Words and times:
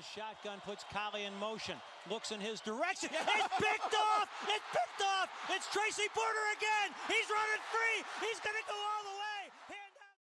the 0.00 0.20
shotgun, 0.20 0.58
puts 0.70 0.84
Collie 0.96 1.24
in 1.28 1.34
motion, 1.48 1.76
looks 2.12 2.28
in 2.34 2.40
his 2.48 2.58
direction. 2.70 3.10
It's 3.36 3.56
picked 3.66 3.94
off! 4.08 4.28
It's 4.54 4.68
picked 4.76 5.02
off! 5.14 5.28
It's 5.54 5.66
Tracy 5.76 6.08
Porter 6.16 6.46
again! 6.56 6.88
He's 7.12 7.28
running 7.38 7.62
free! 7.74 7.98
He's 8.24 8.40
going 8.46 8.58
to 8.62 8.66
go 8.72 8.78
all 8.90 9.02
the 9.10 9.16
way! 9.24 9.42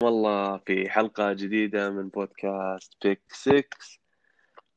والله 0.03 0.59
في 0.59 0.91
حلقة 0.91 1.33
جديدة 1.33 1.91
من 1.91 2.09
بودكاست 2.09 2.93
بيك 3.03 3.23
6 3.29 3.65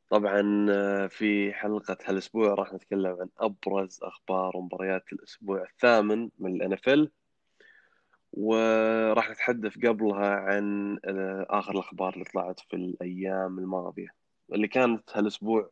طبعا 0.09 0.67
آه، 0.69 1.07
في 1.07 1.53
حلقة 1.53 1.97
هالأسبوع 2.05 2.53
راح 2.53 2.73
نتكلم 2.73 3.17
عن 3.21 3.29
أبرز 3.39 3.99
أخبار 4.03 4.57
ومباريات 4.57 5.03
الأسبوع 5.13 5.63
الثامن 5.63 6.29
من 6.39 6.61
ال 6.61 6.77
NFL 6.77 7.07
وراح 8.33 9.29
نتحدث 9.29 9.77
قبلها 9.85 10.35
عن 10.35 10.97
آه، 11.05 11.45
آخر 11.49 11.71
الأخبار 11.71 12.13
اللي 12.13 12.25
طلعت 12.25 12.59
في 12.59 12.75
الأيام 12.75 13.59
الماضية 13.59 14.20
اللي 14.51 14.67
كانت 14.67 15.09
هالأسبوع 15.13 15.69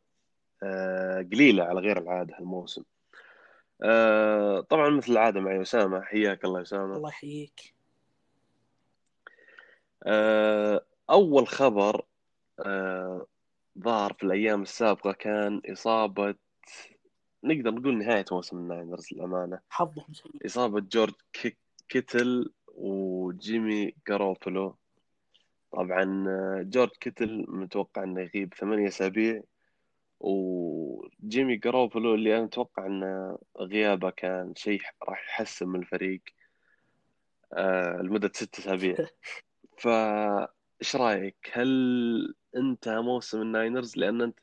آه، 0.63 1.21
قليلة 1.21 1.63
على 1.63 1.79
غير 1.79 1.97
العادة 1.97 2.37
هالموسم. 2.37 2.83
آه، 3.83 4.59
طبعا 4.61 4.89
مثل 4.89 5.11
العادة 5.11 5.39
معي 5.39 5.61
أسامة. 5.61 6.01
حياك 6.01 6.45
الله 6.45 6.57
يا 6.57 6.63
أسامة. 6.63 6.95
الله 6.95 7.09
يحييك. 7.09 7.73
آه، 10.03 10.85
أول 11.09 11.47
خبر 11.47 12.05
ظهر 13.79 14.13
في 14.13 14.23
الأيام 14.23 14.61
السابقة 14.61 15.11
كان 15.11 15.61
إصابة 15.71 16.35
نقدر 17.43 17.71
نقول 17.71 17.97
نهاية 17.97 18.25
موسم 18.31 18.57
الناينرز 18.57 19.13
للأمانة. 19.13 19.59
حظهم 19.69 20.13
سيء. 20.13 20.45
إصابة 20.45 20.79
جورج 20.79 21.13
كي- 21.33 21.57
كيتل 21.89 22.53
وجيمي 22.75 23.93
جاروبولو 24.07 24.75
طبعا 25.71 26.25
جورج 26.63 26.89
كيتل 26.89 27.45
متوقع 27.47 28.03
إنه 28.03 28.21
يغيب 28.21 28.53
ثمانية 28.53 28.87
أسابيع 28.87 29.41
وجيمي 30.19 31.55
جاروبولو 31.55 32.15
اللي 32.15 32.37
أنا 32.37 32.45
أتوقع 32.45 32.85
أن 32.85 33.37
غيابه 33.59 34.09
كان 34.09 34.55
شيء 34.55 34.81
راح 35.09 35.27
يحسن 35.29 35.67
من 35.67 35.79
الفريق 35.79 36.21
آه، 37.53 38.01
لمدة 38.01 38.31
ست 38.33 38.59
أسابيع 38.59 38.95
فإيش 39.81 40.95
رأيك؟ 40.95 41.49
هل 41.53 42.35
انتهى 42.55 43.01
موسم 43.01 43.41
الناينرز؟ 43.41 43.97
لأن 43.97 44.21
أنت 44.21 44.39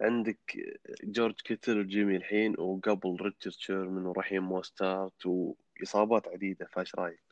عندك 0.00 0.56
جورج 1.04 1.34
كيتل 1.34 1.80
وجيمي 1.80 2.16
الحين 2.16 2.54
وقبل 2.60 3.16
ريتشارد 3.20 3.54
شيرمان 3.54 4.06
ورحيم 4.06 4.42
موستارت 4.42 5.26
وإصابات 5.26 6.28
عديدة 6.28 6.68
فإيش 6.72 6.94
رأيك؟ 6.94 7.27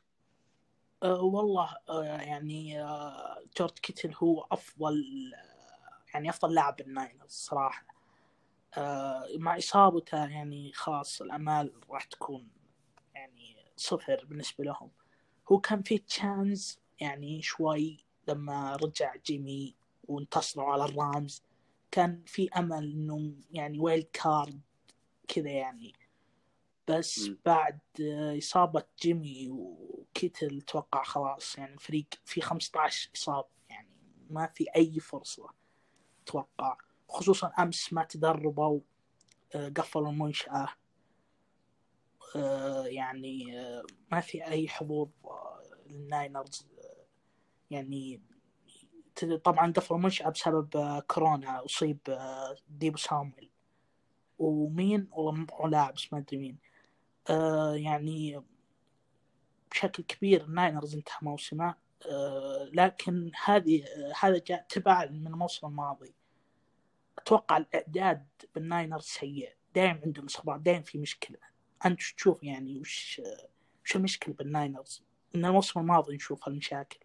أه 1.03 1.21
والله 1.21 1.75
أه 1.89 2.03
يعني 2.03 2.81
أه 2.83 3.43
جورج 3.57 3.71
كيتل 3.71 4.13
هو 4.23 4.47
أفضل 4.51 5.03
يعني 6.13 6.29
أفضل 6.29 6.53
لاعب 6.53 6.75
بالناينرز 6.75 7.31
صراحة. 7.31 7.85
مع 9.37 9.57
إصابته 9.57 10.17
يعني 10.17 10.71
خلاص 10.73 11.21
الأمال 11.21 11.73
راح 11.89 12.03
تكون 12.03 12.47
يعني 13.15 13.55
صفر 13.77 14.25
بالنسبة 14.25 14.63
لهم. 14.63 14.91
هو 15.51 15.59
كان 15.59 15.81
في 15.83 15.97
chance 15.97 16.79
يعني 16.99 17.41
شوي 17.41 17.97
لما 18.27 18.75
رجع 18.75 19.15
جيمي 19.15 19.75
وانتصروا 20.07 20.65
على 20.73 20.85
الرامز. 20.85 21.43
كان 21.91 22.23
في 22.25 22.49
أمل 22.57 22.91
إنه 22.93 23.33
يعني 23.51 23.79
wild 23.79 24.07
card 24.13 24.61
كذا 25.27 25.49
يعني. 25.49 25.93
بس. 26.87 27.19
بعد 27.45 27.79
آه، 28.01 28.37
إصابة 28.37 28.83
جيمي 29.01 29.49
وكيتل 30.17 30.61
توقع 30.61 31.03
خلاص 31.03 31.57
يعني 31.57 31.73
الفريق 31.73 32.07
في 32.25 32.41
15 32.41 33.09
إصابة 33.15 33.47
يعني 33.69 33.87
ما 34.29 34.47
في 34.47 34.65
أي 34.75 34.99
فرصة 34.99 35.49
توقع 36.25 36.77
خصوصا 37.09 37.47
أمس 37.47 37.93
ما 37.93 38.03
تدربوا 38.03 38.79
آه، 39.55 39.69
قفلوا 39.69 40.09
المنشأة 40.09 40.67
آه، 42.35 42.85
يعني 42.85 43.59
آه، 43.59 43.83
ما 44.11 44.19
في 44.19 44.47
أي 44.47 44.67
آه، 44.81 45.61
للناينرز 45.87 46.67
يعني 47.71 48.21
طبعا 49.43 49.71
قفلوا 49.71 49.99
المنشأة 49.99 50.29
بسبب 50.29 50.99
كورونا 51.07 51.65
أصيب 51.65 51.99
ديبو 52.69 52.97
سامويل 52.97 53.49
ومين؟ 54.39 55.07
والله 55.11 55.69
لاعب 55.69 55.93
بس 55.93 56.13
ما 56.13 56.19
أدري 56.19 56.37
مين. 56.37 56.57
يعني 57.75 58.41
بشكل 59.71 60.03
كبير 60.03 60.43
الناينرز 60.43 60.95
انتهى 60.95 61.17
موسمه 61.21 61.75
آه 62.11 62.69
لكن 62.73 63.31
هذه 63.45 63.83
آه 63.83 64.13
هذا 64.19 64.41
جاء 64.47 64.65
تبع 64.69 65.05
من 65.05 65.27
الموسم 65.27 65.67
الماضي. 65.67 66.13
أتوقع 67.19 67.57
الإعداد 67.57 68.27
بالناينرز 68.55 69.03
سيء. 69.03 69.53
دائما 69.75 70.01
عندهم 70.05 70.25
اصابات 70.25 70.61
دائما 70.61 70.81
في 70.83 70.97
مشكلة. 70.97 71.37
أنت 71.85 71.99
شو 71.99 72.15
تشوف 72.15 72.43
يعني؟ 72.43 72.79
وش 72.79 73.21
آه، 73.25 73.47
وش 73.85 73.95
المشكلة 73.95 74.35
بالناينرز؟ 74.35 75.03
من 75.35 75.45
الموسم 75.45 75.79
الماضي 75.79 76.15
نشوف 76.15 76.47
المشاكل 76.47 76.99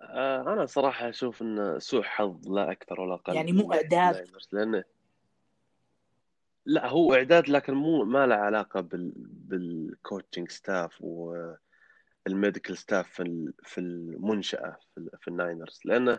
آه، 0.00 0.40
أنا 0.52 0.66
صراحة 0.66 1.08
أشوف 1.08 1.42
إنه 1.42 1.78
سوء 1.78 2.02
حظ 2.02 2.48
لا 2.48 2.72
أكثر 2.72 3.00
ولا 3.00 3.14
أقل 3.14 3.34
يعني 3.34 3.52
مو 3.52 3.68
ناحية 3.68 3.98
إعداد. 3.98 4.30
لا 6.66 6.88
هو 6.88 7.14
إعداد 7.14 7.48
لكن 7.48 7.74
مو 7.74 8.04
ما 8.04 8.26
له 8.26 8.34
علاقة 8.34 8.80
بال 8.80 9.12
بال 9.16 9.43
coaching 9.43 10.50
staff 10.50 10.96
وال 11.00 11.40
medical 11.40 12.78
staff 12.78 13.08
في 13.08 13.52
في 13.62 13.78
المنشأة 13.80 14.76
في, 14.94 15.08
في 15.20 15.28
الناينرز. 15.28 15.80
لأنه 15.84 16.18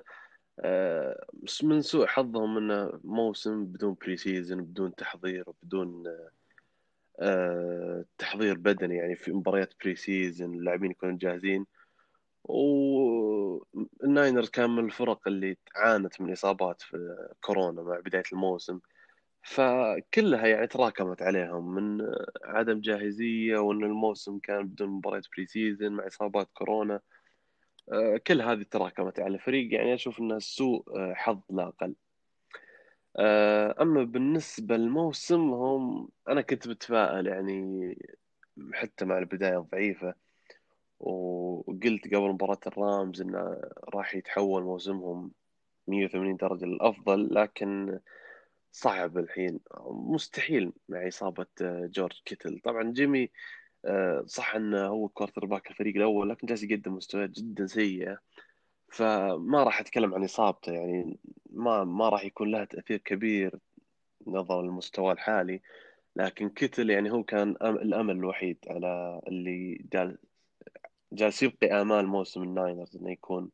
آه، 0.59 1.25
من 1.63 1.81
سوء 1.81 2.07
حظهم 2.07 2.57
إنه 2.57 2.99
موسم 3.03 3.65
بدون 3.65 3.95
pre-season 4.01 4.63
بدون 4.63 4.95
تحضير 4.95 5.45
بدون 5.63 6.03
آه، 7.19 8.05
تحضير 8.17 8.57
بدني 8.57 8.95
يعني 8.95 9.15
في 9.15 9.31
مباريات 9.31 9.73
pre-season 9.83 10.53
اللاعبين 10.53 10.91
يكونوا 10.91 11.17
جاهزين. 11.17 11.65
والناينرز 12.43 14.49
كان 14.49 14.69
من 14.69 14.85
الفرق 14.85 15.27
اللي 15.27 15.57
عانت 15.75 16.21
من 16.21 16.31
إصابات 16.31 16.81
في 16.81 17.27
كورونا 17.41 17.81
مع 17.81 17.99
بداية 17.99 18.23
الموسم. 18.33 18.79
فكلها 19.43 20.47
يعني 20.47 20.67
تراكمت 20.67 21.21
عليهم 21.21 21.75
من 21.75 22.07
عدم 22.43 22.81
جاهزية 22.81 23.57
وأن 23.57 23.83
الموسم 23.83 24.39
كان 24.39 24.67
بدون 24.67 24.89
مباريات 24.89 25.25
pre-season 25.37 25.91
مع 25.91 26.07
إصابات 26.07 26.49
كورونا. 26.53 26.99
آه، 27.91 28.17
كل 28.27 28.41
هذه 28.41 28.65
تراكمت 28.71 29.19
على 29.19 29.35
الفريق. 29.35 29.73
يعني 29.73 29.93
أشوف 29.93 30.19
أنها 30.19 30.39
سوء 30.39 30.83
آه، 30.97 31.13
حظ 31.13 31.41
لا 31.49 31.67
أقل 31.67 31.95
آه، 33.17 33.75
أما 33.81 34.03
بالنسبة 34.03 34.77
للموسم 34.77 35.53
هم 35.53 36.09
أنا 36.29 36.41
كنت 36.41 36.67
متفائل 36.67 37.27
يعني 37.27 37.97
حتى 38.73 39.05
مع 39.05 39.17
البداية 39.17 39.59
الضعيفة 39.59 40.13
وقلت 40.99 42.07
قبل 42.07 42.29
مباراة 42.29 42.59
الرامز 42.67 43.21
إنه 43.21 43.61
راح 43.95 44.15
يتحول 44.15 44.63
موسمهم 44.63 45.31
180 45.87 46.37
درجة 46.37 46.65
للأفضل 46.65 47.33
لكن 47.35 47.99
صعب 48.71 49.17
الحين. 49.17 49.59
مستحيل 49.87 50.73
مع 50.89 51.07
إصابة 51.07 51.45
آه، 51.61 51.89
جورج 51.93 52.21
كيتل. 52.25 52.59
طبعا 52.59 52.91
جيمي 52.91 53.29
آه، 53.85 54.23
صح 54.27 54.55
إنه 54.55 54.87
هو 54.87 55.07
quarterback 55.09 55.71
الفريق 55.71 55.95
الأول 55.95 56.29
لكن 56.29 56.47
جالس 56.47 56.63
يقدم 56.63 56.93
مستويات 56.93 57.29
جدا 57.29 57.67
سيئة. 57.67 58.19
فما 58.91 59.63
راح 59.63 59.79
أتكلم 59.79 60.15
عن 60.15 60.23
إصابته 60.23 60.71
يعني 60.71 61.17
ما 61.49 61.83
ما 61.83 62.09
راح 62.09 62.25
يكون 62.25 62.51
لها 62.51 62.65
تأثير 62.65 62.97
كبير 62.97 63.59
نظرا 64.27 64.61
للمستوى 64.61 65.11
الحالي. 65.11 65.61
لكن 66.15 66.49
كيتل 66.49 66.89
يعني 66.89 67.11
هو 67.11 67.23
كان 67.23 67.49
الأمل 67.61 68.15
الوحيد 68.15 68.57
على 68.67 69.21
اللي 69.27 69.85
جال 69.93 70.17
جالس 71.13 71.43
يبقي 71.43 71.81
آمال 71.81 72.07
موسم 72.07 72.43
الناينرز 72.43 72.97
إنه 72.97 73.11
يكون 73.11 73.51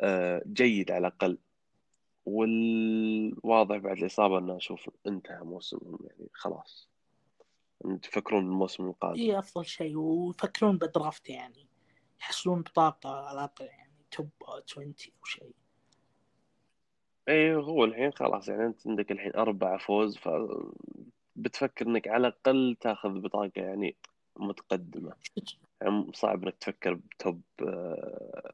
آه، 0.00 0.42
جيد 0.46 0.90
على 0.90 1.08
الأقل. 1.08 1.38
والواضح 2.28 3.76
بعد 3.76 3.96
الإصابة 3.96 4.38
أنه 4.38 4.56
أشوف 4.56 4.90
انتهى 5.06 5.40
موسمهم 5.40 5.98
يعني 6.04 6.28
خلاص. 6.32 6.88
تفكرون 8.02 8.44
بالموسم 8.44 8.86
القادم. 8.86 9.20
اي 9.20 9.38
أفضل 9.38 9.64
شيء. 9.64 9.96
ويفكرون 9.96 10.78
ب 10.78 10.87
draft 10.87 11.30
يعني. 11.30 11.66
يحصلون 12.20 12.62
بطاقة 12.62 13.10
على 13.10 13.38
الأقل 13.38 13.64
يعني 13.64 13.92
top 14.10 14.28
20 14.70 14.86
أو 14.88 15.24
شيء. 15.24 15.52
إيه 17.28 17.56
هو 17.56 17.84
الحين 17.84 18.12
خلاص 18.12 18.48
يعني 18.48 18.66
أنت 18.66 18.86
عندك 18.86 19.12
الحين 19.12 19.34
أربعة 19.36 19.78
فوز 19.78 20.16
ف 20.16 20.28
بتفكر 21.36 21.86
إنك 21.86 22.08
على 22.08 22.28
الأقل 22.28 22.76
تاخذ 22.80 23.20
بطاقة 23.20 23.52
يعني 23.56 23.96
متقدمة. 24.36 25.12
يعني 25.80 26.10
صعب 26.14 26.42
إنك 26.42 26.56
تفكر 26.56 26.94
بتوب 26.94 27.42
آه، 27.62 28.52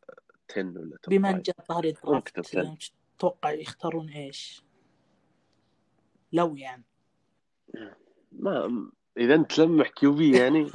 10 0.50 0.62
ولا 0.62 0.96
توب 1.02 1.14
بما 1.14 1.30
ان 1.30 1.34
5 1.34 1.42
جاء 1.42 1.56
ظهري 1.68 1.94
ممكن 2.04 2.32
توب 2.32 2.44
درافت 2.52 2.76
10 2.76 3.03
تتوقع 3.18 3.50
يختارون 3.52 4.08
إيش؟ 4.08 4.62
لو 6.32 6.56
يعني. 6.56 6.84
ما 8.32 8.88
إذا 9.18 9.34
انت 9.34 9.52
تلمح 9.52 9.88
كيوبي 9.88 10.38
يعني. 10.38 10.66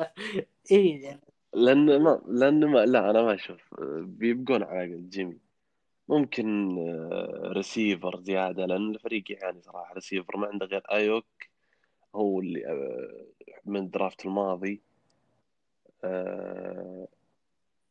إيه 0.70 1.04
يعني. 1.04 1.20
لأن 1.54 2.02
ما 2.02 2.22
لأن 2.28 2.64
ما 2.64 2.78
لا 2.78 3.10
أنا 3.10 3.22
ما 3.22 3.34
أشوف. 3.34 3.74
بيبقون 4.00 4.62
على 4.62 5.00
جيمي. 5.00 5.38
ممكن 6.08 6.78
ريسيفر 7.44 8.20
زيادة 8.20 8.66
لأن 8.66 8.90
الفريق 8.90 9.24
يعاني 9.32 9.62
صراحة. 9.62 9.94
ريسيفر 9.94 10.36
ما 10.36 10.46
عنده 10.46 10.66
غير 10.66 10.82
أيوك. 10.90 11.26
هو 12.14 12.40
اللي 12.40 12.66
آه، 12.66 13.26
من 13.64 13.80
ال 13.80 13.88
draft 13.88 14.26
الماضي. 14.26 14.80
آه، 16.04 17.08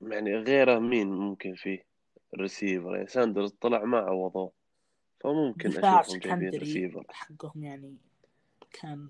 يعني 0.01 0.35
غيره 0.37 0.79
مين 0.79 1.07
ممكن 1.07 1.53
فيه؟ 1.55 1.92
ريسيفر 2.39 2.95
يعني 2.95 3.07
ساندرز 3.07 3.51
طلع 3.51 3.83
ما 3.83 3.97
عوضوه 3.97 4.51
فممكن 5.19 5.77
أشوفهم 5.77 6.19
جايبين 6.19 6.59
ريسيفر 6.59 7.05
حقهم 7.09 7.63
يعني. 7.63 7.95
كان 8.81 9.09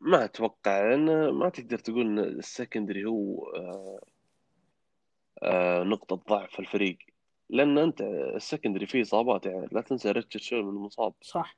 ما 0.00 0.24
أتوقع 0.24 0.88
لأن 0.88 1.28
ما 1.28 1.48
تقدر 1.48 1.78
تقول 1.78 2.06
إن 2.06 2.18
ال 2.18 2.27
secondary 2.27 3.04
هو 3.04 3.46
آه 3.46 4.00
آه 5.42 5.82
نقطة 5.82 6.16
ضعف 6.16 6.60
الفريق. 6.60 6.98
لأن 7.50 7.78
أنت 7.78 8.00
ال 8.34 8.39
secondary 8.39 8.86
فيه 8.86 9.02
إصابات 9.02 9.46
يعني 9.46 9.68
لا 9.72 9.80
تنسى 9.80 10.10
ريتشارد 10.10 10.42
شيرمان 10.42 10.74
مصاب 10.74 11.12
صح. 11.22 11.56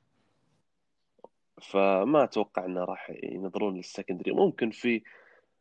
فما 1.61 2.23
أتوقع 2.23 2.65
إنه 2.65 2.83
راح 2.83 3.13
ينظرون 3.23 3.77
لل 3.77 3.86
secondary. 3.86 4.31
ممكن 4.31 4.71
في 4.71 5.03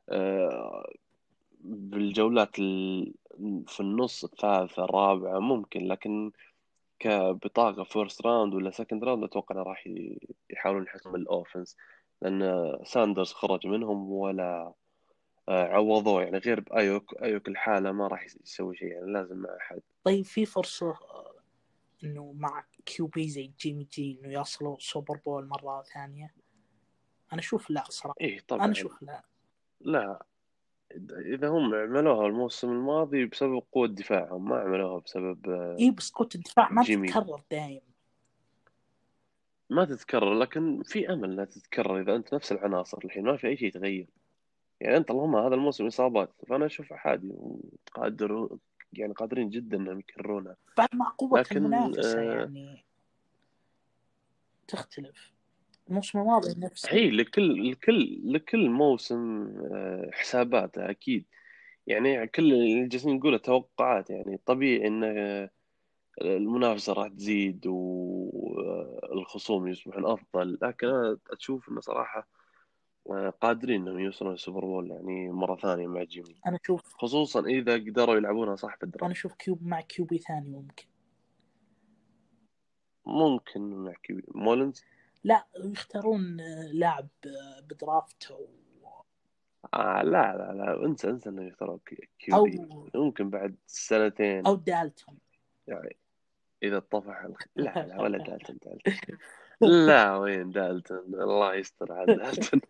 آه 0.08 0.92
بالجولات 1.64 2.56
في 3.66 3.80
النص 3.80 4.24
الثالثة 4.24 4.84
الرابعة 4.84 5.38
ممكن 5.38 5.86
لكن 5.86 6.32
كبطاقة 6.98 7.84
first 7.84 8.26
round 8.26 8.54
ولا 8.54 8.70
second 8.70 9.04
round 9.04 9.24
أتوقع 9.24 9.54
أنه 9.54 9.62
راح 9.62 9.88
يحاولون 10.50 10.84
يحسنون 10.84 11.16
ال 11.16 11.24
offense 11.24 11.76
لأن 12.22 12.78
ساندرز 12.84 13.32
خرج 13.32 13.66
منهم 13.66 14.12
ولا 14.12 14.72
آه، 15.48 15.64
عوضوه. 15.64 16.22
يعني 16.22 16.38
غير 16.38 16.60
بأيوك 16.60 17.22
أيوك 17.22 17.48
الحالة 17.48 17.92
ما 17.92 18.06
راح 18.06 18.26
يسوي 18.44 18.76
شيء. 18.76 18.88
يعني 18.88 19.12
لازم 19.12 19.36
مع 19.36 19.56
أحد 19.60 19.80
طيب 20.04 20.24
في 20.24 20.46
فرصة 20.46 20.90
آه، 20.90 21.34
إنه 22.04 22.32
مع 22.32 22.64
QB 22.86 23.28
زي 23.28 23.52
جيمي 23.60 23.84
جي 23.84 24.18
إنه 24.20 24.40
يصلوا 24.40 24.76
Super 24.80 25.16
Bowl 25.26 25.46
مرة 25.46 25.82
ثانية؟ 25.82 26.34
أنا 27.32 27.40
أشوف 27.40 27.70
لا 27.70 27.84
صراحة. 27.88 28.16
إيه 28.20 28.40
طبعا. 28.48 28.64
أنا 28.64 28.72
أشوف 28.72 29.02
لا. 29.02 29.22
لا. 29.80 30.22
إذا 31.12 31.48
هم 31.48 31.74
عملوها 31.74 32.26
الموسم 32.26 32.70
الماضي 32.70 33.24
بسبب 33.24 33.62
قوة 33.72 33.88
دفاعهم 33.88 34.48
ما 34.48 34.56
عملوها 34.56 35.00
بسبب 35.00 35.50
اي 35.50 35.90
بس 35.90 36.10
قوة 36.10 36.28
الدفاع 36.34 36.72
ما 36.72 36.82
جيمي. 36.82 37.08
تتكرر 37.08 37.42
دايم. 37.50 37.80
ما 39.70 39.84
تتكرر 39.84 40.34
لكن 40.34 40.82
في 40.82 41.12
أمل 41.12 41.32
إنها 41.32 41.44
تتكرر 41.44 42.00
إذا 42.00 42.16
أنت 42.16 42.34
نفس 42.34 42.52
العناصر 42.52 42.98
الحين 43.04 43.24
ما 43.24 43.36
في 43.36 43.46
أي 43.46 43.56
شيء 43.56 43.68
يتغير. 43.68 44.06
يعني 44.80 44.96
أنت 44.96 45.10
اللهم 45.10 45.36
هذا 45.36 45.54
الموسم 45.54 45.86
إصابات 45.86 46.32
فأنا 46.48 46.66
أشوف 46.66 46.92
عادي 46.92 47.32
وقادر 47.32 48.48
يعني 48.92 49.12
قادرين 49.12 49.50
جدا 49.50 49.76
إنهم 49.76 49.98
يكررونها. 49.98 50.56
بعد 50.78 50.88
مع 50.94 51.08
قوة 51.18 51.40
لكن 51.40 51.56
المنافسة 51.56 52.20
آه 52.20 52.22
يعني 52.22 52.84
تختلف. 54.68 55.31
الموسم 55.92 56.18
الماضي 56.18 56.60
نفسه. 56.60 56.88
هي 56.92 57.10
لكل 57.10 57.70
لكل 57.70 58.20
لكل 58.24 58.70
موسم 58.70 59.46
آه، 59.72 60.10
حساباته 60.12 60.90
أكيد. 60.90 61.26
يعني 61.86 62.26
كل 62.26 62.52
اللي 62.52 62.88
جالسين 62.88 63.16
نقوله 63.16 63.38
توقعات 63.38 64.10
يعني 64.10 64.40
طبيعي 64.46 64.86
إن 64.86 65.04
آه، 65.04 65.50
المنافسة 66.22 66.92
راح 66.92 67.08
تزيد 67.08 67.66
والخصوم 67.66 69.68
يصبحون 69.68 70.06
أفضل. 70.06 70.58
لكن 70.62 70.86
أنا 70.86 71.18
أشوف 71.30 71.68
إنه 71.68 71.80
صراحة 71.80 72.28
آه، 73.10 73.30
قادرين 73.30 73.82
إنهم 73.82 73.98
يوصلون 73.98 74.34
ال 74.34 74.39
Super 74.39 74.60
Bowl 74.60 74.90
يعني 74.90 75.30
مرة 75.30 75.56
ثانية 75.56 75.86
مع 75.86 76.02
جيمي. 76.02 76.36
أنا 76.46 76.58
أشوف 76.64 76.94
خصوصا 76.94 77.46
إذا 77.46 77.74
قدروا 77.74 78.16
يلعبونها 78.16 78.56
صح 78.56 78.76
في 78.76 78.82
ال 78.82 78.86
draft 78.86 79.04
أنا 79.04 79.12
أشوف 79.12 79.34
QB 79.34 79.66
مع 79.66 79.80
QB 79.80 80.18
ثاني 80.18 80.48
ممكن. 80.48 80.84
ممكن 83.06 83.60
مع 83.60 83.92
QB. 83.92 84.22
مولنز؟ 84.34 84.84
لا 85.24 85.46
يختارون 85.56 86.36
لاعب 86.72 87.08
ب 87.68 87.79
draft 87.79 88.30
و... 88.30 88.46
آه 89.74 90.02
لا 90.02 90.36
لا 90.36 90.52
لا 90.52 90.86
انسى 90.86 91.10
انسى 91.10 91.28
انه 91.28 91.42
يختارون 91.42 91.80
QB. 92.18 92.66
ممكن 92.94 93.30
بعد 93.30 93.56
سنتين. 93.66 94.46
أو 94.46 94.54
دالتون. 94.54 95.18
يعني 95.66 95.96
إذا 96.62 96.78
طفح 96.78 97.22
الخ... 97.24 97.40
لا 97.56 97.86
لا 97.86 98.00
ولا 98.00 98.18
دالتون 98.28 98.58
دالتون. 98.62 99.18
لا 99.60 100.16
وين 100.16 100.50
دالتون؟ 100.50 100.98
الله 101.14 101.54
يستر 101.54 101.92
على 101.92 102.14
دالتون. 102.24 102.60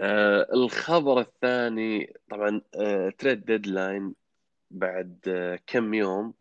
آه 0.00 0.46
الخبر 0.52 1.20
الثاني 1.20 2.14
طبعا 2.30 2.60
آه 2.74 3.10
trade 3.18 3.44
deadline 3.44 4.14
بعد 4.70 5.18
آه 5.28 5.58
كم 5.66 5.94
يوم. 5.94 6.34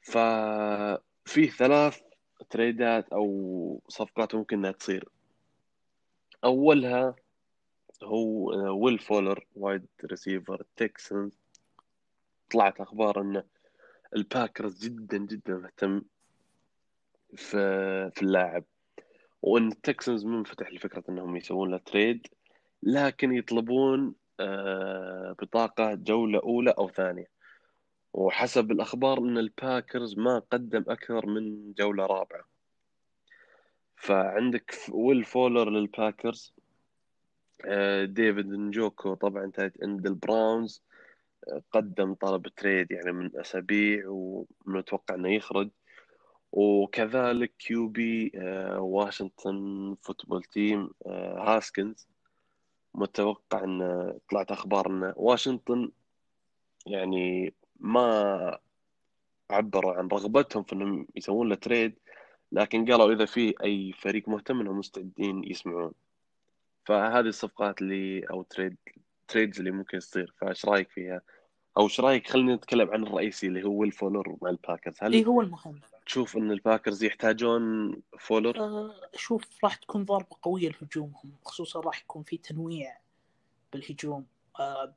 ففي 0.00 1.46
ثلاث 1.46 2.00
trade 2.50 3.02
ات 3.02 3.12
أو 3.12 3.80
صفقات 3.88 4.34
ممكن 4.34 4.58
إنها 4.58 4.72
تصير. 4.72 5.08
أولها 6.44 7.14
هو 8.02 8.50
ويل 8.84 8.98
فولر 8.98 9.46
wide 9.56 9.86
receiver 10.04 10.60
التكسنز 10.60 11.38
طلعت 12.50 12.80
أخبار 12.80 13.20
إن 13.20 13.42
الباكرز 14.16 14.84
جدا 14.84 15.18
جدا 15.18 15.54
مهتم 15.54 16.02
في 17.36 18.10
في 18.10 18.22
اللاعب. 18.22 18.64
وإن 19.42 19.68
التكسنز 19.68 20.24
منفتح 20.24 20.72
لفكرة 20.72 21.04
إنهم 21.08 21.36
يسوون 21.36 21.70
له 21.70 21.76
trade 21.76 22.26
لكن 22.82 23.32
يطلبون 23.32 24.14
آه، 24.40 25.36
بطاقة 25.42 25.94
جولة 25.94 26.38
أولى 26.38 26.70
أو 26.70 26.88
ثانية. 26.88 27.26
وحسب 28.12 28.70
الأخبار 28.70 29.18
أن 29.18 29.38
الباكرز 29.38 30.18
ما 30.18 30.38
قدم 30.38 30.84
أكثر 30.88 31.26
من 31.26 31.72
جولة 31.72 32.06
رابعة. 32.06 32.44
فعندك 33.96 34.74
ويل 34.92 35.24
فولر 35.24 35.70
للباكرز 35.70 36.54
آه، 37.64 38.04
ديفيد 38.04 38.46
نجوكو 38.46 39.14
طبعا 39.14 39.50
tight 39.50 39.82
end 39.82 40.06
البراونز 40.06 40.82
آه، 41.48 41.62
قدم 41.72 42.14
طلب 42.14 42.48
trade 42.48 42.90
يعني 42.90 43.12
من 43.12 43.30
أسابيع 43.36 44.04
ومتوقع 44.08 45.14
أنه 45.14 45.28
يخرج. 45.34 45.70
وكذلك 46.52 47.52
QB 47.58 48.32
آه، 48.36 48.80
واشنطن 48.80 49.96
Football 50.02 50.44
Team 50.44 50.90
هاسكنز. 51.38 52.08
متوقع 52.94 53.64
أن 53.64 54.12
طلعت 54.30 54.52
أخبار 54.52 54.86
أن 54.86 55.12
واشنطن 55.16 55.90
يعني 56.86 57.54
ما 57.82 58.58
عبروا 59.50 59.94
عن 59.94 60.08
رغبتهم 60.08 60.62
في 60.62 60.72
إنهم 60.72 61.06
يسوون 61.16 61.48
له 61.48 61.54
trade 61.54 61.98
لكن 62.52 62.90
قالوا 62.90 63.12
إذا 63.12 63.24
في 63.24 63.54
أي 63.64 63.92
فريق 63.92 64.28
مهتم 64.28 64.60
انهم 64.60 64.78
مستعدين 64.78 65.44
يسمعون. 65.44 65.92
فهذه 66.84 67.26
الصفقات 67.26 67.82
اللي 67.82 68.20
أو 68.30 68.42
trade 68.42 68.76
trades 69.28 69.58
اللي 69.58 69.70
ممكن 69.70 69.98
تصير. 69.98 70.34
فإيش 70.40 70.64
رأيك 70.66 70.90
فيها؟ 70.90 71.20
أو 71.76 71.84
إيش 71.84 72.00
رأيك؟ 72.00 72.30
خلينا 72.30 72.54
نتكلم 72.54 72.90
عن 72.90 73.02
الرئيسي 73.02 73.46
اللي 73.46 73.64
هو 73.64 73.72
ويل 73.72 73.92
فولر 73.92 74.36
مع 74.42 74.50
الباكرز. 74.50 74.94
هل 75.00 75.12
إيه 75.12 75.24
هو 75.24 75.40
المهم. 75.40 75.80
تشوف 76.06 76.36
إن 76.36 76.50
الباكرز 76.50 77.04
يحتاجون 77.04 77.96
فولر؟ 78.18 78.60
أه 78.60 78.94
شوف 79.14 79.64
راح 79.64 79.74
تكون 79.74 80.04
ضربة 80.04 80.36
قوية 80.42 80.68
لهجومهم 80.68 81.32
خصوصا 81.44 81.80
راح 81.80 82.00
يكون 82.00 82.22
في 82.22 82.36
تنويع 82.36 82.96
بالهجوم. 83.72 84.26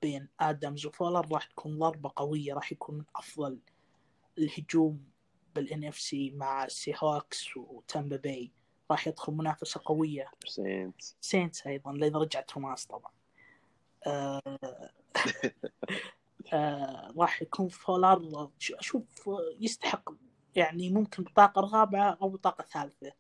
بين 0.01 0.27
آدمز. 0.39 0.85
وفولر 0.85 1.27
راح 1.31 1.45
تكون 1.45 1.79
ضربة 1.79 2.11
قوية 2.15 2.53
راح 2.53 2.71
يكون 2.71 2.95
من 2.95 3.03
أفضل 3.15 3.59
الهجوم 4.37 5.03
بال 5.55 5.83
NFC 5.83 6.31
مع 6.31 6.67
سي 6.67 6.93
هوكس 6.97 7.57
وتامبا 7.57 8.15
باي 8.15 8.51
راح 8.91 9.07
يدخل 9.07 9.33
منافسة 9.33 9.81
قوية. 9.85 10.31
سينتس 10.45 11.17
سينتس 11.21 11.67
أيضا 11.67 11.93
لأن 11.93 12.15
رجع 12.15 12.41
توماس 12.41 12.85
طبعا. 12.85 13.11
آه 14.07 14.59
آه 16.53 17.13
راح 17.17 17.41
يكون 17.41 17.67
فولر 17.67 18.49
أشوف 18.71 19.29
يستحق 19.59 20.09
يعني 20.55 20.89
ممكن 20.89 21.23
بطاقة 21.23 21.61
رابعة 21.61 22.17
أو 22.21 22.29
بطاقة 22.29 22.63
ثالثة. 22.63 23.11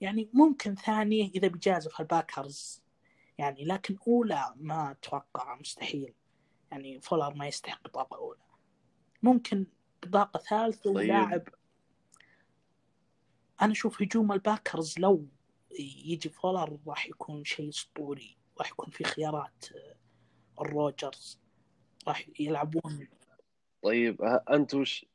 يعني 0.00 0.28
ممكن 0.32 0.74
ثانية 0.74 1.30
إذا 1.30 1.48
بيجازف 1.48 2.00
الباكرز 2.00 2.82
يعني 3.38 3.64
لكن 3.64 3.96
أولى 4.08 4.54
ما 4.56 4.90
أتوقع 4.90 5.56
مستحيل. 5.56 6.14
يعني 6.70 7.00
فولر 7.00 7.34
ما 7.34 7.46
يستحق 7.46 7.84
بطاقة 7.84 8.16
أولى. 8.16 8.40
ممكن 9.22 9.66
بطاقة 10.02 10.38
ثالثة 10.38 10.82
طيب. 10.82 10.96
ولاعب. 10.96 11.48
أنا 13.62 13.72
أشوف 13.72 14.02
هجوم 14.02 14.32
الباكرز 14.32 14.98
لو 14.98 15.26
يجي 16.04 16.28
فولر 16.28 16.78
راح 16.86 17.06
يكون 17.06 17.44
شيء 17.44 17.68
أسطوري. 17.68 18.36
راح 18.58 18.70
يكون 18.70 18.90
في 18.90 19.04
خيارات 19.04 19.64
آه، 19.74 19.96
الروجرز. 20.62 21.40
راح 22.08 22.28
يلعبون. 22.40 23.08
طيب 23.82 24.22
أنت 24.50 24.74
وش 24.74 25.06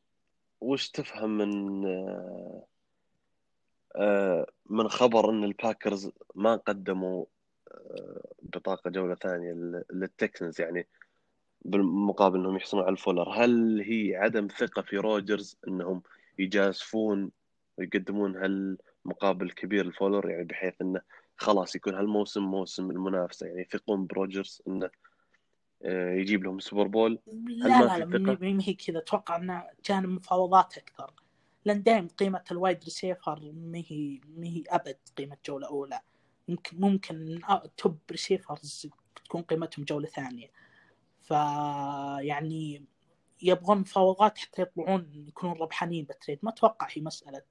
وش 0.62 0.90
تفهم 0.90 1.38
من 1.38 1.86
آه، 1.86 2.66
آه، 3.96 4.48
من 4.66 4.90
خبر 4.90 5.30
إن 5.30 5.44
الباكرز 5.44 6.12
ما 6.36 6.56
قدموا 6.56 7.26
بطاقة 8.42 8.90
جولة 8.90 9.16
ثانية 9.16 9.54
للتكسنز 9.92 10.62
يعني 10.62 10.88
بالمقابل 11.66 12.40
إنهم 12.40 12.56
يحصلون 12.56 12.84
على 12.84 12.92
الفولر. 12.92 13.30
هل 13.30 13.82
هي 13.82 14.16
عدم 14.16 14.48
ثقة 14.48 14.82
في 14.82 14.98
روجرز 14.98 15.58
إنهم 15.68 16.02
يجازفون 16.40 17.32
ويقدمون 17.78 18.36
هالمقابل 18.36 19.52
كبير 19.52 19.86
الفولر؟ 19.86 20.30
يعني 20.30 20.44
بحيث 20.44 20.74
إنه 20.82 21.02
خلاص 21.38 21.76
يكون 21.76 21.96
هالموسم 21.96 22.44
موسم 22.44 22.92
المنافسة 22.92 23.48
يعني 23.48 23.62
يثقون 23.62 24.06
بروجرز 24.06 24.62
إنه 24.68 24.90
آه، 25.86 26.14
يجيب 26.14 26.44
لهم 26.44 26.60
Super 26.60 26.88
Bowl؟ 26.88 27.20
لا 27.48 27.68
لا 27.68 27.98
لا 27.98 28.06
ما 28.06 28.64
هي 28.64 28.74
كذا. 28.74 29.00
أتوقع 29.00 29.36
إنه 29.36 29.64
جانب 29.86 30.10
مفاوضات 30.10 30.78
أكثر. 30.78 31.14
لأن 31.66 31.84
دائما 31.84 32.08
قيمة 32.08 32.44
ال 32.52 32.58
wide 32.58 32.84
receiver 32.84 33.52
ما 33.56 33.84
هي 33.88 34.22
ما 34.38 34.48
هي 34.48 34.64
أبد 34.70 34.98
قيمة 35.18 35.38
جولة 35.46 35.68
أولى. 35.68 36.00
ممكن 36.48 36.80
ممكن 36.80 37.42
top 37.78 38.00
receivers 38.12 38.88
تكون 39.26 39.42
قيمتهم 39.42 39.86
جولة 39.86 40.08
ثانية. 40.08 40.52
فيعني 41.22 42.86
يبغون 43.42 43.78
مفاوضات 43.78 44.38
حتى 44.38 44.62
يطلعون 44.62 45.26
يكونون 45.28 45.58
ربحانين 45.58 46.06
بال 46.06 46.16
trade 46.16 46.40
ما 46.44 46.50
أتوقع 46.50 46.88
هي 46.92 47.02
مسألة 47.02 47.42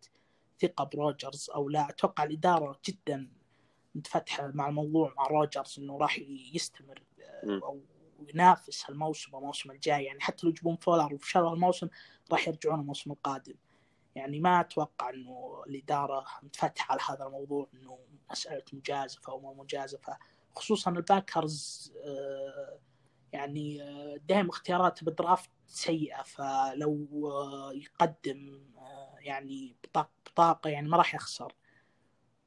ثقة 0.61 0.85
بروجرز 0.85 1.51
أو 1.51 1.69
لا. 1.69 1.89
أتوقع 1.91 2.25
الإدارة 2.25 2.81
جدا 2.89 3.29
متفتحة 3.95 4.51
مع 4.55 4.69
الموضوع 4.69 5.15
مع 5.17 5.27
روجرز 5.27 5.79
إنه 5.79 5.99
راح 5.99 6.19
يستمر 6.55 7.03
أو 7.45 7.81
ينافس 8.29 8.91
هالموسم 8.91 9.35
والموسم 9.35 9.71
الجاي. 9.71 10.05
يعني 10.05 10.21
حتى 10.21 10.47
لو 10.47 10.51
يجيبون 10.51 10.77
فولر 10.77 11.15
وفشلوا 11.15 11.51
هالموسم 11.51 11.89
راح 12.33 12.49
يرجعون 12.49 12.81
الموسم 12.81 13.13
القادم. 13.13 13.55
يعني 14.15 14.41
ما 14.41 14.61
أتوقع 14.61 15.11
إنه 15.11 15.63
الإدارة 15.67 16.25
متفتحة 16.43 16.93
على 16.93 17.01
هذا 17.11 17.27
الموضوع 17.27 17.69
إنه 17.75 17.99
مسألة 18.31 18.65
مجازفة 18.73 19.33
أو 19.33 19.41
ما 19.41 19.63
مجازفة. 19.63 20.19
خصوصا 20.57 20.91
الباكرز 20.91 21.93
آه، 22.05 22.79
يعني 23.33 23.83
آه، 23.83 24.17
دائما 24.29 24.51
اختيارات 24.51 25.05
بال 25.05 25.18
draft 25.18 25.51
سيئة. 25.67 26.23
فلو 26.23 27.09
آه، 27.31 27.73
يقدم 27.73 28.63
يعني 29.19 29.77
بطاقة 30.27 30.71
يعني 30.71 30.89
ما 30.89 30.97
راح 30.97 31.15
يخسر. 31.15 31.55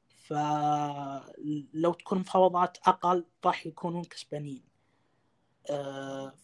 فلو 0.08 1.92
تكون 1.92 2.18
مفاوضات 2.18 2.78
أقل 2.86 3.24
راح 3.44 3.66
يكونون 3.66 4.04
كسبانين. 4.04 4.62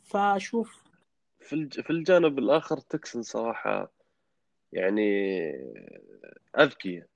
فأشوف 0.05 0.83
في 1.41 1.91
الجانب 1.91 2.39
الآخر 2.39 2.79
تكسن 2.79 3.23
صراحة 3.23 3.93
يعني 4.73 5.51
اذكياء 6.59 7.07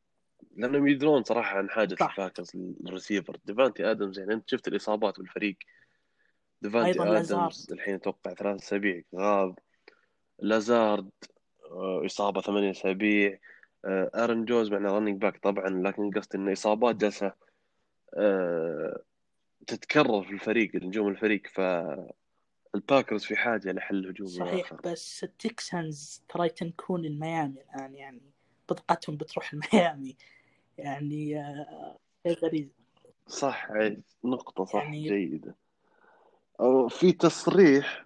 لأنهم 0.57 0.89
يدرون 0.89 1.25
صراحة 1.25 1.59
عن 1.59 1.71
حاجة 1.71 1.97
الباكرز 2.01 2.53
الريسيفر 2.87 3.37
ديفانتي 3.45 3.91
آدمز 3.91 4.19
يعني 4.19 4.35
أنت 4.35 4.51
شفت 4.51 4.69
الإصابات 4.69 5.21
بالفريق. 5.21 5.57
ديفانتي 6.63 7.03
آدمز 7.03 7.73
الحين 7.73 7.95
أتوقع 7.95 8.35
ثلاث 8.35 8.63
أسابيع 8.63 9.03
غاب. 9.15 9.59
لازارد 10.39 11.11
آه، 11.71 12.03
إصابة 12.07 12.41
ثمانية 12.41 12.71
أسابيع. 12.71 13.39
آه، 13.85 14.11
آرون 14.15 14.45
جونز 14.45 14.71
مع 14.73 14.79
running 14.79 15.21
back 15.21 15.39
طبعا 15.39 15.69
لكن 15.69 16.11
قصدي 16.11 16.39
ان 16.39 16.53
إصابات 16.53 16.97
جالسه 16.97 17.33
آه، 18.15 19.03
تتكرر 19.67 20.23
في 20.23 20.33
الفريق 20.33 20.75
نجوم 20.75 21.09
الفريق. 21.09 21.43
ف 21.47 21.61
الباكرز 22.77 23.25
في 23.25 23.37
حاجة 23.37 23.73
لحل 23.73 24.09
هجوم 24.09 24.29
صحيح 24.29 24.67
آخر. 24.67 24.81
بس 24.85 25.25
التكسانز 25.25 26.23
ترى 26.29 26.47
يتنكون 26.47 27.05
لميامي 27.05 27.61
الآن 27.61 27.95
يعني 27.95 28.23
بطاقتهم 28.69 29.17
بتروح 29.17 29.53
لميامي 29.55 30.17
يعني 30.79 31.45
شيء 32.27 32.39
غريب. 32.45 32.71
صح 33.27 33.69
نقطة 34.25 34.65
صح 34.65 34.83
يعني... 34.83 35.09
جيدة. 35.09 35.55
أو 36.61 36.89
في 36.89 37.13
تصريح 37.13 38.05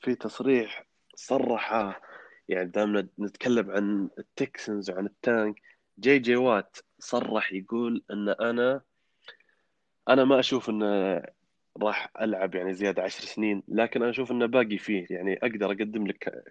في 0.00 0.14
تصريح 0.14 0.86
صرح 1.14 2.00
يعني 2.48 2.68
دامنا 2.68 3.08
نتكلم 3.18 3.70
عن 3.70 4.08
التكسنز 4.18 4.90
وعن 4.90 5.06
ال 5.06 5.17
tank 5.17 5.62
جي 5.98 6.18
جي 6.18 6.36
وات 6.36 6.76
صرح 6.98 7.52
يقول 7.52 8.04
إن 8.10 8.28
أنا 8.28 8.80
أنا 10.08 10.24
ما 10.24 10.40
أشوف 10.40 10.70
إن 10.70 10.82
راح 11.82 12.10
ألعب 12.20 12.54
يعني 12.54 12.74
زيادة 12.74 13.02
عشر 13.02 13.24
سنين 13.24 13.62
لكن 13.68 14.02
أنا 14.02 14.10
أشوف 14.10 14.30
إنه 14.32 14.46
باقي 14.46 14.78
فيه 14.78 15.06
يعني 15.10 15.38
أقدر 15.42 15.66
أقدم 15.66 16.06
لك 16.06 16.44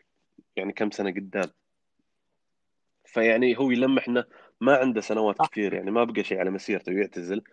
يعني 0.55 0.73
كم 0.73 0.91
سنة 0.91 1.09
قدام. 1.09 1.49
فيعني 3.05 3.57
هو 3.57 3.71
يلمح 3.71 4.07
إنه 4.07 4.25
ما 4.61 4.75
عنده 4.75 5.01
سنوات 5.01 5.35
كثير 5.51 5.73
يعني 5.73 5.91
ما 5.91 6.03
بقى 6.03 6.23
شيء 6.23 6.39
على 6.39 6.49
مسيرته 6.49 6.91
ويعتزل. 6.91 7.43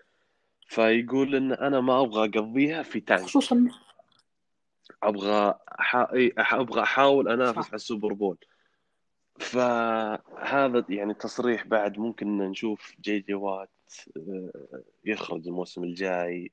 فيقول 0.69 1.35
إن 1.35 1.53
أنا 1.53 1.81
ما 1.81 2.01
أبغى 2.01 2.29
أقضيها 2.29 2.83
في 2.83 3.01
tank 3.01 3.21
خصوصا 3.21 3.69
أبغى 5.03 5.55
أحا... 5.81 6.09
أبغى 6.39 6.83
أحاول 6.83 7.29
أنافس 7.29 7.67
على 7.67 7.75
السوبر 7.75 8.13
بول. 8.13 8.39
فهذا 9.39 10.85
يعني 10.89 11.15
تصريح 11.15 11.67
بعد 11.67 11.99
ممكن 11.99 12.39
نشوف 12.39 12.95
جي 13.01 13.21
جي 13.21 13.35
وات 13.35 13.71
آه، 14.17 14.51
يخرج 15.05 15.47
الموسم 15.49 15.85
الجاي. 15.85 16.53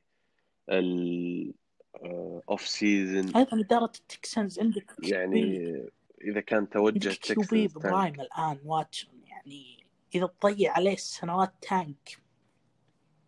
ال 0.72 1.21
off 1.21 2.68
season 2.68 3.36
أيضا 3.36 3.60
إدارة 3.60 3.92
التكسنز 4.00 4.60
عندك 4.60 4.96
يعني 5.04 5.74
إذا 6.22 6.42
كان 6.42 6.70
توجه 6.70 7.10
QB 7.10 7.68
prime 7.68 8.22
الآن 8.22 8.60
واتسون 8.66 9.22
يعني 9.28 9.88
إذا 10.16 10.26
تضيع 10.26 10.74
عليه 10.74 10.96
سنوات 10.96 11.54
tank 11.62 12.22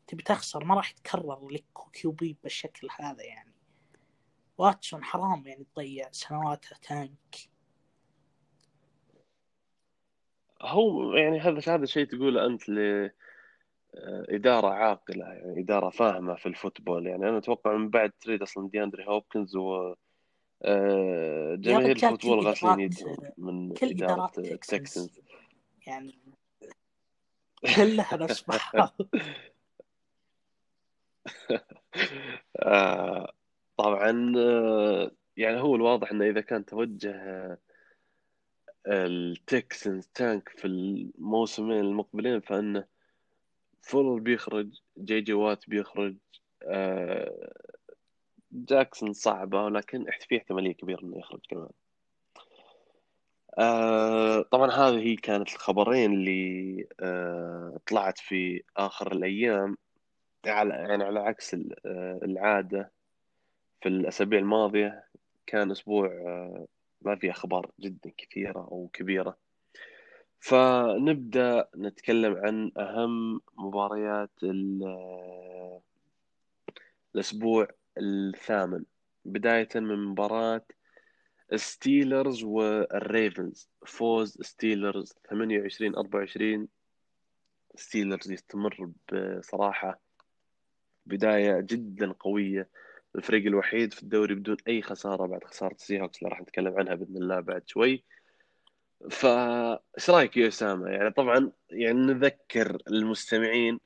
تبي 0.07 0.23
تخسر 0.23 0.63
ما 0.63 0.75
راح 0.75 0.91
يتكرر 0.91 1.49
لك 1.49 1.63
QB 1.93 2.37
بالشكل 2.43 2.87
هذا 2.99 3.23
يعني. 3.23 3.53
واتسون 4.57 5.03
حرام 5.03 5.47
يعني 5.47 5.65
تضيع 5.75 6.11
سنواته 6.11 6.75
tank 6.81 7.49
هو 10.61 11.13
يعني 11.13 11.39
هذا 11.39 11.61
هذا 11.67 11.85
شيء 11.85 12.05
تقوله 12.05 12.45
أنت 12.45 12.69
ل 12.69 13.09
إدارة 14.29 14.67
عاقلة 14.67 15.25
يعني 15.25 15.59
إدارة 15.61 15.89
فاهمة 15.89 16.35
في 16.35 16.45
ال 16.45 16.51
football. 16.51 17.07
يعني 17.07 17.29
أنا 17.29 17.37
أتوقع 17.37 17.77
من 17.77 17.89
بعد 17.89 18.11
تريد 18.21 18.41
أصلا 18.41 18.69
دياندري 18.69 19.07
هوبكنز 19.07 19.55
و 19.55 19.95
آه، 20.65 21.55
جماهير 21.55 21.91
ال 21.91 21.96
football 21.96 22.39
غاسلين 22.39 22.79
يدهم 22.79 23.17
من 23.37 23.73
كل 23.73 23.89
إدارات 23.89 24.39
التكسنز 24.39 25.21
يعني 25.87 26.19
كلها 27.75 28.15
الاصبح 28.15 28.75
آه، 32.59 33.33
طبعا 33.77 34.33
آه، 34.37 35.11
يعني 35.37 35.61
هو 35.61 35.75
الواضح 35.75 36.11
إنه 36.11 36.25
إذا 36.25 36.41
كان 36.41 36.65
توجه 36.65 37.59
التكسنز 38.87 40.07
tank 40.07 40.49
في 40.49 40.65
الموسمين 40.67 41.79
المقبلين 41.79 42.39
فإنه 42.39 42.85
فولر 43.83 44.19
بيخرج 44.19 44.69
جي 44.97 45.21
جي 45.21 45.33
وات 45.33 45.69
بيخرج 45.69 46.15
آه 46.63 47.53
جاكسون 48.51 49.13
صعبة 49.13 49.63
ولكن 49.63 50.05
في 50.29 50.37
احتمالية 50.37 50.73
كبيرة 50.73 51.01
إنه 51.03 51.17
يخرج 51.17 51.39
كمان. 51.49 51.69
آه 53.59 54.41
طبعا 54.41 54.71
هذه 54.71 54.99
هي 54.99 55.15
كانت 55.15 55.49
الخبرين 55.49 56.13
اللي 56.13 56.87
آه 56.99 57.79
طلعت 57.87 58.17
في 58.17 58.63
آخر 58.77 59.11
الأيام 59.11 59.77
على 60.45 60.73
يعني 60.73 61.03
على 61.03 61.19
عكس 61.19 61.55
العادة 62.23 62.91
في 63.81 63.89
الأسابيع 63.89 64.39
الماضية. 64.39 65.03
كان 65.47 65.71
أسبوع 65.71 66.07
آه 66.07 66.67
ما 67.01 67.15
في 67.15 67.31
أخبار 67.31 67.71
جدا 67.79 68.11
كثيرة 68.17 68.59
أو 68.59 68.89
كبيرة. 68.93 69.42
فنبدأ 70.43 71.67
نتكلم 71.77 72.37
عن 72.37 72.71
أهم 72.77 73.41
مباريات 73.57 74.31
الأسبوع 77.15 77.67
الثامن 77.97 78.83
بداية 79.25 79.69
من 79.75 80.05
مباراة 80.05 80.65
ستيلرز 81.55 82.43
والريفنز 82.43 83.69
فوز 83.85 84.37
ستيلرز 84.41 85.13
28 85.29 85.95
24 85.95 86.67
ستيلرز 87.75 88.31
يستمر 88.31 88.91
بصراحة 89.13 90.01
بداية 91.05 91.59
جدا 91.59 92.11
قوية. 92.11 92.69
الفريق 93.15 93.45
الوحيد 93.45 93.93
في 93.93 94.03
الدوري 94.03 94.35
بدون 94.35 94.57
أي 94.67 94.81
خسارة 94.81 95.27
بعد 95.27 95.43
خسارة 95.43 95.73
السي 95.73 96.01
هوكس 96.01 96.17
اللي 96.17 96.29
راح 96.29 96.41
نتكلم 96.41 96.79
عنها 96.79 96.95
بإذن 96.95 97.17
الله 97.17 97.39
بعد 97.39 97.63
شوي. 97.67 98.03
فايش 99.09 100.09
رأيك 100.09 100.37
يا 100.37 100.47
أسامة؟ 100.47 100.89
يعني 100.89 101.11
طبعا 101.11 101.51
يعني 101.69 101.99
نذكر 101.99 102.77
المستمعين 102.87 103.79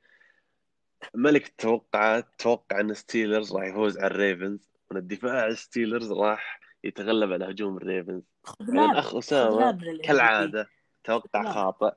ملك 1.14 1.48
التوقعات 1.48 2.28
توقع 2.38 2.80
إن 2.80 2.94
ستيلرز 2.94 3.54
راح 3.54 3.64
يفوز 3.64 3.98
على 3.98 4.08
الريفنز 4.08 4.70
وإن 4.90 4.98
الدفاع 4.98 5.54
ستيلرز 5.54 6.12
راح 6.12 6.60
يتغلب 6.84 7.34
على 7.34 7.46
هجوم 7.46 7.78
الريفنز 7.78 8.24
يعني 8.70 8.92
الاخ 8.92 9.16
أسامة 9.16 10.00
كالعادة 10.04 10.70
توقع 11.04 11.52
خاطئ. 11.52 11.96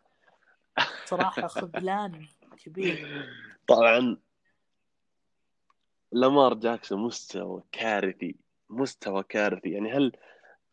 صراحة 1.05 1.47
خذلان 1.61 2.27
كبير. 2.65 3.29
طبعا 3.67 4.17
لامار 6.13 6.55
جاكسون 6.55 7.01
مستوى 7.01 7.63
كارثي 7.73 8.37
مستوى 8.71 9.23
كارثي. 9.23 9.71
يعني 9.71 9.93
هل 9.93 10.13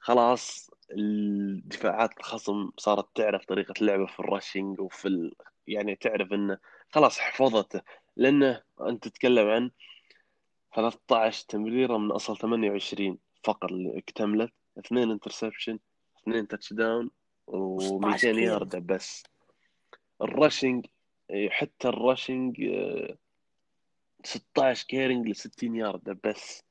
خلاص 0.07 0.71
الدفاعات 0.91 2.17
الخصم 2.19 2.69
صارت 2.77 3.07
تعرف 3.15 3.45
طريقة 3.45 3.73
اللعبة 3.81 4.05
في 4.05 4.19
ال 4.19 4.27
rushing 4.27 4.79
وفي 4.79 5.07
ال... 5.07 5.35
يعني 5.67 5.95
تعرف 5.95 6.33
إنه 6.33 6.57
خلاص 6.89 7.19
حفظته 7.19 7.81
لأنه 8.15 8.61
أنت 8.81 9.07
تتكلم 9.07 9.47
عن 9.47 9.71
13 10.75 11.45
تمريرة 11.47 11.97
من 11.97 12.11
أصل 12.11 12.37
28 12.37 13.17
فقط 13.43 13.71
اللي 13.71 13.97
اكتملت 13.97 14.53
اثنين 14.79 15.11
interception 15.11 15.79
اثنين 16.21 16.47
touchdown 16.47 17.11
و200 17.51 18.23
يارده 18.23 18.79
بس. 18.79 19.23
ال 20.21 20.29
rushing 20.29 20.85
حتى 21.49 21.87
ال 21.87 21.98
rushing 21.98 22.71
16 24.23 24.87
carrying 24.87 25.27
ل 25.27 25.35
60 25.35 25.75
يارده 25.75 26.19
بس. 26.23 26.66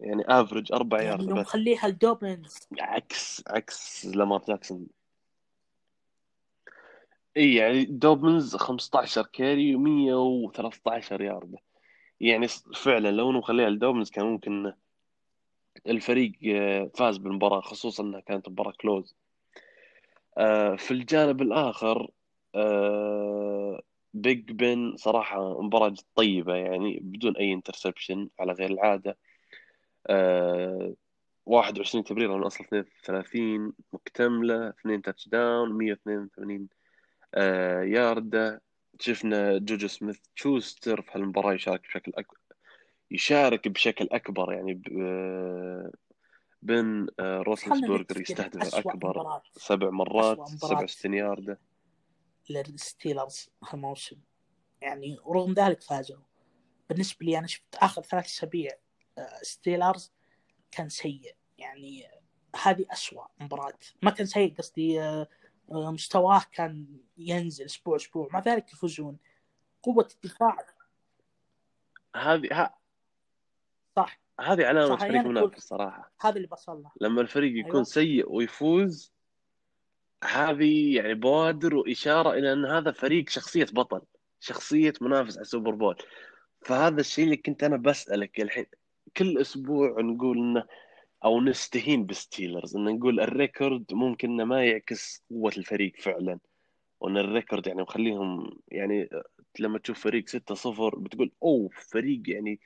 يعني 0.00 0.22
average 0.26 0.72
أربع 0.72 1.02
يعني 1.02 1.26
لو 1.26 1.34
بس. 1.34 1.40
مخليها 1.40 1.88
لدوبنز 1.88 2.68
عكس 2.80 3.42
عكس 3.46 4.06
لامار 4.06 4.44
جاكسون. 4.48 4.86
إي 7.36 7.54
يعني 7.54 7.84
دوبنز 7.84 8.56
15 8.56 9.26
carry 9.32 9.76
و113 9.76 11.20
يارده 11.20 11.58
يعني 12.20 12.48
فعلا 12.74 13.10
لو 13.10 13.30
إنه 13.30 13.38
مخليها 13.38 13.70
لدوبنز 13.70 14.10
كان 14.10 14.24
ممكن 14.24 14.72
الفريق 15.86 16.32
آه، 16.46 16.90
فاز 16.94 17.16
بالمباراة 17.16 17.60
خصوصا 17.60 18.02
إنها 18.02 18.20
كانت 18.20 18.48
مباراة 18.48 18.72
close 18.80 19.16
آه، 20.38 20.76
في 20.76 20.90
الجانب 20.90 21.42
الآخر 21.42 22.10
آه، 22.54 23.82
بيج 24.14 24.52
بن 24.52 24.96
صراحة 24.96 25.62
مباراة 25.62 25.94
طيبة 26.14 26.54
يعني 26.54 26.98
بدون 27.02 27.36
أي 27.36 27.52
interception 27.52 28.28
على 28.40 28.52
غير 28.52 28.70
العادة 30.10 30.96
21 31.46 32.04
تمريرة 32.04 32.36
من 32.36 32.42
أصل 32.42 32.64
32 32.64 33.72
مكتملة 33.92 34.68
2 34.68 35.02
touchdown 35.02 35.72
182 35.72 36.68
ياردة 37.92 38.62
شفنا 39.00 39.58
جوجو 39.58 39.88
سميث 39.88 40.18
تشوستر 40.36 41.02
في 41.02 41.10
هالمباراة 41.14 41.52
يشارك 41.52 41.80
بشكل 41.80 42.12
أكبر 42.14 42.38
يشارك 43.10 43.68
بشكل 43.68 44.08
أكبر 44.12 44.52
يعني 44.52 44.82
بن 46.62 47.06
روثلسبرجر 47.20 48.20
يستهدف 48.20 48.74
الأكبر 48.74 49.40
سبع 49.52 49.90
مرات 49.90 50.48
67 50.48 51.14
ياردة 51.14 51.58
للستيلرز 52.50 53.50
هالموسم. 53.68 54.16
يعني 54.80 55.18
ورغم 55.24 55.52
ذلك 55.52 55.82
فازوا. 55.82 56.16
بالنسبة 56.88 57.26
لي 57.26 57.38
أنا 57.38 57.46
شفت 57.46 57.74
آخر 57.74 58.02
ثلاث 58.02 58.24
أسابيع 58.24 58.70
ستيلرز 59.42 60.12
كان 60.70 60.88
سيء. 60.88 61.34
يعني 61.58 62.06
هذه 62.62 62.86
أسوأ 62.90 63.26
مباراة. 63.40 63.78
ما 64.02 64.10
كان 64.10 64.26
سيء 64.26 64.54
قصدي 64.54 65.00
مستواه 65.68 66.42
كان 66.52 66.86
ينزل 67.18 67.64
أسبوع 67.64 67.96
أسبوع. 67.96 68.28
مع 68.32 68.40
ذلك 68.40 68.72
يفوزون. 68.72 69.18
قوة 69.82 70.08
الدفاع. 70.14 70.66
هذه 72.16 72.48
ها 72.52 72.78
صح. 73.96 74.20
هذه 74.40 74.66
علامة 74.66 74.96
صح 74.96 75.00
فريق 75.00 75.22
منافس 75.22 75.68
صراحة. 75.68 76.12
هذا 76.20 76.36
اللي 76.36 76.46
بصل 76.48 76.82
له. 76.82 76.90
لما 77.00 77.20
الفريق 77.20 77.58
يكون 77.58 77.72
أيوة. 77.72 77.84
سيء 77.84 78.32
ويفوز 78.32 79.12
هذه 80.24 80.96
يعني 80.96 81.14
بوادر 81.14 81.74
وإشارة 81.74 82.32
إلى 82.32 82.52
أن 82.52 82.66
هذا 82.66 82.92
فريق 82.92 83.28
شخصية 83.28 83.66
بطل 83.72 84.02
شخصية 84.40 84.92
منافس 85.00 85.36
على 85.36 85.42
السوبر 85.42 85.70
بول. 85.70 85.96
فهذا 86.62 87.00
الشيء 87.00 87.24
اللي 87.24 87.36
كنت 87.36 87.64
أنا 87.64 87.76
بسألك 87.76 88.40
الحين. 88.40 88.66
كل 89.16 89.38
أسبوع 89.38 90.00
نقول 90.00 90.38
انه 90.38 90.64
أو 91.24 91.40
نستهين 91.40 92.06
بالستيلرز 92.06 92.76
إن 92.76 92.84
نقول 92.84 93.20
ال 93.20 93.29
record 93.29 93.84
ممكن 93.92 94.30
إنه 94.30 94.44
ما 94.44 94.64
يعكس 94.64 95.24
قوة 95.30 95.52
الفريق 95.56 95.92
فعلا. 95.98 96.38
وإن 97.00 97.16
ال 97.16 97.23
record 97.23 97.66
يعني 97.66 97.82
مخليهم 97.82 98.58
يعني 98.68 99.08
لما 99.58 99.78
تشوف 99.78 100.00
فريق 100.00 100.28
6-0 100.28 100.98
بتقول 100.98 101.32
أوه 101.42 101.68
فريق 101.72 102.22
يعني 102.26 102.60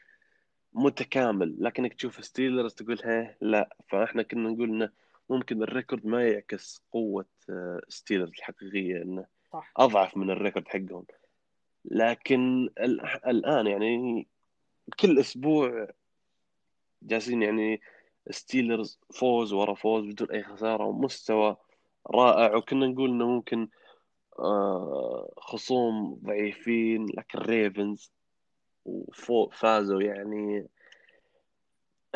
متكامل. 0.72 1.56
لكنك 1.58 1.94
تشوف 1.94 2.24
ستيلرز 2.24 2.74
تقول 2.74 3.00
ها 3.04 3.36
لا. 3.40 3.76
فإحنا 3.88 4.22
كنا 4.22 4.50
نقول 4.50 4.68
إنه 4.68 4.90
ممكن 5.30 5.62
ال 5.62 5.68
record 5.68 6.06
ما 6.06 6.28
يعكس 6.28 6.82
قوة 6.92 7.26
ستيلرز 7.88 8.30
الحقيقية 8.38 9.02
إنه 9.02 9.26
صح. 9.52 9.72
أضعف 9.76 10.16
من 10.16 10.30
ال 10.30 10.36
record 10.36 10.68
حقهم. 10.68 11.04
لكن 11.84 12.70
الآن 13.26 13.66
يعني 13.66 14.26
كل 15.00 15.18
أسبوع 15.18 15.88
جالسين 17.04 17.42
يعني 17.42 17.80
ستيلرز 18.30 18.98
فوز 19.14 19.52
ورا 19.52 19.74
فوز 19.74 20.04
بدون 20.04 20.30
أي 20.30 20.42
خسارة 20.42 20.84
ومستوى 20.84 21.56
رائع 22.10 22.56
وكنا 22.56 22.86
نقول 22.86 23.10
إنه 23.10 23.28
ممكن 23.28 23.68
آه، 24.38 25.32
خصوم 25.38 26.20
ضعيفين 26.24 27.06
لكن 27.06 27.38
ريفنز 27.38 28.12
وفوق 28.84 29.54
فازوا 29.54 30.02
يعني. 30.02 30.66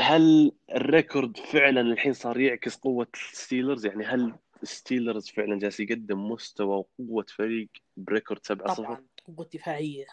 هل 0.01 0.53
ال 0.75 0.83
record 0.83 1.37
فعلا 1.37 1.81
الحين 1.81 2.12
صار 2.12 2.40
يعكس 2.40 2.77
قوة 2.77 3.07
الستيلرز 3.14 3.87
يعني 3.87 4.05
هل 4.05 4.35
الستيلرز 4.62 5.29
فعلا 5.29 5.59
جالس 5.59 5.81
يقدم 5.81 6.31
مستوى 6.31 6.85
وقوة 6.98 7.27
فريق 7.37 7.68
ب 7.97 8.04
record 8.04 8.47
7 8.46 8.74
0 8.74 8.85
طبعا 8.85 9.05
قوة 9.24 9.48
دفاعية. 9.55 10.07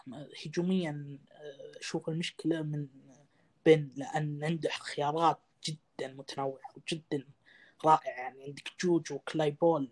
هجوميا 0.46 1.18
آه، 1.32 1.80
شوف 1.82 2.10
المشكلة 2.10 2.62
من 2.62 2.88
بن 3.66 3.90
لأن 3.96 4.44
عنده 4.44 4.70
خيارات 4.70 5.40
جدا 5.64 6.14
متنوع 6.14 6.60
وجدا 6.78 7.26
رائع 7.86 8.20
يعني 8.20 8.44
عندك 8.44 8.72
جوجو 8.82 9.14
وكلايبول 9.14 9.92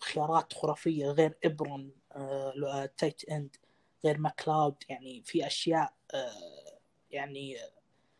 خيارات 0.00 0.52
خرافية 0.52 1.06
غير 1.06 1.38
إبرون 1.44 1.92
آه 2.12 2.90
tight 2.96 3.28
end 3.28 3.56
غير 4.04 4.18
ماكلاود. 4.18 4.74
يعني 4.88 5.22
في 5.22 5.46
أشياء 5.46 5.94
آه 6.14 6.78
يعني 7.10 7.56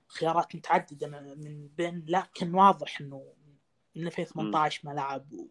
خيارات 0.09 0.57
متعددة 0.57 1.07
من 1.09 1.68
بين 1.68 2.05
لكن 2.09 2.55
واضح 2.55 3.01
إنه 3.01 3.33
من 3.97 4.07
2018 4.07 4.88
ما 4.88 4.95
لعب 4.95 5.33
و... 5.33 5.47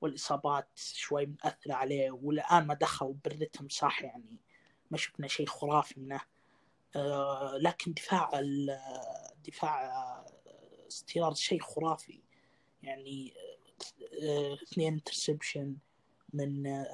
والإصابات 0.00 0.68
شوي 0.76 1.26
مأثرة 1.26 1.74
عليه 1.74 2.10
والآن 2.10 2.66
ما 2.66 2.74
دخل 2.74 3.12
بالرتم 3.24 3.68
صح. 3.68 4.02
يعني 4.02 4.36
ما 4.90 4.98
شفنا 4.98 5.26
شيء 5.26 5.46
خرافي 5.46 6.00
منه. 6.00 6.16
آه 6.16 6.20
لكن 7.60 7.92
دفاع 7.92 8.30
دفاع 9.44 9.92
ستيلرز 10.88 11.38
شيء 11.38 11.60
خرافي. 11.60 12.22
يعني 12.82 13.34
آه، 14.22 14.58
اثنين 14.62 14.92
interception 14.92 15.76
من 16.32 16.66
آه، 16.66 16.86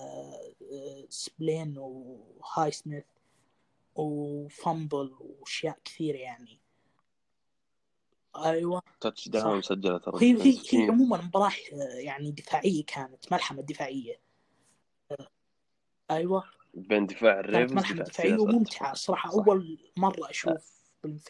آه، 0.72 1.04
سبلين 1.08 1.74
وهايسميث 1.78 3.04
و 3.94 4.12
fumble 4.12 5.16
وأشياء 5.20 5.78
كثيره 5.84 6.16
يعني. 6.16 6.60
أيوه. 8.36 8.82
touchdown 9.00 9.62
سجلت 9.62 10.08
هي 10.08 10.42
هي, 10.42 10.58
هي 10.70 10.88
عموما 10.88 11.22
مباراة 11.22 11.52
يعني 11.98 12.30
دفاعية 12.30 12.84
كانت 12.84 13.32
ملحمة 13.32 13.62
دفاعية. 13.62 14.20
أيوه. 16.10 16.44
بين 16.74 17.06
دفاع 17.06 17.40
ال 17.40 17.45
Ravens 17.45 17.72
ملحمه 17.72 18.02
دفاعية 18.02 18.38
وممتعة 18.38 18.94
صراحة. 18.94 19.32
أول 19.32 19.78
مرة 19.96 20.30
أشوف 20.30 20.78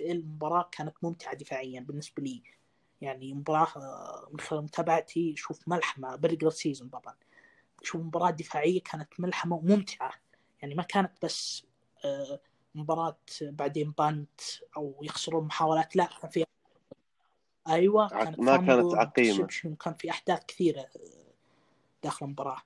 المباراة 0.01 0.69
كانت 0.73 0.95
ممتعة 1.03 1.35
دفاعيا 1.35 1.81
بالنسبة 1.81 2.23
لي. 2.23 2.43
يعني 3.01 3.35
مباراة 3.35 3.69
من 4.33 4.41
خلال 4.41 4.63
متابعتي 4.63 5.37
شوف 5.37 5.69
ملحمة 5.69 6.17
regular 6.17 6.51
season 6.51 6.89
طبعا. 6.89 7.15
شوف 7.83 8.01
مباراة 8.01 8.31
دفاعية 8.31 8.83
كانت 8.83 9.09
ملحمة 9.19 9.57
وممتعة. 9.57 10.13
يعني 10.63 10.75
ما 10.75 10.83
كانت 10.83 11.13
بس 11.23 11.65
آه، 12.05 12.41
مباراة 12.75 13.19
بعدين 13.43 13.91
بانت 13.99 14.41
أو 14.77 15.01
يخسرون 15.03 15.45
محاولات 15.45 15.97
لا 15.97 16.09
كان 16.23 16.31
في 16.31 16.45
أيوة 17.69 18.09
كانت 18.09 18.41
ما 18.41 18.57
كانت 18.57 18.95
عقيمة. 18.95 19.49
كان 19.81 19.95
في 19.95 20.11
أحداث 20.11 20.45
كثيرة 20.45 20.81
آه، 20.81 21.33
داخل 22.03 22.27
المباراة. 22.27 22.63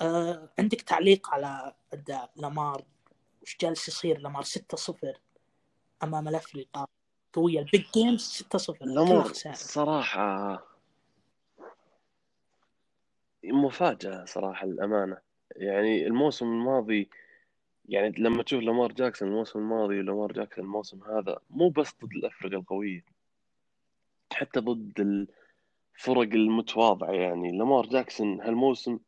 آه، 0.00 0.48
عندك 0.58 0.80
تعليق 0.80 1.30
على 1.30 1.74
أداء 1.92 2.30
لامار؟ 2.36 2.84
وش 3.42 3.56
جالس 3.60 3.88
يصير 3.88 4.18
لامار؟ 4.18 4.42
6-0 4.42 5.20
أمام 6.02 6.28
الافريقيا 6.28 6.86
قويه 7.32 7.58
البيج 7.58 7.84
جيمز 7.94 8.20
6 8.20 8.58
0 8.58 8.84
الأمور 8.84 9.32
صراحة 9.52 10.62
مفاجأة 13.44 14.24
صراحة 14.24 14.66
الأمانة. 14.66 15.18
يعني 15.56 16.06
الموسم 16.06 16.46
الماضي 16.46 17.08
يعني 17.88 18.14
لما 18.18 18.42
تشوف 18.42 18.62
لامار 18.62 18.92
جاكسون 18.92 19.28
الموسم 19.28 19.58
الماضي 19.58 19.98
ولامار 19.98 20.32
جاكسون 20.32 20.64
الموسم 20.64 21.02
هذا 21.02 21.40
مو 21.50 21.68
بس 21.68 21.94
ضد 22.04 22.12
الافرقه 22.12 22.54
القوية 22.54 23.04
حتى 24.32 24.60
ضد 24.60 25.00
الفرق 25.94 26.34
المتواضعة. 26.34 27.10
يعني 27.10 27.58
لامار 27.58 27.86
جاكسون 27.86 28.40
هالموسم 28.40 28.98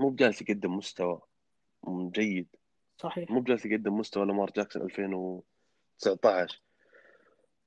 مو 0.00 0.08
بجالس 0.08 0.42
يقدم 0.42 0.76
مستوى. 0.76 1.20
جيد. 1.88 2.46
صحيح. 2.98 3.30
مو 3.30 3.40
بجالس 3.40 3.66
يقدم 3.66 3.98
مستوى 3.98 4.26
لامار 4.26 4.50
جاكسون 4.56 4.82
2000 4.82 5.14
و 5.14 5.42
19 5.98 6.60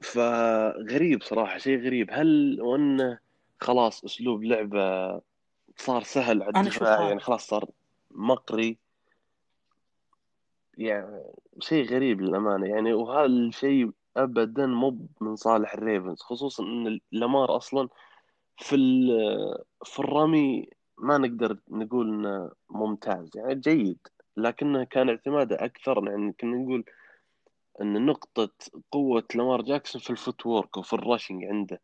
فغريب 0.02 1.24
صراحة 1.24 1.58
شيء 1.58 1.80
غريب. 1.80 2.10
هل 2.12 2.62
وانه 2.62 3.19
خلاص 3.60 4.04
أسلوب 4.04 4.43
لعبة 4.43 5.22
صار 5.78 6.04
سهل 6.04 6.43
على 6.43 6.60
الدفاع؟ 6.60 7.08
يعني 7.08 7.19
خلاص 7.19 7.48
صار 7.48 7.69
مقري. 8.12 8.78
يعني 10.78 11.24
شيء 11.60 11.86
غريب 11.86 12.22
للأمانة. 12.22 12.67
يعني 12.67 12.93
وهذا 12.93 13.26
الشيء 13.26 13.91
أبدا 14.17 14.65
مو 14.65 15.08
من 15.22 15.36
صالح 15.36 15.74
الريفنز 15.74 16.22
خصوصا 16.22 16.63
أن 16.63 17.00
لامار 17.12 17.58
أصلا 17.58 17.89
في 18.58 18.78
في 19.86 20.00
الرمي 20.00 20.69
ما 21.04 21.18
نقدر 21.18 21.58
نقول 21.70 22.10
إنه 22.10 22.52
ممتاز 22.70 23.30
يعني 23.36 23.56
جيد 23.56 24.00
لكنه 24.38 24.84
كان 24.84 25.10
اعتماده 25.10 25.66
أكثر 25.66 26.10
يعني 26.10 26.34
كنا 26.34 26.58
نقول 26.58 26.86
إن 27.82 28.06
نقطة 28.06 28.50
قوة 28.92 29.24
لامار 29.36 29.62
جاكسون 29.62 30.02
في 30.02 30.10
ال 30.10 30.46
footwork 30.46 30.78
وفي 30.78 30.94
ال 30.93 31.00
rushing 31.00 31.46
عنده. 31.46 31.82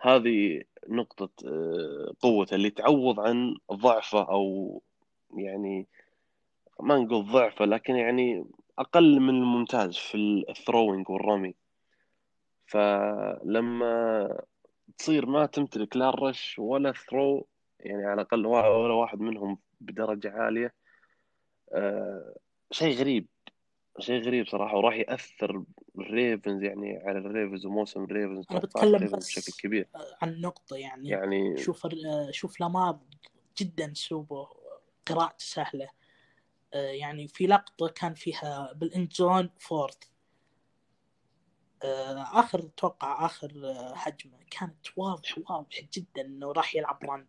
هذه 0.00 0.62
نقطة 0.88 1.30
آه، 1.46 2.14
قوته 2.20 2.54
اللي 2.54 2.70
تعوض 2.70 3.20
عن 3.20 3.56
ضعفه 3.72 4.22
أو 4.22 4.82
يعني 5.36 5.86
ما 6.80 6.98
نقول 6.98 7.26
ضعفه 7.26 7.64
لكن 7.64 7.96
يعني 7.96 8.44
أقل 8.78 9.20
من 9.20 9.34
الممتاز 9.34 9.96
في 9.96 10.44
ال 10.48 10.55
throwing 10.55 11.10
والرمي. 11.10 11.54
فلما 12.66 14.42
تصير 14.98 15.26
ما 15.26 15.46
تمتلك 15.46 15.96
لا 15.96 16.08
ال 16.08 16.18
rush 16.18 16.58
ولا 16.58 16.92
throw 16.92 17.46
يعني 17.80 18.04
على 18.04 18.14
الأقل 18.14 18.46
ولا 18.46 18.94
واحد 18.94 19.20
منهم 19.20 19.58
بدرجة 19.80 20.30
عالية 20.30 20.74
أه 21.72 22.34
شيء 22.70 22.96
غريب 22.98 23.26
شيء 24.00 24.22
غريب 24.22 24.46
صراحة 24.46 24.76
وراح 24.76 24.94
يأثر 24.94 25.64
الريفنز 25.98 26.62
يعني 26.62 26.96
على 26.96 27.18
الريفنز 27.18 27.66
وموسم 27.66 28.04
الريفنز 28.04 28.46
أنا 28.50 28.58
بتكلم 28.58 29.06
بس 29.06 29.38
بشكل 29.38 29.62
كبير. 29.62 29.88
عن 30.22 30.40
نقطة 30.40 30.76
يعني, 30.76 31.08
يعني 31.08 31.56
شوف 31.56 31.86
شوف 32.30 32.60
لامار 32.60 32.98
جدا 33.58 33.92
اسلوبه 33.92 34.48
قراءته 35.06 35.44
سهلة 35.44 35.88
آه، 36.74 36.90
يعني 36.90 37.28
في 37.28 37.46
لقطة 37.46 37.88
كان 37.88 38.14
فيها 38.14 38.72
بال 38.72 38.88
end 38.88 39.12
zone 39.12 39.50
fourth 39.58 39.98
آه، 41.82 42.40
آخر 42.40 42.58
أتوقع 42.58 43.26
آخر 43.26 43.52
آه، 43.64 43.94
هجمة 43.96 44.38
كانت 44.50 44.86
واضح 44.96 45.38
واضح 45.50 45.80
جدا 45.92 46.26
إنه 46.26 46.52
راح 46.52 46.74
يلعب 46.74 46.98
run 47.04 47.26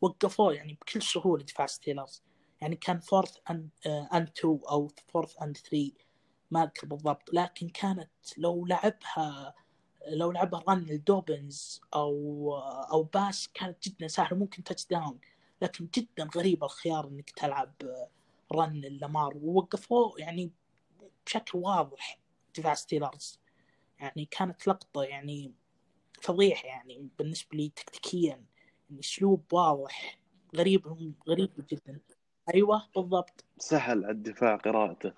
وقفوه 0.00 0.54
يعني 0.54 0.74
بكل 0.74 1.02
سهولة 1.02 1.44
دفاع 1.44 1.66
ستيلرز. 1.66 2.22
يعني 2.60 2.76
كان 2.76 3.00
fourth 3.00 3.36
and 3.50 3.68
and 3.86 4.28
2 4.38 4.60
أو 4.70 4.88
fourth 5.08 5.42
and 5.42 5.56
3 5.56 5.92
ما 6.50 6.62
أذكر 6.62 6.86
بالضبط. 6.86 7.34
لكن 7.34 7.68
كانت 7.68 8.10
لو 8.38 8.66
لعبها 8.66 9.54
لو 10.08 10.30
لعبها 10.32 10.64
run 10.68 10.78
لدوبنز 10.78 11.80
أو 11.94 12.52
أو 12.92 13.02
pass 13.02 13.48
كانت 13.54 13.88
جدا 13.88 14.08
سهلة 14.08 14.36
ممكن 14.38 14.64
touchdown 14.64 15.18
لكن 15.62 15.88
جدا 15.94 16.28
غريب 16.36 16.64
الخيار 16.64 17.08
إنك 17.08 17.30
تلعب 17.30 17.74
run 18.52 18.80
لامار 18.80 19.36
ووقفوه 19.36 20.14
يعني 20.18 20.50
بشكل 21.26 21.58
واضح 21.58 22.18
دفاع 22.58 22.74
ستيلرز. 22.74 23.40
يعني 24.00 24.28
كانت 24.30 24.68
لقطة 24.68 25.02
يعني 25.02 25.52
فضيحة 26.22 26.68
يعني 26.68 27.08
بالنسبة 27.18 27.56
لي 27.56 27.68
تكتيكيا. 27.68 28.44
اسلوب 29.00 29.52
واضح. 29.52 30.18
غريب 30.56 30.86
غريب 31.28 31.50
جدا. 31.70 32.00
أيوه 32.54 32.82
بالضبط. 32.96 33.44
سهل 33.58 34.04
على 34.04 34.12
الدفاع 34.12 34.56
قراءته. 34.56 35.12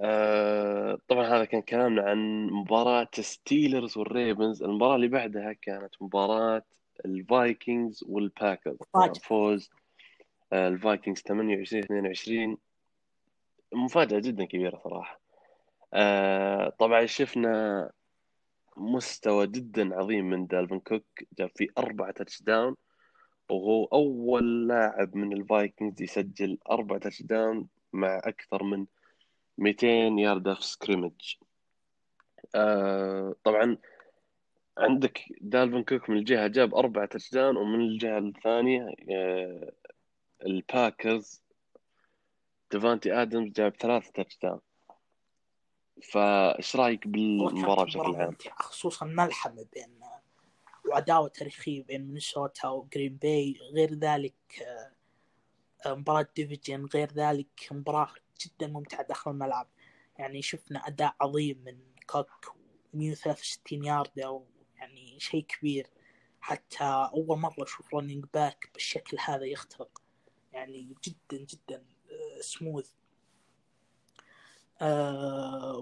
آه 0.00 0.98
طبعا 1.08 1.24
هذا 1.24 1.44
كان 1.44 1.62
كلامنا 1.62 2.02
عن 2.02 2.46
مباراة 2.46 3.08
ستيلرز 3.20 3.98
والريفنز 3.98 4.62
المباراة 4.62 4.96
اللي 4.96 5.08
بعدها 5.08 5.52
كانت 5.52 5.94
مباراة 6.00 6.62
الفايكنجز 7.04 8.04
والباكرز 8.08 8.76
فوز 9.22 9.70
الفايكنجز 10.52 11.20
28 11.20 11.82
22 11.84 12.56
مفاجأة 13.72 14.18
جدا 14.18 14.44
كبيرة 14.44 14.80
صراحة. 14.84 15.20
آه 15.94 16.68
طبعا 16.68 17.06
شفنا 17.06 17.90
مستوى 18.76 19.46
جدا 19.46 19.94
عظيم 19.94 20.30
من 20.30 20.46
دالفن 20.46 20.80
كوك 20.80 21.04
جاب 21.38 21.50
فيه 21.56 21.68
أربعة 21.78 22.10
touchdown 22.12 22.76
وهو 23.50 23.84
أول 23.84 24.68
لاعب 24.68 25.16
من 25.16 25.32
الفايكنجز 25.32 26.02
يسجل 26.02 26.58
أربعة 26.70 26.98
touchdown 26.98 27.68
مع 27.92 28.18
أكثر 28.24 28.62
من 28.62 28.86
200 29.58 29.86
يارد 30.18 30.54
في 30.54 30.62
scrimmage 30.66 31.34
آه 32.54 33.34
طبعا 33.44 33.78
عندك 34.78 35.20
دالفن 35.40 35.82
كوك 35.82 36.10
من 36.10 36.16
الجهة 36.16 36.46
جاب 36.46 36.74
أربعة 36.74 37.06
touchdown 37.06 37.56
ومن 37.56 37.80
الجهة 37.80 38.18
الثانية 38.18 38.94
آه 39.10 39.72
الباكرز 40.46 41.42
ديفانتي 42.70 43.12
آدمز 43.22 43.52
جاب 43.52 43.76
ثلاثة 43.76 44.12
touchdown 44.12 44.60
فإيش 46.02 46.76
رأيك 46.76 47.08
بالمباراة 47.08 47.84
بشكل 47.84 48.16
عام؟ 48.16 48.36
خصوصا 48.58 49.06
ملحمة 49.06 49.66
بين 49.74 50.00
وعداوه 50.88 51.28
تاريخيه 51.28 51.82
بين 51.82 52.06
مينيسوتا 52.06 52.68
وجرين 52.68 53.16
باي 53.16 53.58
غير 53.72 53.94
ذلك 53.94 54.34
آه، 55.86 55.94
مباراة 55.94 56.28
division 56.36 56.86
غير 56.86 57.12
ذلك 57.12 57.68
مباراة 57.70 58.14
جدا 58.40 58.66
ممتعة 58.66 59.02
داخل 59.02 59.30
الملعب. 59.30 59.68
يعني 60.18 60.42
شفنا 60.42 60.78
أداء 60.78 61.14
عظيم 61.20 61.62
من 61.66 61.78
كوك 62.06 62.56
163 62.94 63.84
يارد 63.84 64.18
أو 64.18 64.46
يعني 64.76 65.20
شيء 65.20 65.44
كبير. 65.44 65.86
حتى 66.40 67.08
أول 67.14 67.38
مرة 67.38 67.62
أشوف 67.62 67.94
running 67.94 68.24
back 68.34 68.70
بالشكل 68.74 69.16
هذا 69.20 69.44
يخترق. 69.44 70.02
يعني 70.52 70.94
جدا 71.04 71.44
جدا 71.44 71.84
سموث 72.40 72.92
آه، 74.80 75.76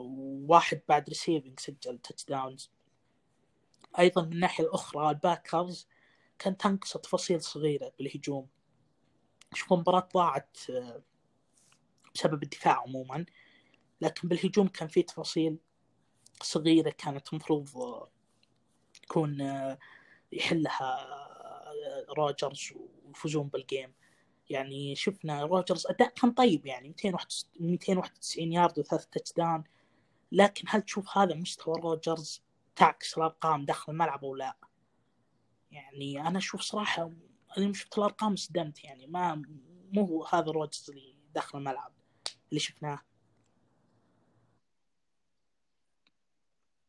واحد 0.49 0.81
بعد 0.89 1.09
receiving 1.09 1.61
سجل 1.61 1.99
touchdowns 1.99 2.71
أيضا 3.99 4.23
من 4.23 4.33
الناحية 4.33 4.65
الأخرى 4.65 5.11
الباكرز 5.11 5.89
كان 6.39 6.57
تنقص 6.57 6.97
تفاصيل 6.97 7.43
صغيرة 7.43 7.93
بالهجوم. 7.99 8.49
شوف 9.55 9.73
المباراة 9.73 10.09
ضاعت 10.15 10.57
آه، 10.71 11.03
بسبب 12.15 12.43
الدفاع 12.43 12.81
عموما 12.81 13.27
لكن 14.01 14.29
بالهجوم 14.29 14.69
كان 14.69 14.89
في 14.89 15.03
تفاصيل 15.03 15.59
صغيرة 16.43 16.91
كانت 16.91 17.33
المفروض 17.33 17.77
آه، 17.77 18.11
تكون 19.03 19.41
آه، 19.41 19.79
يحلها 20.33 21.09
روجرز 22.19 22.73
ويفوزون 23.07 23.49
بال 23.49 23.63
game 23.63 23.93
يعني 24.51 24.95
شفنا 24.95 25.45
روجرز 25.45 25.87
أداء 25.87 26.09
كان 26.09 26.31
طيب 26.31 26.67
يعني 26.67 26.95
291 27.61 28.53
يارد 28.53 28.79
وثلاث 28.79 29.07
touchdown 29.07 29.65
لكن 30.33 30.65
هل 30.69 30.83
تشوف 30.83 31.19
هذا 31.19 31.35
مستوى 31.35 31.81
روجرز 31.81 32.43
تعكس 32.77 33.19
الأرقام 33.19 33.65
داخل 33.65 33.93
الملعب 33.93 34.25
أو 34.25 34.35
لا؟ 34.35 34.57
يعني 35.73 36.29
أنا 36.29 36.39
أشوف 36.39 36.61
صراحة 36.61 37.11
أنا 37.59 37.73
شفت 37.73 37.99
الأرقام 37.99 38.37
صدمت 38.37 38.85
يعني 38.85 39.07
ما 39.07 39.43
مو 39.93 40.05
هو 40.05 40.25
هذا 40.25 40.51
روجرز 40.51 40.87
اللي 40.91 41.15
داخل 41.35 41.59
الملعب 41.59 41.93
اللي 42.49 42.61
شفناه. 42.61 43.01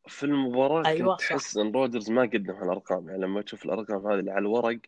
في 0.08 0.26
المباراة 0.26 0.86
أيوة 0.86 1.16
كنت 1.16 1.20
تحس 1.20 1.56
إن 1.56 1.72
روجرز 1.72 2.10
ما 2.10 2.22
قدم 2.22 2.54
هالأرقام 2.54 3.08
يعني 3.08 3.22
لما 3.22 3.42
تشوف 3.42 3.64
الأرقام 3.64 4.06
هذه 4.06 4.18
اللي 4.18 4.30
على 4.30 4.38
الورق 4.38 4.80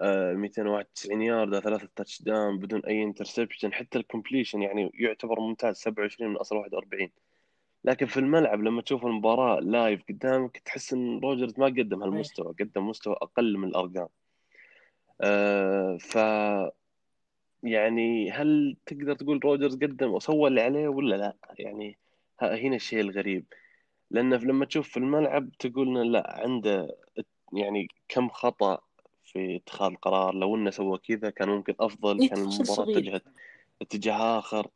291 0.00 1.22
يارد 1.22 1.58
ثلاثة 1.58 1.88
touchdown 1.96 2.58
بدون 2.58 2.80
أي 2.84 3.02
interception 3.02 3.72
حتى 3.72 3.98
ال 3.98 4.04
completion 4.04 4.62
يعني 4.62 4.90
يعتبر 4.94 5.40
ممتاز 5.40 5.76
27 5.76 6.30
من 6.30 6.36
أصل 6.36 6.56
41 6.56 7.10
لكن 7.84 8.06
في 8.06 8.16
الملعب 8.20 8.62
لما 8.62 8.82
تشوف 8.82 9.06
المباراة 9.06 9.60
live 9.60 10.02
قدامك 10.08 10.58
تحس 10.58 10.92
إن 10.92 11.18
روجرز 11.18 11.60
ما 11.60 11.66
قدم 11.66 12.02
هالمستوى 12.02 12.54
قدم 12.60 12.88
مستوى 12.88 13.16
أقل 13.22 13.58
من 13.58 13.68
الأرقام. 13.68 14.08
أه 15.20 15.96
ف 16.00 16.16
يعني 17.62 18.30
هل 18.30 18.76
تقدر 18.86 19.14
تقول 19.14 19.40
روجرز 19.44 19.74
قدم 19.76 20.10
وسوى 20.10 20.48
اللي 20.48 20.60
عليه 20.60 20.88
ولا 20.88 21.16
لا؟ 21.16 21.36
يعني 21.58 21.98
هنا 22.40 22.76
الشيء 22.76 23.00
الغريب. 23.00 23.44
لأنه 24.10 24.36
لما 24.36 24.64
تشوف 24.64 24.88
في 24.88 24.96
الملعب 24.96 25.50
تقول 25.58 26.12
لا 26.12 26.40
عنده 26.42 26.96
يعني 27.52 27.88
كم 28.08 28.28
خطأ 28.28 28.80
في 29.32 29.56
اتخاذ 29.56 29.90
القرار 29.90 30.34
لو 30.34 30.56
إنه 30.56 30.70
سوى 30.70 30.98
كذا 30.98 31.30
كان 31.30 31.48
ممكن 31.48 31.74
أفضل 31.80 32.20
إيه، 32.20 32.28
كان 32.28 32.38
المباراة 32.38 32.82
اتجهت 32.98 33.22
اتجاه 33.82 34.38
آخر. 34.38 34.68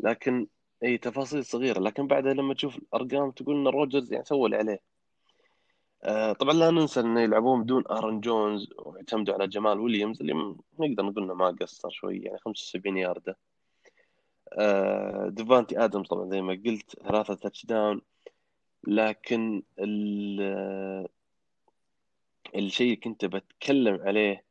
لكن 0.00 0.46
اي 0.84 0.98
تفاصيل 0.98 1.44
صغيرة. 1.44 1.80
لكن 1.80 2.06
بعدها 2.06 2.34
لما 2.34 2.54
تشوف 2.54 2.76
الأرقام 2.76 3.30
تقول 3.30 3.56
إن 3.56 3.66
روجرز 3.68 4.12
يعني 4.12 4.24
سوى 4.24 4.44
اللي 4.46 4.56
عليه. 4.56 4.80
آه 6.02 6.32
طبعا 6.32 6.52
لا 6.54 6.70
ننسى 6.70 7.00
انه 7.00 7.20
يلعبون 7.20 7.62
بدون 7.62 7.84
آرن 7.90 8.20
جونز 8.20 8.68
واعتمدوا 8.78 9.34
على 9.34 9.46
جمال 9.48 9.80
ويليامز 9.80 10.20
اللي 10.20 10.32
نقدر 10.78 11.02
نقول 11.04 11.24
إنه 11.24 11.34
ما 11.34 11.56
قصر 11.60 11.90
شوي 11.90 12.18
يعني 12.18 12.38
75 12.38 12.96
ياردة. 12.96 13.36
آه، 14.52 15.28
ديفانتي 15.28 15.84
آدمز 15.84 16.08
طبعا 16.08 16.30
زي 16.30 16.42
ما 16.42 16.60
قلت 16.66 17.00
ثلاثة 17.08 17.34
touchdown 17.34 18.00
لكن 18.86 19.62
ال- 19.78 21.08
الشيء 22.54 22.86
اللي 22.86 22.96
كنت 22.96 23.24
بتكلم 23.24 24.02
عليه 24.02 24.44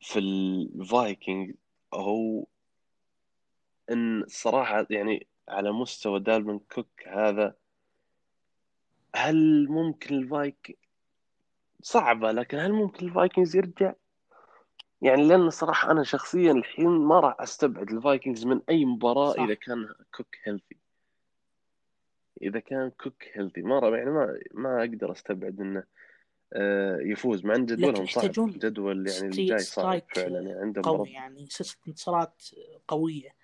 في 0.00 0.18
الفايكنج 0.18 1.54
هو 1.94 2.44
إن 3.90 4.22
الصراحة 4.22 4.86
يعني 4.90 5.26
على 5.48 5.72
مستوى 5.72 6.20
دالفن 6.20 6.58
كوك 6.58 7.08
هذا 7.08 7.54
هل 9.14 9.68
ممكن 9.68 10.14
الفايك 10.14 10.78
صعبة 11.82 12.32
لكن 12.32 12.58
هل 12.58 12.72
ممكن 12.72 13.06
الفايكنجز 13.06 13.56
يرجع؟ 13.56 13.92
يعني 15.02 15.28
لأن 15.28 15.46
الصراحة 15.46 15.90
أنا 15.90 16.02
شخصيا 16.02 16.52
الحين 16.52 16.88
ما 16.88 17.20
راح 17.20 17.36
أستبعد 17.40 17.92
الفايكنجز 17.92 18.46
من 18.46 18.60
أي 18.68 18.84
مباراة 18.84 19.32
صح. 19.32 19.42
إذا 19.42 19.54
كان 19.54 19.94
كوك 20.16 20.36
healthy 20.44 20.76
إذا 22.42 22.60
كان 22.60 22.90
كوك 22.90 23.24
healthy 23.32 23.62
ما 23.62 23.78
راح 23.78 23.98
يعني 23.98 24.10
ما 24.10 24.38
ما 24.52 24.80
أقدر 24.80 25.12
أستبعد 25.12 25.60
إنه 25.60 25.78
آه، 25.80 25.86
يفوز 27.00 27.44
مع 27.44 27.54
إن 27.54 27.66
جدولهم 27.66 28.06
صعب 28.06 28.30
جدول 28.58 29.08
يعني 29.08 29.26
الجاي 29.26 29.58
صعب 29.58 30.02
فعلا 30.14 30.40
يعني 30.40 30.60
عندهم 30.60 30.84
قوي 30.84 31.10
يعني 31.10 31.46
سلسلة 31.50 31.78
انتصارات 31.88 32.42
قوية. 32.88 33.34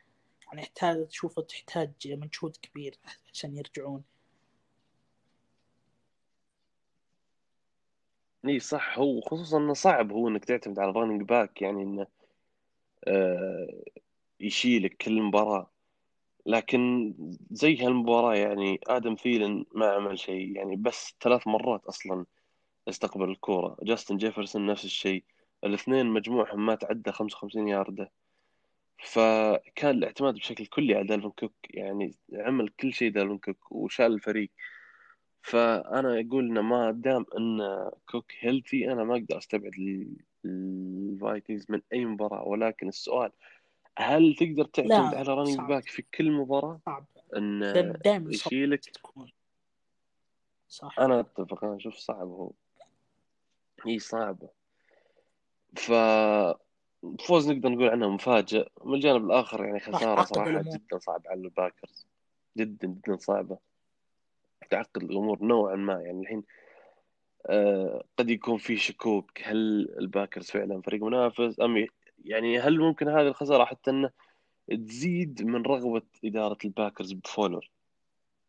يعني 0.47 0.63
يحتاج 0.63 1.07
تشوفه 1.09 1.43
تحتاج 1.43 1.91
مجهود 2.07 2.57
كبير 2.57 2.95
عشان 3.33 3.57
يرجعون. 3.57 4.03
إي 8.47 8.61
صح 8.61 8.99
هو 8.99 9.21
خصوصا 9.21 9.59
إنه 9.59 9.75
صعب 9.75 10.13
هو 10.13 10.29
إنك 10.29 10.45
تعتمد 10.45 10.79
على 10.79 10.91
ال 10.91 10.95
running 10.95 11.23
back 11.23 11.63
يعني 11.63 11.83
إنه 11.83 12.07
آه، 13.05 13.83
يشيلك 14.41 14.97
كل 14.97 15.23
مباراة. 15.23 15.71
لكن 16.47 17.15
زي 17.51 17.77
هالمباراة 17.77 18.35
يعني 18.35 18.81
آدم 18.87 19.15
ثيلن 19.15 19.65
ما 19.75 19.87
عمل 19.87 20.19
شيء 20.19 20.57
يعني 20.57 20.77
بس 20.77 21.15
ثلاث 21.21 21.47
مرات 21.47 21.85
أصلا 21.85 22.27
استقبل 22.89 23.31
الكورة. 23.31 23.77
جاستن 23.83 24.17
جيفرسون 24.17 24.67
نفس 24.67 24.85
الشيء. 24.85 25.25
الاثنين 25.65 26.07
مجموعهم 26.07 26.67
ما 26.67 26.75
تعدى 26.75 27.13
55 27.13 27.69
ياردة. 27.69 28.11
فكان 28.99 29.91
الاعتماد 29.97 30.35
بشكل 30.35 30.67
كلي 30.67 30.95
على 30.95 31.07
دالفن 31.07 31.31
كوك. 31.31 31.53
يعني 31.71 32.15
عمل 32.33 32.69
كل 32.69 32.93
شيء 32.93 33.11
دالفن 33.11 33.39
كوك 33.39 33.73
وشال 33.73 34.07
الفريق. 34.13 34.51
فأنا 35.43 36.21
أقول 36.21 36.49
إنه 36.49 36.61
ما 36.61 36.91
دام 36.91 37.27
إن 37.39 37.61
كوك 38.11 38.33
healthy 38.41 38.93
أنا 38.93 39.05
ما 39.05 39.17
أقدر 39.17 39.39
أستبعد 39.39 39.73
ال- 39.79 40.17
الفايكنجز 40.45 41.67
من 41.69 41.81
أي 41.93 42.05
مباراة. 42.05 42.43
ولكن 42.43 42.89
السؤال 42.89 43.31
هل 43.99 44.35
تقدر 44.35 44.65
تعتمد 44.65 45.15
على 45.15 45.47
صعب. 45.47 45.69
back 45.69 45.89
في 45.89 46.03
كل 46.15 46.33
مباراة؟ 46.33 46.81
صعب. 46.87 47.07
دائما 48.05 48.31
يشيلك؟ 48.31 48.81
صح. 50.69 51.01
أنا 51.01 51.21
أتفق. 51.21 51.65
أنا 51.65 51.77
أشوف 51.77 51.95
صعب 51.95 52.27
هو. 52.27 52.51
هي 53.87 53.99
صعبة. 53.99 54.49
ف 55.77 55.93
فوز 57.27 57.51
نقدر 57.51 57.69
نقول 57.69 57.89
عنه 57.89 58.09
مفاجئ 58.11 58.69
من 58.85 58.95
الجانب 58.95 59.25
الآخر 59.25 59.65
يعني 59.65 59.81
خسارة 59.81 60.23
صراحة 60.23 60.51
الأمور. 60.51 60.77
جدا 60.77 60.99
صعبة 60.99 61.31
على 61.31 61.41
الباكرز. 61.41 62.07
جدا 62.57 62.89
جدا 62.89 63.17
صعبة. 63.17 63.59
تعقد 64.71 65.03
الأمور 65.03 65.45
نوعا 65.45 65.77
ما. 65.77 66.01
يعني 66.03 66.21
الحين 66.21 66.43
آه 67.47 68.05
قد 68.19 68.31
يكون 68.31 68.59
في 68.59 68.77
شكوك. 68.77 69.43
هل 69.43 69.89
الباكرز 69.99 70.51
فعلا 70.51 70.81
فريق 70.83 71.03
منافس؟ 71.03 71.61
أم 71.61 71.77
ي- 71.77 71.89
يعني 72.25 72.59
هل 72.59 72.79
ممكن 72.81 73.09
هذه 73.09 73.29
الخسارة 73.29 73.65
حتى 73.65 73.91
إنه 73.91 74.11
تزيد 74.71 75.43
من 75.43 75.63
رغبة 75.63 76.03
إدارة 76.25 76.59
الباكرز 76.65 77.13
بفولر؟ 77.13 77.71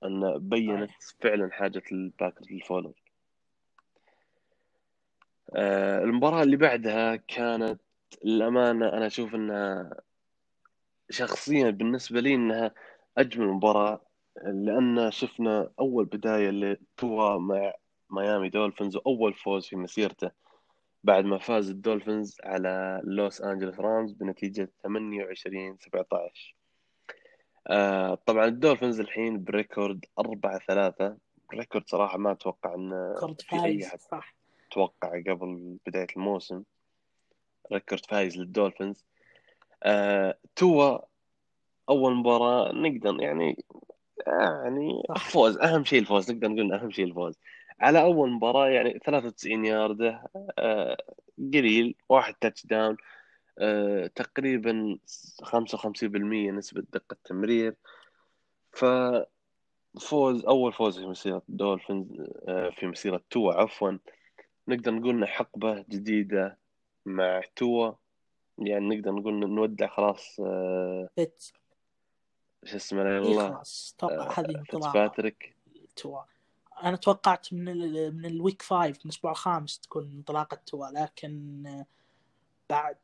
أن 0.04 0.38
بينت 0.38 0.92
فعلا 1.20 1.50
حاجة 1.52 1.84
الباكرز 1.92 2.52
للفولر. 2.52 2.94
المباراة 5.56 6.44
اللي 6.44 6.58
بعدها 6.58 7.16
كانت 7.16 7.82
الأمانة 8.26 8.90
أنا 8.90 9.08
أشوف 9.08 9.36
أنها 9.36 10.02
شخصيا 11.10 11.70
بالنسبة 11.70 12.20
لي 12.20 12.36
أنها 12.36 12.72
أجمل 13.18 13.48
مباراة 13.48 14.02
لأن 14.44 15.12
شفنا 15.12 15.72
أول 15.80 16.06
بداية 16.06 16.50
لتوا 16.50 17.38
مع 17.38 17.74
ميامي 18.10 18.50
دولفينز 18.50 18.96
وأول 18.96 19.34
فوز 19.34 19.66
في 19.68 19.76
مسيرته 19.76 20.32
بعد 21.04 21.26
ما 21.26 21.38
فاز 21.38 21.70
الدولفينز 21.70 22.38
على 22.44 23.02
لوس 23.04 23.42
أنجلوس 23.42 23.80
رامز 23.80 24.12
بنتيجة 24.12 24.70
28 24.84 25.78
17 25.80 26.56
آه 27.68 28.16
طبعا 28.16 28.46
الدولفينز 28.46 29.00
الحين 29.00 29.44
ب 29.44 29.52
record 29.52 30.06
4 30.20 30.60
3 30.68 31.18
record 31.54 31.88
صراحة 31.88 32.18
ما 32.18 32.32
أتوقع 32.32 32.76
أن 32.76 33.16
في 33.42 33.56
أي 33.66 33.88
أحد 33.88 34.00
صح. 34.00 34.38
توقع 34.72 35.22
قبل 35.28 35.78
بداية 35.86 36.08
الموسم 36.16 36.64
record 37.72 38.06
فايز 38.06 38.38
للدولفينز. 38.38 39.06
آه 39.84 40.38
توا 40.56 41.00
أول 41.90 42.16
مباراة 42.16 42.72
نقدر 42.72 43.22
يعني 43.22 43.66
يعني. 44.28 45.04
فوز 45.18 45.58
أهم 45.58 45.86
شيء 45.86 46.00
الفوز 46.00 46.32
نقدر 46.32 46.48
نقول 46.48 46.74
أهم 46.74 46.92
شيء 46.92 47.06
الفوز. 47.06 47.40
على 47.80 48.02
أول 48.02 48.32
مباراة 48.32 48.68
يعني 48.70 49.00
93 49.06 49.66
ياردة 49.66 50.24
آه 50.60 50.98
قليل 51.38 51.96
واحد 52.10 52.34
touchdown 52.34 52.98
آه 53.60 54.08
تقريبا 54.08 54.98
55% 55.44 56.52
نسبة 56.52 56.84
دقة 56.94 57.18
تمرير. 57.24 57.76
ففوز 58.74 60.46
أول 60.46 60.74
فوز 60.74 61.00
في 61.00 61.06
مسيرة 61.06 61.42
الدولفينز 61.50 62.08
آه 62.48 62.70
في 62.70 62.88
مسيرة 62.88 63.22
توا 63.30 63.54
عفوا. 63.54 63.98
نقدر 64.70 64.92
نقول 64.92 65.16
إنه 65.16 65.26
حقبة 65.26 65.86
جديدة 65.90 66.58
مع 67.06 67.42
توا. 67.56 67.92
يعني 68.58 68.96
نقدر 68.96 69.12
نقول 69.12 69.44
إن 69.44 69.56
نودع 69.56 69.88
خلاص 69.88 70.40
آه، 70.40 71.10
فيت 71.16 71.44
شو 72.66 72.76
اسمه 72.76 73.04
لا 73.04 73.10
اي 73.10 73.18
الله 73.18 73.50
خلاص 73.50 73.96
أتوقع 73.98 74.30
آه، 74.30 74.40
هذه 74.40 74.64
فيتسباتريك 74.64 75.56
توا. 75.96 76.22
أنا 76.84 76.96
توقعت 76.96 77.54
من 77.54 77.70
ال 77.70 78.16
من 78.18 78.26
ال 78.26 78.33
week 78.33 78.62
five 78.62 78.98
من 78.98 79.02
الأسبوع 79.06 79.32
الخامس 79.32 79.80
تكون 79.80 80.04
انطلاقة 80.04 80.58
توا 80.66 80.88
لكن 80.88 81.64
آه، 81.68 81.86
بعد 82.70 82.98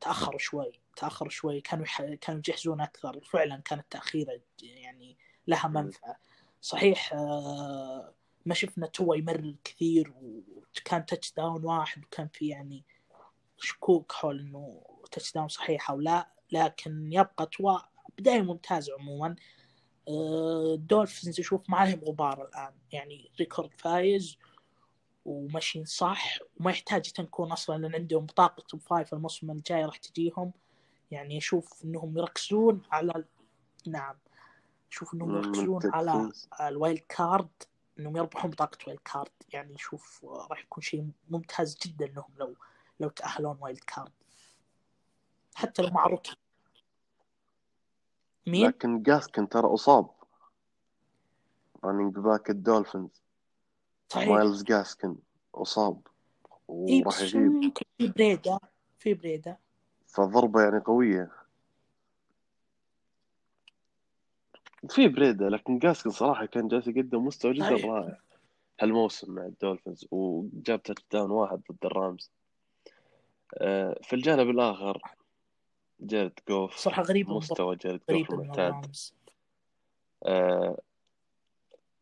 تاخروا 0.00 0.38
شوي 0.38 0.72
تاخروا 0.96 1.30
شوي. 1.30 1.60
كانوا 1.60 1.84
يح... 1.84 2.02
كانوا 2.02 2.40
يجهزون 2.48 2.80
أكثر. 2.80 3.20
فعلا 3.20 3.56
كانت 3.56 3.86
تأخيرة 3.90 4.40
يعني 4.62 5.16
لها 5.46 5.68
منفعة. 5.68 6.16
صحيح 6.60 7.14
ما 8.48 8.54
شفنا 8.54 8.86
توا 8.86 9.16
يمرر 9.16 9.54
كثير 9.64 10.12
وكان 10.80 11.06
touchdown 11.06 11.64
واحد 11.64 12.04
وكان 12.04 12.28
في 12.28 12.48
يعني 12.48 12.84
شكوك 13.58 14.12
حول 14.12 14.40
إنه 14.40 14.82
touchdown 15.10 15.48
صحيح 15.48 15.90
أو 15.90 16.00
لا 16.00 16.28
لكن 16.52 17.12
يبقى 17.12 17.46
توا 17.46 17.78
بداية 18.18 18.42
ممتازه 18.42 18.94
عموما. 18.98 19.36
آه، 20.08 20.74
الدولفينز 20.74 21.40
أشوف 21.40 21.70
ما 21.70 21.76
عليهم 21.76 22.00
غبار 22.04 22.48
الآن. 22.48 22.72
يعني 22.92 23.30
record 23.38 23.70
فايز 23.76 24.36
وماشيين 25.24 25.84
صح 25.84 26.38
وما 26.60 26.70
يحتاج 26.70 27.08
يتنكون 27.08 27.52
أصلا 27.52 27.78
لأن 27.78 27.94
عندهم 27.94 28.26
بطاقة 28.26 28.62
top 28.68 28.80
five 28.80 29.14
الموسم 29.14 29.50
الجاي 29.50 29.84
راح 29.84 29.96
تجيهم. 29.96 30.52
يعني 31.10 31.38
أشوف 31.38 31.84
إنهم 31.84 32.18
يركزون 32.18 32.82
على 32.90 33.24
نعم 33.86 34.16
أشوف 34.92 35.14
إنهم 35.14 35.36
يركزون 35.36 35.80
على. 35.84 36.32
ال 36.60 36.68
wild 36.68 37.02
card 37.08 37.48
انهم 37.98 38.16
يربحون 38.16 38.50
بطاقة 38.50 38.78
wild 38.86 39.00
card. 39.04 39.30
يعني 39.52 39.78
شوف 39.78 40.24
راح 40.24 40.60
يكون 40.60 40.82
شيء 40.82 41.10
ممتاز 41.30 41.78
جدا 41.86 42.06
لهم 42.06 42.30
لو 42.38 42.56
لو 43.00 43.08
تأهلون 43.08 43.58
wild 43.60 43.80
card. 43.80 44.12
حتى 45.54 45.82
لو 45.82 45.90
مع 45.90 46.06
rookie 46.06 46.36
مين؟ 48.46 48.66
لكن 48.66 49.02
جاسكن 49.02 49.48
ترى 49.48 49.74
أصاب. 49.74 50.10
running 51.84 52.18
back 52.18 52.50
الدولفينز. 52.50 53.22
صحيح. 54.08 54.28
مايلز 54.28 54.62
جاسكن 54.62 55.16
أصاب. 55.54 56.06
اي 56.70 57.02
وراح 57.06 57.34
ممكن؟ 57.34 57.86
في 57.98 58.08
بريده 58.08 58.60
في 58.98 59.14
بريده 59.14 59.58
فضربة 60.06 60.62
يعني 60.62 60.78
قوية. 60.78 61.37
في 64.90 65.08
بريدة 65.08 65.48
لكن 65.48 65.78
جاسكن 65.78 66.10
صراحة 66.10 66.46
كان 66.46 66.68
جالس 66.68 66.88
يقدم 66.88 67.24
مستوى 67.26 67.52
جدا 67.52 67.64
صحيح. 67.64 67.84
رائع. 67.84 68.18
هالموسم 68.80 69.34
مع 69.34 69.42
الدولفينز 69.46 70.06
وجاب 70.10 70.82
touchdown 70.82 71.30
واحد 71.30 71.60
ضد 71.70 71.84
الرامز. 71.84 72.30
آه، 73.54 73.98
في 74.02 74.16
الجانب 74.16 74.50
الآخر 74.50 75.02
جارد 76.00 76.32
جوف 76.48 76.76
صراحة 76.76 77.02
غريبه 77.02 77.36
مستوى 77.36 77.76
جارد 77.76 78.00
جوف 78.10 78.30
المعتاد. 78.30 78.58
الرامز. 78.58 79.14
آه، 80.26 80.78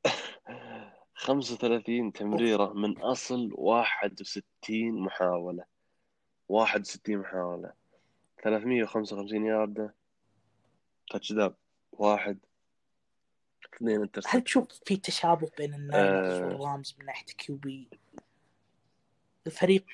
35 1.15 2.13
تمريرة 2.13 2.73
من 2.73 2.99
أصل 2.99 3.51
61 3.55 5.01
محاولة. 5.01 5.65
61 6.49 7.19
محاولة. 7.19 7.73
355 8.43 9.45
ياردة. 9.47 9.95
touchdown 11.11 11.55
واحد. 11.93 12.39
اثنين 13.77 14.01
intercept. 14.01 14.35
هل 14.35 14.43
تشوف 14.43 14.69
في 14.85 14.97
تشابه 14.97 15.51
بين 15.59 15.75
الناينرز 15.75 16.33
آه. 16.33 16.47
والرامز 16.47 16.97
من 16.99 17.07
ناحية 17.07 17.27
QB 17.27 17.89
الفريق 19.47 19.85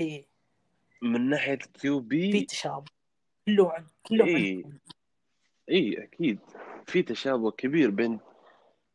إيه. 0.00 0.24
من 1.02 1.28
ناحية 1.30 1.54
QB 1.54 2.44
تشابه. 2.44 2.84
كله 3.46 3.72
عن 3.72 3.86
كله 4.06 4.24
إيه. 4.24 4.56
عندهم. 4.56 4.78
اي 5.70 6.02
أكيد. 6.02 6.38
في 6.86 7.02
تشابه 7.02 7.50
كبير 7.50 7.90
بين 7.90 8.20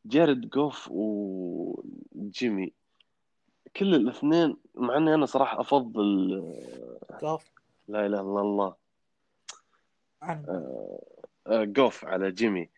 جارد 0.06 0.50
جوف 0.50 0.88
وجيمي 0.92 2.74
كل 3.76 3.96
الاثنين 3.96 4.58
مع 4.76 4.98
إني 4.98 5.14
أنا 5.14 5.26
صراحة 5.26 5.62
أفضل 5.62 6.28
جوف. 7.22 7.46
لا 7.88 8.06
إله 8.06 8.22
إلا 8.22 8.42
الله. 8.42 8.76
أنا 10.24 10.44
آه، 11.48 11.64
جوف 11.64 12.06
على 12.06 12.32
جيمي. 12.32 12.70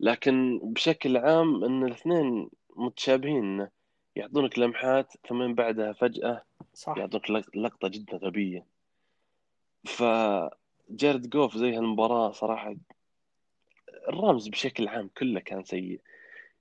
لكن 0.00 0.60
بشكل 0.62 1.16
عام 1.16 1.64
إن 1.64 1.84
الاثنين 1.84 2.48
متشابهين 2.76 3.68
يعطونك 4.16 4.58
لمحات 4.58 5.12
ثم 5.28 5.54
بعدها 5.54 5.92
فجأة 5.92 6.42
صح. 6.74 6.94
يعطونك 6.98 7.30
لق- 7.30 7.56
لقطة 7.56 7.88
جدا 7.88 8.16
غبية. 8.16 8.66
فجارد 9.84 11.30
جوف 11.30 11.56
زي 11.56 11.74
هالمباراة 11.76 12.32
صراحة 12.32 12.76
الرامز 14.08 14.48
بشكل 14.48 14.88
عام 14.88 15.10
كله 15.18 15.40
كان 15.40 15.64
سيء. 15.64 16.00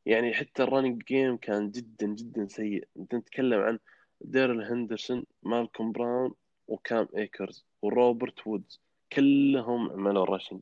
يعني 0.06 0.34
حتى 0.34 0.64
ال 0.64 0.69
running 0.69 1.04
game 1.04 1.38
كان 1.38 1.72
جدا 1.72 2.08
جدا 2.08 2.48
سيء. 2.48 2.88
أنت 2.98 3.16
تتكلم 3.16 3.60
عن 3.62 3.80
ديرل 4.22 4.62
هندرسون 4.64 5.24
مالكوم 5.44 5.92
براون 5.92 6.34
وكام 6.68 7.08
إيكرز 7.18 7.66
وروبرت 7.82 8.48
وودز 8.48 8.80
كلهم 9.14 9.90
عملوا 9.92 10.26
rushing 10.26 10.62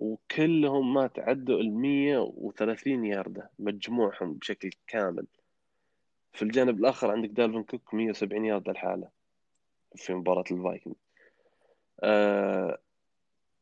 وكلهم 0.00 0.94
ما 0.94 1.06
تعدوا 1.06 1.60
ال 1.60 1.72
130 1.74 3.04
ياردة 3.04 3.50
مجموعهم 3.58 4.34
بشكل 4.34 4.70
كامل. 4.86 5.26
في 6.32 6.42
الجانب 6.42 6.80
الآخر 6.80 7.10
عندك 7.10 7.28
دالفين 7.28 7.62
كوك 7.62 7.94
170 7.94 8.44
ياردة 8.44 8.72
لحاله 8.72 9.08
في 9.96 10.14
مباراة 10.14 10.44
الفايكنج. 10.50 10.94
آه 12.02 12.78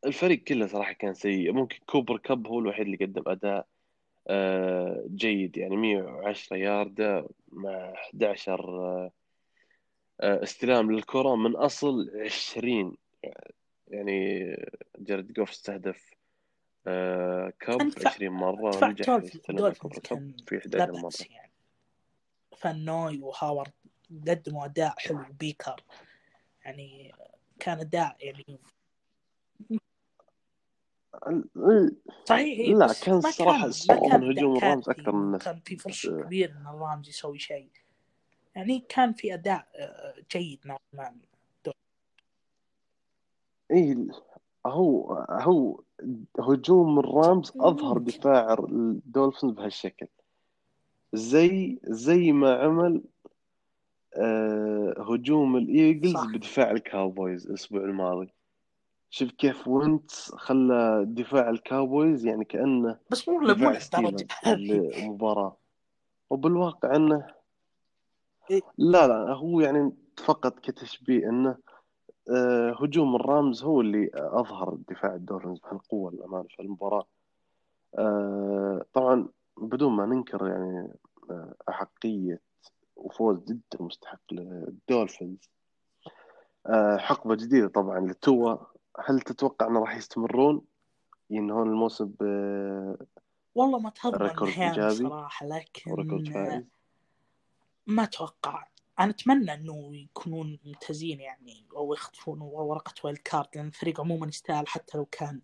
الفريق 0.06 0.44
كله 0.44 0.66
صراحة 0.66 0.92
كان 0.92 1.14
سيء. 1.14 1.52
ممكن 1.52 1.78
كوبر 1.86 2.18
كاب 2.18 2.46
هو 2.46 2.58
الوحيد 2.58 2.86
اللي 2.86 2.96
قدم 2.96 3.22
أداء 3.26 3.66
آه 4.28 5.04
جيد. 5.08 5.56
يعني 5.56 5.76
110 5.76 6.56
ياردة 6.56 7.28
مع 7.52 7.92
11 7.94 8.60
آه 8.70 9.12
آه 10.20 10.42
استلام 10.42 10.92
للكرة 10.92 11.36
من 11.36 11.56
أصل 11.56 12.10
20 12.24 12.96
يعني 13.88 14.56
جارد 14.98 15.32
جوف 15.32 15.50
استهدف 15.50 16.17
آه 16.86 17.52
كاب 17.60 17.78
كان 17.78 17.88
دفاع- 17.88 18.12
20 18.12 18.32
مرة 18.32 18.70
دفاع 18.70 18.88
ونجح 18.88 19.06
دولفين- 19.06 19.40
يستلم 19.40 19.72
كان 19.72 20.00
كاب 20.00 20.40
في 20.48 20.54
لا 20.54 20.60
11 20.84 20.92
مرة. 20.92 21.02
بأس 21.02 21.20
يعني. 21.30 21.52
فنوي 22.58 23.20
وهاورد 23.22 23.72
قدموا 24.28 24.64
اداء 24.64 24.94
حلو 24.98 25.24
بيكر 25.40 25.84
يعني 26.64 27.12
كان 27.60 27.78
اداء 27.80 28.16
يعني. 28.20 28.58
صحيح 32.24 32.58
إيه 32.58 32.74
لا 32.74 32.86
كان 33.02 33.20
كان 34.10 34.20
من 34.20 34.38
هجوم 34.38 34.56
الرامز 34.56 34.84
كافي 34.86 35.00
أكثر 35.00 35.12
من 35.12 35.38
كان 35.38 35.60
في 35.64 35.76
فرصة 35.76 36.18
آه. 36.20 36.22
كبيرة 36.22 36.52
إن 36.52 36.66
الرامز 36.66 37.08
يسوي 37.08 37.38
شيء. 37.38 37.70
يعني 38.56 38.84
كان 38.88 39.12
في 39.12 39.34
أداء 39.34 39.68
آه، 39.74 40.14
جيد 40.32 40.60
نوعا 40.66 40.78
ما. 40.92 41.16
اي 43.70 44.08
هو 44.68 45.26
هو 45.30 45.80
هجوم 46.40 46.98
الرامز 46.98 47.52
أظهر. 47.56 47.98
دفاع 47.98 48.56
الدولفينز 48.68 49.52
بهالشكل 49.52 50.06
زي 51.12 51.78
زي 51.84 52.32
ما 52.32 52.54
عمل 52.54 53.02
آه 54.16 54.94
هجوم 54.98 55.56
الإيجلز 55.56 56.12
صح. 56.12 56.32
بدفاع 56.32 56.70
الكاوبويز 56.70 57.46
الأسبوع 57.46 57.80
الماضي 57.80 58.32
شوف 59.10 59.30
كيف 59.30 59.68
وينتس 59.68 60.34
خلى 60.34 61.04
دفاع 61.08 61.50
الكاوبويز 61.50 62.26
يعني 62.26 62.44
كأنه 62.44 62.98
بس 63.10 63.28
مو 63.28 63.40
مو 63.40 64.16
لمباراة 64.46 65.56
وبالواقع 66.30 66.96
إنه 66.96 67.26
إيه. 68.50 68.60
لا 68.78 69.06
لا 69.06 69.32
هو 69.32 69.60
يعني 69.60 69.92
فقط 70.24 70.58
كتشبيه 70.58 71.28
إنه 71.28 71.56
هجوم 72.82 73.16
الرامز 73.16 73.62
هو 73.64 73.80
اللي 73.80 74.10
أظهر 74.14 74.78
دفاع 74.88 75.14
الدولفينز 75.14 75.58
بهالقوة 75.58 76.10
للامانه 76.12 76.46
في 76.48 76.62
المباراة. 76.62 77.06
آه، 77.98 78.84
طبعا 78.92 79.28
بدون 79.56 79.92
ما 79.92 80.06
ننكر 80.06 80.48
يعني 80.48 80.92
آه، 81.30 81.54
أحقية 81.68 82.40
وفوز 82.96 83.44
جدا 83.44 83.78
مستحق 83.80 84.32
للدولفينز. 84.32 85.50
آه، 86.66 86.96
حقبة 86.96 87.34
جديدة 87.34 87.68
طبعا 87.68 88.00
لتوا. 88.00 88.56
هل 89.04 89.20
تتوقع 89.20 89.66
إنه 89.66 89.80
راح 89.80 89.96
يستمرون؟ 89.96 90.62
ينهون 91.30 91.68
الموسم 91.68 92.12
ب 92.20 92.33
record 92.33 93.06
والله 93.54 93.78
ما 93.78 93.90
تهضم 93.90 94.22
record 94.22 94.52
المهام 94.52 94.70
إيجابي 94.70 94.94
صراحة 94.94 95.46
لكن 95.46 96.24
فائز؟ 96.24 96.64
ما 97.86 98.02
أتوقع 98.02 98.66
أنا 99.00 99.10
أتمنى 99.10 99.54
إنه 99.54 99.96
يكونون 99.96 100.58
ممتازين 100.64 101.20
يعني 101.20 101.66
أو 101.76 101.94
يخطفون 101.94 102.40
ورقة 102.40 102.94
wild 103.04 103.18
card 103.18 103.48
لأن 103.54 103.66
الفريق 103.66 104.00
عموما 104.00 104.26
يستاهل 104.26 104.68
حتى 104.68 104.98
لو 104.98 105.04
كان 105.04 105.40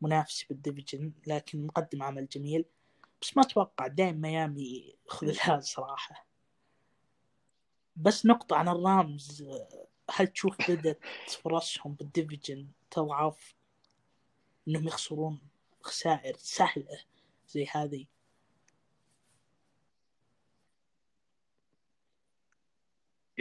منافس 0.00 0.44
بال 0.44 0.58
division 0.58 1.12
لكن 1.26 1.66
مقدم 1.66 2.02
عمل 2.02 2.28
جميل. 2.28 2.64
بس 3.22 3.36
ما 3.36 3.42
أتوقع 3.42 3.86
دايم 3.86 4.20
ميامي 4.20 4.94
playoffs 5.22 5.64
صراحة. 5.64 6.26
بس 7.96 8.26
نقطة 8.26 8.56
عن 8.56 8.68
الرامز 8.68 9.44
هل 10.10 10.26
تشوف 10.26 10.70
بدأت 10.70 11.00
فرصهم 11.42 11.94
بال 11.94 12.09
division 12.09 12.68
تضعف؟ 12.90 13.54
إنهم 14.68 14.86
يخسرون 14.86 15.38
خسائر 15.82 16.36
سهلة 16.38 16.98
زي 17.48 17.66
هذه. 17.72 18.06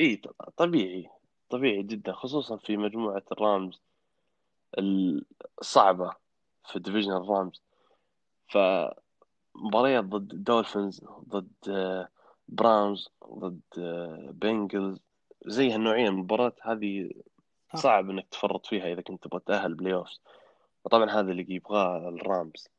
إي 0.02 0.22
طبيعي 0.58 1.10
طبيعي 1.50 1.84
جدا 1.84 2.14
خصوصا 2.14 2.58
في 2.58 2.78
مجموعة 2.78 3.24
الرامز 3.32 3.82
الصعبة 5.60 6.12
في 6.66 6.80
division 6.80 7.12
الرامز 7.12 7.62
فمباريات 8.48 10.04
ضد 10.04 10.34
الدولفينز 10.34 11.06
ضد 11.30 12.08
براونز 12.48 13.10
ضد 13.34 13.62
بنجلز 14.34 15.00
زي 15.46 15.72
هالنوعية 15.72 16.10
من 16.10 16.16
المباريات 16.18 16.60
هذه. 16.62 17.12
صعب 17.76 18.10
إنك 18.10 18.28
تفرط 18.32 18.66
فيها 18.66 18.94
إذا 18.94 19.02
كنت 19.02 19.24
تبغى 19.24 19.42
تأهل 19.46 19.74
playoffs 19.74 20.22
وطبعا 20.86 21.12
هذا 21.12 21.32
اللي 21.32 21.46
يبغاه 21.50 22.10
الرامز. 22.10 22.70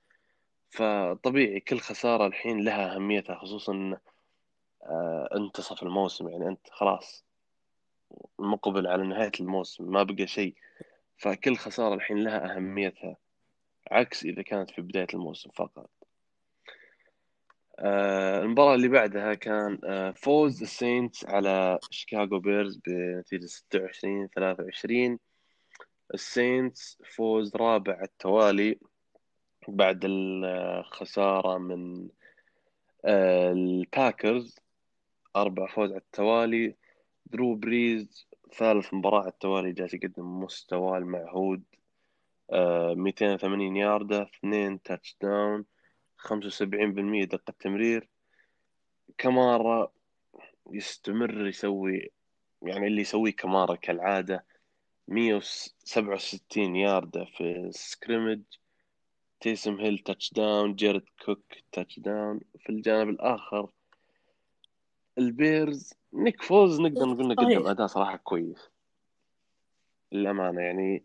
فطبيعي 0.70 1.61
كل 1.61 1.80
خسارة 1.80 2.26
الحين 2.26 2.64
لها 2.64 2.94
أهميتها 2.96 3.37
خصوصا 3.37 3.72
إن، 3.72 3.92
آه، 3.92 4.00
انتصف 5.37 5.83
الموسم 5.83 6.29
يعني 6.29 6.49
أنت 6.49 6.71
خلاص 6.71 7.25
مقبل 8.38 8.87
على 8.87 9.03
نهاية 9.07 9.33
الموسم 9.40 9.85
ما 9.92 10.03
بقى 10.03 10.27
شيء. 10.27 10.55
فكل 11.16 11.57
خسارة 11.57 11.95
الحين 11.95 12.25
لها 12.25 12.57
أهميتها 12.57 13.16
عكس 13.90 14.25
إذا 14.25 14.42
كانت 14.42 14.71
في 14.71 14.83
بداية 14.83 15.07
الموسم 15.14 15.51
فقط. 15.51 15.90
آه، 17.79 18.42
المباراة 18.42 18.75
اللي 18.75 18.88
بعدها 18.88 19.35
كان 19.35 19.79
آه، 19.85 20.11
فوز 20.11 20.62
السينتس 20.62 21.25
على 21.25 21.79
شيكاغو 21.90 22.38
بيرز 22.38 22.81
بنتيجة 22.87 23.47
26 23.47 24.29
23 24.29 25.18
السينتس 26.14 26.99
فوز 27.16 27.57
رابع 27.57 27.92
على 27.92 28.05
التوالي 28.05 28.79
بعد 29.68 30.01
الخسارة 30.05 31.59
من 31.59 32.09
آه، 33.05 33.53
الباكرز. 33.53 34.59
أربع 35.37 35.66
فوز 35.66 35.91
على 35.91 36.01
التوالي. 36.01 36.76
درو 37.26 37.55
بريز 37.55 38.26
ثالث 38.59 38.95
مباراة 38.95 39.20
على 39.20 39.28
التوالي 39.28 39.72
جالس 39.72 39.95
يقدم 39.95 40.41
مستواه 40.41 40.99
المعهود. 40.99 41.62
آه، 42.51 42.95
280 42.95 43.76
ياردة 43.76 44.22
اثنين 44.22 44.83
touchdown 44.82 45.64
75% 46.16 47.24
دقة 47.24 47.55
تمرير. 47.61 48.09
كمارا 49.18 49.93
يستمر 50.72 51.47
يسوي 51.47 52.11
يعني 52.62 52.87
اللي 52.87 53.01
يسويه 53.01 53.33
كمارا 53.33 53.74
كالعادة 53.74 54.47
167 55.09 56.76
ياردة 56.76 57.24
في 57.24 57.57
السكريمج 57.57 58.43
تيسم 59.41 59.80
هيل 59.80 59.99
تاتش 59.99 60.33
داون 60.33 60.74
جيرد 60.74 61.05
كوك 61.24 61.45
touchdown 61.72 62.40
في 62.59 62.70
الجانب 62.70 63.09
الآخر 63.09 63.70
البيرز 65.18 65.92
نيك 66.12 66.42
فولز 66.43 66.80
نقدر 66.80 67.06
نقول 67.06 67.24
إنه 67.24 67.34
قدم. 67.34 67.66
أداء 67.66 67.86
صراحة 67.86 68.16
كويس. 68.16 68.70
للأمانة 70.12 70.60
يعني 70.60 71.02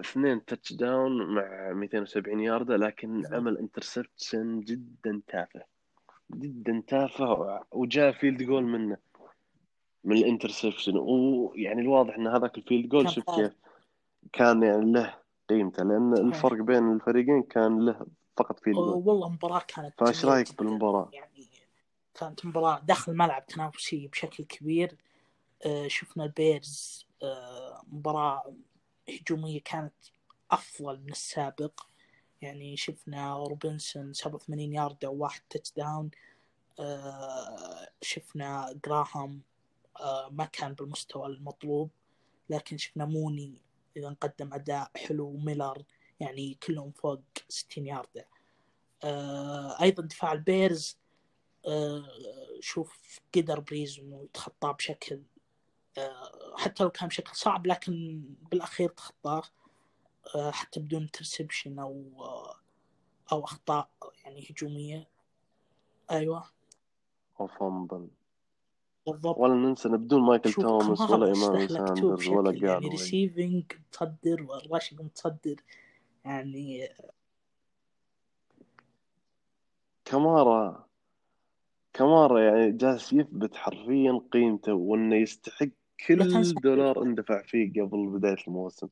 اثنين 0.00 0.44
touchdown 0.44 1.34
مع 1.34 1.72
270 1.72 2.40
ياردة 2.40 2.76
لكن 2.76 3.26
عمل 3.26 3.58
interception 3.58 4.60
جدا 4.60 5.20
تافه. 5.28 5.62
جدا 6.34 6.82
تافه 6.86 7.60
وجاء 7.72 8.12
field 8.12 8.42
goal 8.42 8.64
منه. 8.64 8.96
من 10.04 10.16
ال 10.16 10.22
interception. 10.22 10.96
ويعني 10.96 11.80
الواضح 11.80 12.16
إن 12.16 12.26
هذاك 12.26 12.58
ال 12.58 12.63
field 12.63 12.88
goal 12.88 13.10
شوف 13.10 13.24
كيف 13.30 13.56
كان 14.32 14.62
يعني 14.62 14.92
له 14.92 15.14
قيمته 15.48 15.84
لأن 15.84 16.12
الفرق 16.12 16.62
بين 16.62 16.92
الفريقين 16.92 17.42
كان 17.42 17.86
له 17.86 18.06
فقط 18.36 18.60
field 18.60 18.76
goal 18.76 19.02
والله 19.06 19.28
مباراة 19.28 19.62
كانت 19.68 19.94
فايش 19.98 20.24
رأيك 20.24 20.58
بالمباراة؟ 20.58 21.10
يعني 21.12 21.27
كانت 22.18 22.46
مباراة 22.46 22.80
داخل 22.80 23.12
الملعب 23.12 23.46
تنافسية 23.46 24.08
بشكل 24.08 24.44
كبير. 24.44 24.96
آه، 25.66 25.88
شفنا 25.88 26.24
البيرز 26.24 27.06
آه، 27.22 27.82
مباراة 27.88 28.54
هجومية 29.08 29.60
كانت 29.64 29.94
أفضل 30.50 31.00
من 31.00 31.10
السابق. 31.10 31.80
يعني 32.42 32.76
شفنا 32.76 33.36
روبنسون 33.36 34.12
87 34.12 34.72
ياردة 34.74 35.10
وواحد 35.10 35.40
touchdown 35.50 36.10
آه، 36.80 37.88
شفنا 38.02 38.80
جراهام 38.84 39.42
ما 40.30 40.44
كان 40.52 40.74
بالمستوى 40.74 41.26
المطلوب. 41.26 41.90
لكن 42.50 42.76
شفنا 42.76 43.04
موني 43.04 43.62
إذا 43.96 44.16
قدم 44.20 44.54
أداء 44.54 44.90
حلو 44.96 45.36
ميلر 45.36 45.82
يعني 46.20 46.54
كلهم 46.54 46.90
فوق 46.90 47.20
60 47.48 47.86
ياردة 47.86 48.26
أيضا 49.82 50.02
دفاع 50.02 50.32
البيرز. 50.32 50.97
شوف 52.60 53.20
قدر 53.34 53.60
بريز 53.60 53.98
انه 53.98 54.22
يتخطاه 54.22 54.72
بشكل 54.72 55.22
آه، 55.98 56.56
حتى 56.56 56.84
لو 56.84 56.90
كان 56.90 57.08
بشكل 57.08 57.36
صعب 57.36 57.66
لكن 57.66 58.22
بالأخير 58.50 58.88
تخطاه 58.88 59.42
آه، 60.34 60.50
حتى 60.50 60.80
بدون 60.80 61.02
interception 61.02 61.78
أو 61.78 62.12
آه، 62.18 62.54
أو 63.32 63.44
أخطاء 63.44 63.88
يعني 64.24 64.46
هجومية. 64.50 65.08
أيوه. 66.10 66.44
أو 67.40 67.46
fumble 67.46 68.08
بالضبط. 69.06 69.38
ولا 69.38 69.54
ننسى 69.54 69.88
بدون 69.88 70.22
مايكل 70.22 70.52
توماس 70.52 71.00
ولا 71.00 71.26
إيمانويل 71.26 71.68
ساندرز 71.68 72.28
ولا 72.28 72.52
جارو 72.52 72.72
يعني 72.72 72.88
receiving 72.88 73.64
متصدر 73.72 74.42
وال 74.42 74.55
rushing 74.55 75.00
متصدر. 75.00 75.56
يعني 76.24 76.88
كمارا 80.04 80.87
كمارا 81.98 82.40
يعني 82.40 82.72
جالس 82.72 83.12
يثبت 83.12 83.56
حرفيا 83.56 84.20
قيمته 84.32 84.74
وإنه 84.74 85.16
يستحق 85.16 85.68
كل 86.06 86.52
دولار 86.62 87.02
اندفع 87.02 87.42
فيه 87.42 87.72
قبل 87.72 88.06
بداية 88.06 88.36
الموسم. 88.48 88.88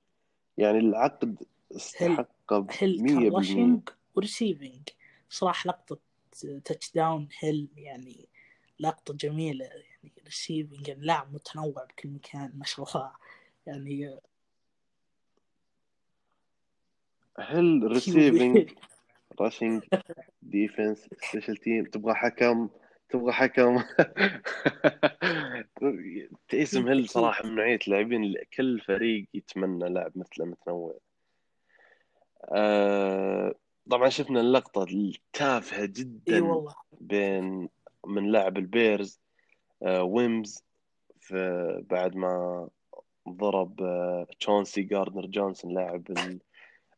يعني 0.59 0.79
العقد 0.79 1.43
استحقه 1.77 2.67
هيل 2.71 3.33
rushing 3.35 3.89
و 4.15 4.22
receiving 4.22 4.89
صراحة 5.31 5.69
لقطة 5.69 5.99
touchdown 6.65 7.29
هيل 7.39 7.69
يعني 7.77 8.29
لقطة 8.81 9.15
جميلة. 9.15 9.65
يعني 9.65 10.13
receiving 10.25 10.89
يعني 10.89 11.05
لاعب 11.05 11.35
متنوع 11.35 11.85
بكل 11.85 12.09
مكان 12.09 12.53
ما 12.55 12.65
شاء 12.65 12.89
الله. 12.89 13.11
يعني 13.67 14.19
هل 17.39 17.83
receiving 17.83 18.71
rushing 19.41 19.83
defense 20.43 21.09
special 21.31 21.57
team 21.57 21.85
تبغى 21.85 22.15
حكم؟ 22.15 22.69
تبغى 23.09 23.33
حكم؟ 23.33 23.77
تيسم 26.49 26.89
هيل 26.89 27.09
صراحة 27.09 27.47
من 27.47 27.55
نوعية 27.55 27.79
اللاعبين 27.87 28.25
اللي 28.25 28.45
كل 28.57 28.81
فريق 28.81 29.27
يتمنى 29.35 29.89
لاعب 29.89 30.13
مثله 30.17 30.47
متنوع. 30.47 30.99
آه 32.45 33.55
طبعا 33.91 34.09
شفنا 34.09 34.41
اللقطة 34.41 34.83
التافهة 34.83 35.85
جدا 35.85 36.37
إي 36.37 36.41
والله. 36.41 36.75
بين 37.01 37.69
من 38.07 38.33
لاعب 38.33 38.59
البيرز 38.59 39.21
آه 39.83 40.03
ويمز 40.03 40.63
في 41.21 41.83
بعد 41.91 42.17
ما 42.17 42.69
ضرب 43.29 43.83
آه 43.83 44.27
تشونسي 44.41 44.83
جاردنر 44.83 45.27
جونسون 45.27 45.75
لاعب 45.75 46.03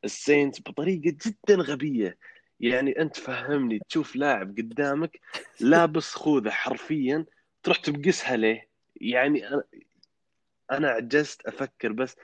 السينت 0.04 0.68
بطريقة 0.68 1.16
جدا 1.26 1.54
غبية. 1.62 2.18
يعني 2.60 3.00
أنت 3.00 3.16
فهمني 3.16 3.78
تشوف 3.88 4.16
لاعب 4.16 4.56
قدامك 4.58 5.20
لابس 5.60 6.14
خوذة 6.14 6.50
حرفيا 6.50 7.26
تروح 7.62 7.76
تبقسها 7.78 8.36
ليه؟ 8.36 8.68
يعني 8.96 9.48
أنا 9.48 9.62
أنا 10.70 10.88
عجزت 10.88 11.46
أفكر 11.46 11.92
بس 11.92 12.16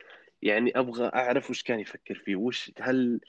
يعني 0.43 0.79
أبغى 0.79 1.07
أعرف 1.07 1.51
وش 1.51 1.63
كان 1.63 1.81
يفكر 1.81 2.15
فيه 2.15 2.37
وش 2.37 2.73
هل 2.81 3.21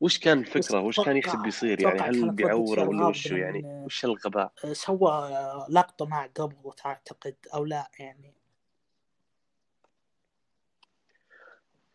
وش 0.00 0.18
كان 0.18 0.38
الفكرة؟ 0.38 0.80
وش 0.80 1.00
كان 1.00 1.16
يحسب 1.16 1.38
بيصير؟ 1.38 1.80
يعني 1.80 2.00
هل 2.00 2.30
بيعوره 2.30 2.88
ولا 2.88 3.06
وش 3.06 3.26
يعني؟ 3.26 3.62
وش 3.64 4.04
الغباء؟ 4.04 4.52
سوى 4.72 5.30
لقطة 5.70 6.06
مع 6.06 6.26
قبل 6.26 6.72
تعتقد 6.76 7.36
أو 7.54 7.64
لا 7.64 7.90
يعني. 7.98 8.34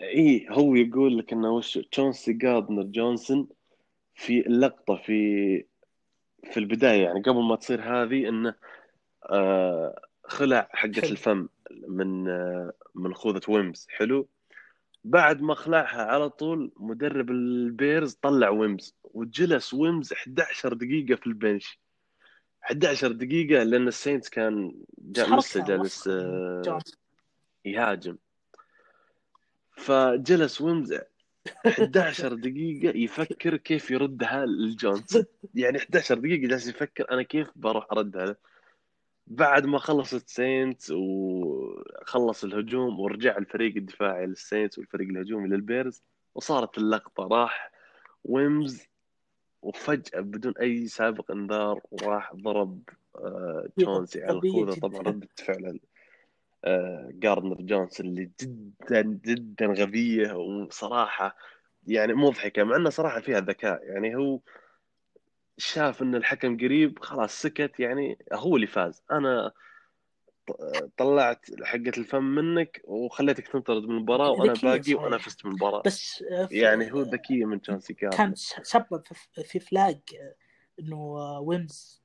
اي 0.01 0.47
هو 0.49 0.75
يقول 0.75 1.17
لك 1.17 1.33
إنه 1.33 1.49
وش 1.49 1.77
تشونسي 1.77 2.33
جاردنر 2.33 2.83
جونسون 2.83 3.47
في 4.17 4.47
اللقطه 4.47 4.95
في 4.95 5.65
في 6.51 6.57
البداية 6.57 7.03
يعني 7.03 7.21
قبل 7.21 7.43
ما 7.43 7.55
تصير 7.55 7.81
هذه 7.81 8.29
إنه 8.29 8.55
آه 9.23 10.01
خلع 10.23 10.69
حقة 10.71 11.09
الفم 11.09 11.47
من 11.87 12.29
آه 12.29 12.73
من 12.95 13.13
خوذة 13.13 13.41
ويمز. 13.47 13.87
حلو. 13.89 14.27
بعد 15.03 15.41
ما 15.41 15.53
خلعها 15.53 16.01
على 16.03 16.29
طول 16.29 16.71
مدرب 16.77 17.31
البيرز 17.31 18.13
طلع 18.13 18.49
ويمز 18.49 18.95
وجلس 19.03 19.73
ويمز 19.73 20.13
11 20.13 20.73
دقيقة 20.73 21.15
في 21.15 21.27
ال 21.27 21.35
bench. 21.35 21.79
11 22.63 23.11
دقيقة 23.11 23.63
لأن 23.63 23.87
السينتس 23.87 24.29
كان 24.29 24.73
لسه 25.07 25.65
جالس 25.65 26.07
آه 26.07 26.79
يهاجم. 27.65 28.17
فجلس 29.71 30.61
ويمز 30.61 30.93
11 31.67 32.33
دقيقة 32.33 32.97
يفكر 32.97 33.57
كيف 33.57 33.91
يردها 33.91 34.45
لجونسون 34.45 35.23
يعني 35.55 35.77
11 35.77 36.19
دقيقة 36.19 36.47
جالس 36.47 36.67
يفكر 36.67 37.11
أنا 37.11 37.23
كيف 37.23 37.51
بروح 37.55 37.87
أردها. 37.91 38.35
بعد 39.27 39.65
ما 39.65 39.79
خلصت 39.79 40.29
سينتس 40.29 40.91
وخلص 40.91 42.43
الهجوم 42.43 42.99
ورجع 42.99 43.37
الفريق 43.37 43.75
الدفاعي 43.75 44.25
للسينتس 44.25 44.79
والفريق 44.79 45.09
الهجومي 45.09 45.47
للبيرز 45.49 46.03
وصارت 46.35 46.77
اللقطة 46.77 47.23
راح 47.23 47.71
ويمز 48.23 48.87
وفجأة 49.61 50.19
بدون 50.19 50.53
أي 50.61 50.87
سابق 50.87 51.31
إنذار 51.31 51.81
راح 52.03 52.33
ضرب 52.35 52.81
تشونسي 53.77 54.23
على 54.23 54.39
الخوذة 54.43 54.79
طبعا 54.79 55.01
ردة 55.01 55.27
فعل 55.35 55.79
جاردنر 57.09 57.61
جونسون 57.61 58.05
اللي 58.05 58.31
جدا 58.41 59.01
جدا 59.01 59.65
غبية 59.65 60.33
وصراحة 60.33 61.37
يعني 61.87 62.13
مضحكة 62.13 62.63
مع 62.63 62.75
إنه 62.75 62.89
صراحة 62.89 63.21
فيها 63.21 63.39
ذكاء. 63.39 63.83
يعني 63.83 64.15
هو 64.15 64.39
شاف 65.57 66.01
إن 66.01 66.15
الحكم 66.15 66.57
قريب 66.57 66.99
خلاص 66.99 67.41
سكت. 67.41 67.79
يعني 67.79 68.17
هو 68.33 68.55
اللي 68.55 68.67
فاز. 68.67 69.03
أنا 69.11 69.51
طلعت 70.97 71.45
حقة 71.63 71.91
الفم 71.97 72.23
منك 72.23 72.81
وخليتك 72.83 73.47
تنطرد 73.47 73.83
من 73.83 73.95
المباراة 73.95 74.31
وأنا 74.31 74.53
باقي 74.63 74.93
وأنا 74.93 75.17
فزت 75.17 75.45
من 75.45 75.51
المباراة. 75.51 75.81
بس 75.85 76.23
يعني 76.51 76.93
هو 76.93 77.01
ذكية 77.01 77.45
من 77.45 77.57
جونسي 77.57 77.93
كان 77.93 78.35
سبب 78.35 79.03
في 79.43 79.59
فلاج 79.59 79.99
إنه 80.79 81.13
وينز 81.39 82.03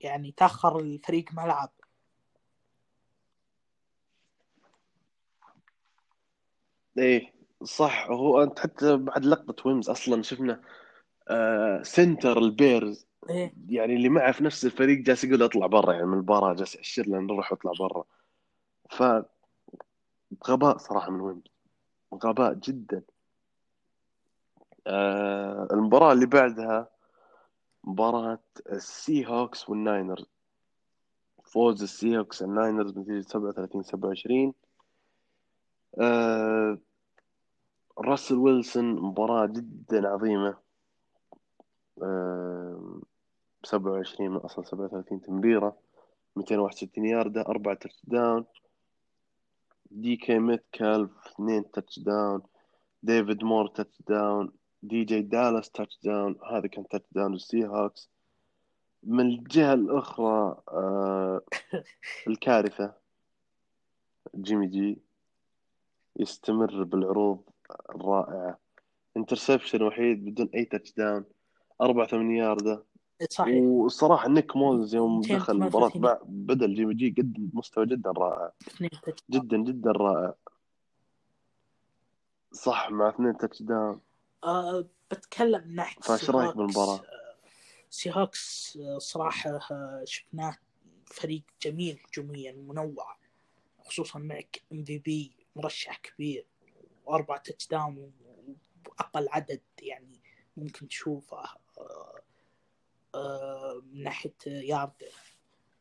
يعني 0.00 0.34
تأخر 0.36 0.80
الفريق 0.80 1.24
ملعب. 1.32 1.72
إيه 6.98 7.32
صح. 7.62 8.06
هو 8.10 8.42
أنت 8.42 8.58
حتى 8.58 8.96
بعد 8.96 9.24
لقطة 9.24 9.68
ويمز 9.68 9.90
أصلا 9.90 10.22
شفنا 10.22 10.60
آه 11.28 11.82
center 11.82 12.38
البيرز. 12.38 13.06
إيه؟ 13.30 13.54
يعني 13.68 13.96
اللي 13.96 14.08
معه 14.08 14.32
في 14.32 14.44
نفس 14.44 14.64
الفريق 14.64 14.98
جالس 14.98 15.24
يقول 15.24 15.42
اطلع 15.42 15.66
برا 15.66 15.92
يعني 15.92 16.06
من 16.06 16.12
المباراة 16.12 16.54
جالس 16.54 16.74
يأشر 16.74 17.06
له 17.06 17.18
نروح 17.18 17.52
واطلع 17.52 17.72
برا. 17.78 18.04
ف 18.90 19.02
غباء 20.48 20.76
صراحة 20.76 21.10
من 21.10 21.20
ويمز. 21.20 21.42
غباء 22.24 22.54
جدا. 22.54 23.02
آه 24.86 25.68
المباراة 25.72 26.12
اللي 26.12 26.26
بعدها 26.26 26.88
مباراة 27.84 28.38
السي 28.72 29.26
هوكس 29.26 29.68
والناينرز. 29.68 30.26
فوز 31.44 31.82
السي 31.82 32.18
هوكس 32.18 32.42
الناينرز 32.42 32.90
بنتيجة 32.90 33.20
37 33.20 33.82
27 33.82 34.54
آه 36.00 36.78
راسل 37.98 38.34
ويلسون 38.34 38.84
مباراة 39.00 39.46
جدا 39.46 40.08
عظيمة. 40.08 40.56
آه 42.02 43.00
27 43.64 44.30
من 44.30 44.36
أصل 44.36 44.66
37 44.66 45.20
تمريرة 45.20 45.76
261 46.36 47.04
ياردة 47.04 47.40
4 47.40 47.74
touchdown 47.74 48.44
دي 49.90 50.16
كي 50.16 50.38
ميت 50.38 50.64
كالف 50.72 51.10
2 51.26 51.70
touchdown 51.70 52.42
ديفيد 53.02 53.44
مور 53.44 53.66
touchdown 53.66 54.52
دي 54.82 55.04
جي 55.04 55.22
دالاس 55.22 55.70
touchdown 55.70 56.38
هذا 56.50 56.66
كان 56.66 56.88
touchdown 56.88 57.32
للسي 57.32 57.66
هوكس 57.66 58.10
من 59.02 59.26
الجهة 59.26 59.74
الأخرى 59.74 60.62
آه 60.68 61.40
الكارثة 62.28 62.94
جيمي 64.36 64.66
جي. 64.66 64.98
يستمر 66.16 66.82
بالعروض 66.84 67.42
الرائعة. 67.90 68.58
interception 69.16 69.82
وحيد 69.82 70.24
بدون 70.24 70.48
أي 70.54 70.64
touchdown 70.64 71.24
أربع 71.80 72.06
ثمان 72.06 72.30
ياردة 72.36 72.84
صحيح. 73.30 73.62
والصراحة 73.62 74.28
نيك 74.28 74.56
مولنز 74.56 74.94
يوم 74.94 75.20
دخل 75.20 75.34
238. 75.58 75.62
المباراة 75.62 75.90
بع- 76.16 76.22
بدل 76.24 76.74
جيمي 76.74 76.94
جي 76.94 77.14
قدم 77.18 77.50
مستوى 77.54 77.86
جدا 77.86 78.10
رائع. 78.10 78.52
جدا 79.30 79.56
جدا 79.56 79.90
رائع. 79.92 80.34
صح 82.52 82.90
مع 82.90 83.08
اثنين 83.08 83.36
touchdown 83.36 84.00
أه 84.44 84.84
بتكلم 85.10 85.68
من 85.68 85.74
ناحيه 85.74 86.00
فايش 86.00 86.30
رايك 86.30 86.56
بالمباراة؟ 86.56 87.00
سي 87.90 88.10
هوكس 88.10 88.78
آه، 88.82 88.98
صراحة 88.98 89.50
آه، 89.70 90.02
شفناه 90.06 90.56
فريق 91.06 91.42
جميل 91.62 92.00
هجوميا 92.08 92.52
منوع 92.52 93.16
خصوصا 93.84 94.18
معك 94.18 94.62
MVP 94.72 95.32
مرشح 95.56 95.98
كبير 95.98 96.46
وأربع 97.04 97.36
touchdown 97.36 98.12
وأقل 98.88 99.28
عدد 99.28 99.60
يعني 99.82 100.20
ممكن 100.56 100.88
تشوفه 100.88 101.42
آه، 101.78 102.22
آه، 103.14 103.82
من 103.92 104.02
ناحية 104.02 104.34
يارد 104.46 105.02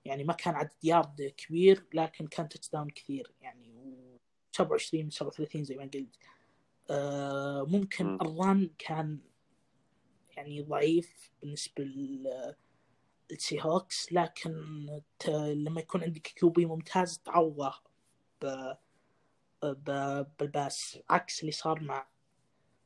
يعني 0.05 0.23
ما 0.23 0.33
كان 0.33 0.55
عدد 0.55 0.73
يارد 0.83 1.33
كبير 1.37 1.85
لكن 1.93 2.27
كان 2.27 2.49
touchdown 2.49 2.89
كثير 2.89 3.31
يعني 3.41 3.71
و 3.73 4.17
27 4.51 5.03
من 5.03 5.09
37 5.09 5.63
زي 5.63 5.75
ما 5.75 5.83
قلت 5.83 6.15
آه، 6.89 7.63
ممكن 7.67 8.05
مم. 8.05 8.17
ال 8.21 8.33
run 8.33 8.69
كان 8.77 9.19
يعني 10.37 10.61
ضعيف 10.61 11.31
بالنسبة 11.41 11.83
لل- 11.83 12.55
للسي 13.31 13.61
هوكس 13.61 14.13
لكن. 14.13 14.51
لما 15.29 15.81
يكون 15.81 16.03
عندك 16.03 16.21
QB 16.21 16.65
ممتاز 16.65 17.17
تعوضه. 17.19 17.73
بال 19.63 20.02
pass. 20.02 20.99
عكس 21.09 21.41
اللي 21.41 21.51
صار 21.51 21.79
مع 21.79 22.07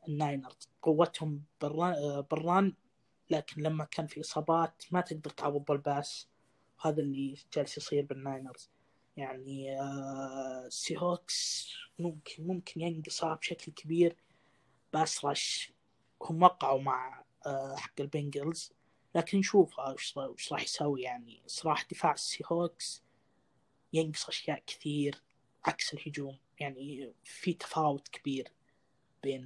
الناينرز. 0.07 0.69
قوتهم 0.81 1.43
بال 1.61 1.89
run... 1.89 2.73
لكن 3.29 3.61
لما 3.61 3.85
كان 3.85 4.07
في 4.07 4.21
إصابات 4.21 4.83
ما 4.91 5.01
تقدر 5.01 5.29
تعوض 5.29 5.65
بال 5.65 5.83
pass. 5.83 6.27
وهذا 6.79 7.01
اللي 7.01 7.37
جالس 7.53 7.77
يصير 7.77 8.05
بالناينرز. 8.05 8.69
يعني 9.17 9.81
آه، 9.81 10.63
السي 10.67 10.97
هوكس 10.97 11.69
ممكن 11.99 12.47
ممكن 12.47 12.81
ينقصها 12.81 13.35
بشكل 13.35 13.71
كبير. 13.71 14.15
pass 14.93 15.25
rush 15.25 15.73
هم 16.21 16.43
وقعوا 16.43 16.81
مع 16.81 17.23
آه، 17.45 17.75
حق 17.75 18.01
البنجلز. 18.01 18.73
لكن 19.15 19.37
نشوف 19.37 19.79
آه، 19.79 19.93
وش 19.93 20.17
وش 20.17 20.53
راح 20.53 20.63
يسوي. 20.63 21.01
يعني 21.01 21.43
صراحة 21.47 21.85
دفاع 21.91 22.13
السي 22.13 22.43
هوكس 22.47 23.03
ينقص 23.93 24.27
أشياء 24.27 24.63
كثير. 24.67 25.21
عكس 25.65 25.93
الهجوم. 25.93 26.37
يعني 26.59 27.13
في 27.23 27.53
تفاوت 27.53 28.07
كبير 28.07 28.51
بين 29.23 29.43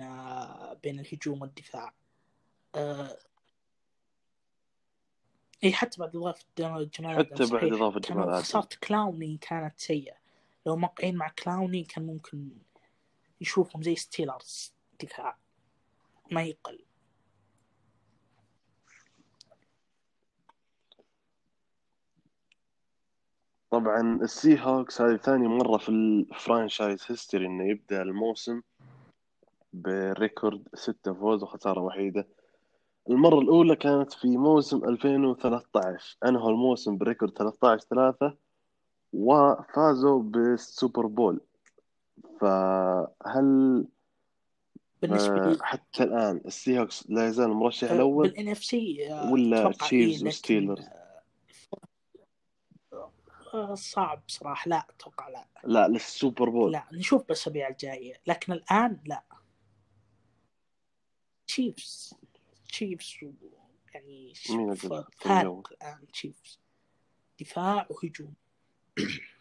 بين 0.84 1.00
الهجوم 1.00 1.42
والدفاع. 1.42 1.94
آه، 2.76 3.20
إي 5.64 5.74
حتى 5.74 6.00
بعد 6.00 6.16
إضافة 6.16 6.46
جمال 6.58 6.92
حتى 7.18 7.46
بعد 7.46 7.66
كانوا 8.00 8.26
جمال. 8.26 8.44
خساره 8.44 8.70
كلاوني 8.88 9.38
كانت 9.38 9.80
سيئة. 9.80 10.16
لو 10.66 10.76
موقعين 10.76 11.16
مع 11.16 11.30
كلاوني 11.30 11.84
كان 11.84 12.06
ممكن 12.06 12.50
يشوفهم 13.42 13.84
زي 13.84 13.96
ستيلرز 13.96 14.74
دفاع 15.04 15.38
ما 16.32 16.44
يقل. 16.44 16.80
طبعا 23.72 24.20
السي 24.22 24.60
هوكس 24.60 25.02
هذه 25.02 25.16
ثاني 25.16 25.48
مرة 25.48 25.78
في 25.78 25.90
ال 25.90 26.01
franchise 26.01 27.04
history 27.10 27.46
إنه 27.46 27.70
يبدأ 27.70 28.02
الموسم 28.02 28.62
ب 29.74 29.87
record 29.87 30.68
ستة 30.74 31.14
فوز 31.14 31.44
وخسارة 31.44 31.82
وحيدة. 31.82 32.28
المرة 33.10 33.40
الأولى 33.40 33.76
كانت 33.76 34.14
في 34.14 34.38
موسم 34.38 34.84
2013 34.84 36.18
أنهوا 36.26 36.50
الموسم 36.50 36.98
ب 36.98 37.03
record 37.03 37.38
13 37.38 37.86
ثلاثة 37.90 38.36
وفازوا 39.14 40.22
بالسوبر 40.22 41.06
بول. 41.06 41.42
فهل 42.42 43.86
بالنسبة 45.02 45.46
آه، 45.46 45.50
لي 45.50 45.58
حتى 45.62 46.04
الآن 46.04 46.42
السي 46.46 46.80
هوكس 46.80 47.10
لا 47.10 47.28
يزال 47.28 47.46
المرشح 47.52 47.92
آه، 47.92 47.96
الأول؟ 47.96 48.28
بال 48.30 48.50
NFC 48.50 49.10
ولا 49.32 49.72
تشيفز 49.72 50.28
وستيلرز؟ 50.28 50.99
آه، 53.54 53.76
صعب 53.76 54.22
صراحة. 54.28 54.70
لا 54.70 54.86
أتوقع 54.90 55.30
لا. 55.30 55.46
لا 55.64 55.88
للسوبر 55.88 56.50
بول. 56.50 56.72
لا 56.72 56.84
نشوف 56.94 57.24
بالأسابيع 57.24 57.68
الجاية. 57.68 58.14
لكن 58.28 58.54
الآن 58.54 59.00
لا. 59.06 59.24
تشيفز. 61.48 62.14
تشيفز 62.68 63.18
يعني؟ 63.94 64.34
فارق 65.16 65.72
الان 65.72 66.08
تشيفز. 66.14 66.60
دفاع 67.40 67.88
وهجوم. 67.90 68.34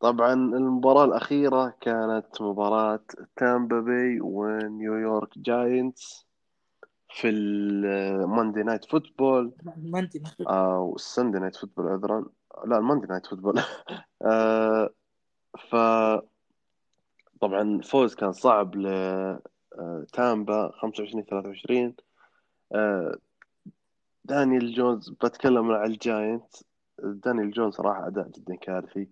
طبعا 0.00 0.32
المباراة 0.32 1.04
الأخيرة 1.04 1.74
كانت 1.80 2.42
مباراة 2.42 3.04
تامبا 3.36 3.80
باي 3.80 4.20
ونيويورك 4.20 5.38
جاينتس. 5.38 6.26
في 7.14 7.28
ال 7.28 7.47
Monday 7.47 8.62
Night 8.62 8.84
Football 8.84 9.52
Monday 9.76 10.22
أو 10.40 10.96
ال 10.96 11.02
Sunday 11.02 11.38
Night 11.38 11.56
Football 11.56 11.88
عذرا. 11.88 12.24
لا 12.66 12.78
ال 12.78 12.82
Monday 12.82 13.06
Night 13.06 13.26
Football 13.26 13.60
آه، 14.22 14.90
ف 15.70 15.76
طبعا 17.40 17.62
الفوز 17.62 18.14
كان 18.14 18.32
صعب 18.32 18.76
لتامبا 19.76 20.72
25 20.74 21.24
23 21.24 21.94
آه، 22.74 23.18
دانيال 24.24 24.74
جونز 24.74 25.10
بتكلم 25.10 25.70
عن 25.70 25.90
الجاينت. 25.90 26.54
دانيال 26.98 27.50
جونز 27.50 27.74
صراحة 27.74 28.06
أداء 28.06 28.28
جدا 28.28 28.56
كارثي. 28.56 29.08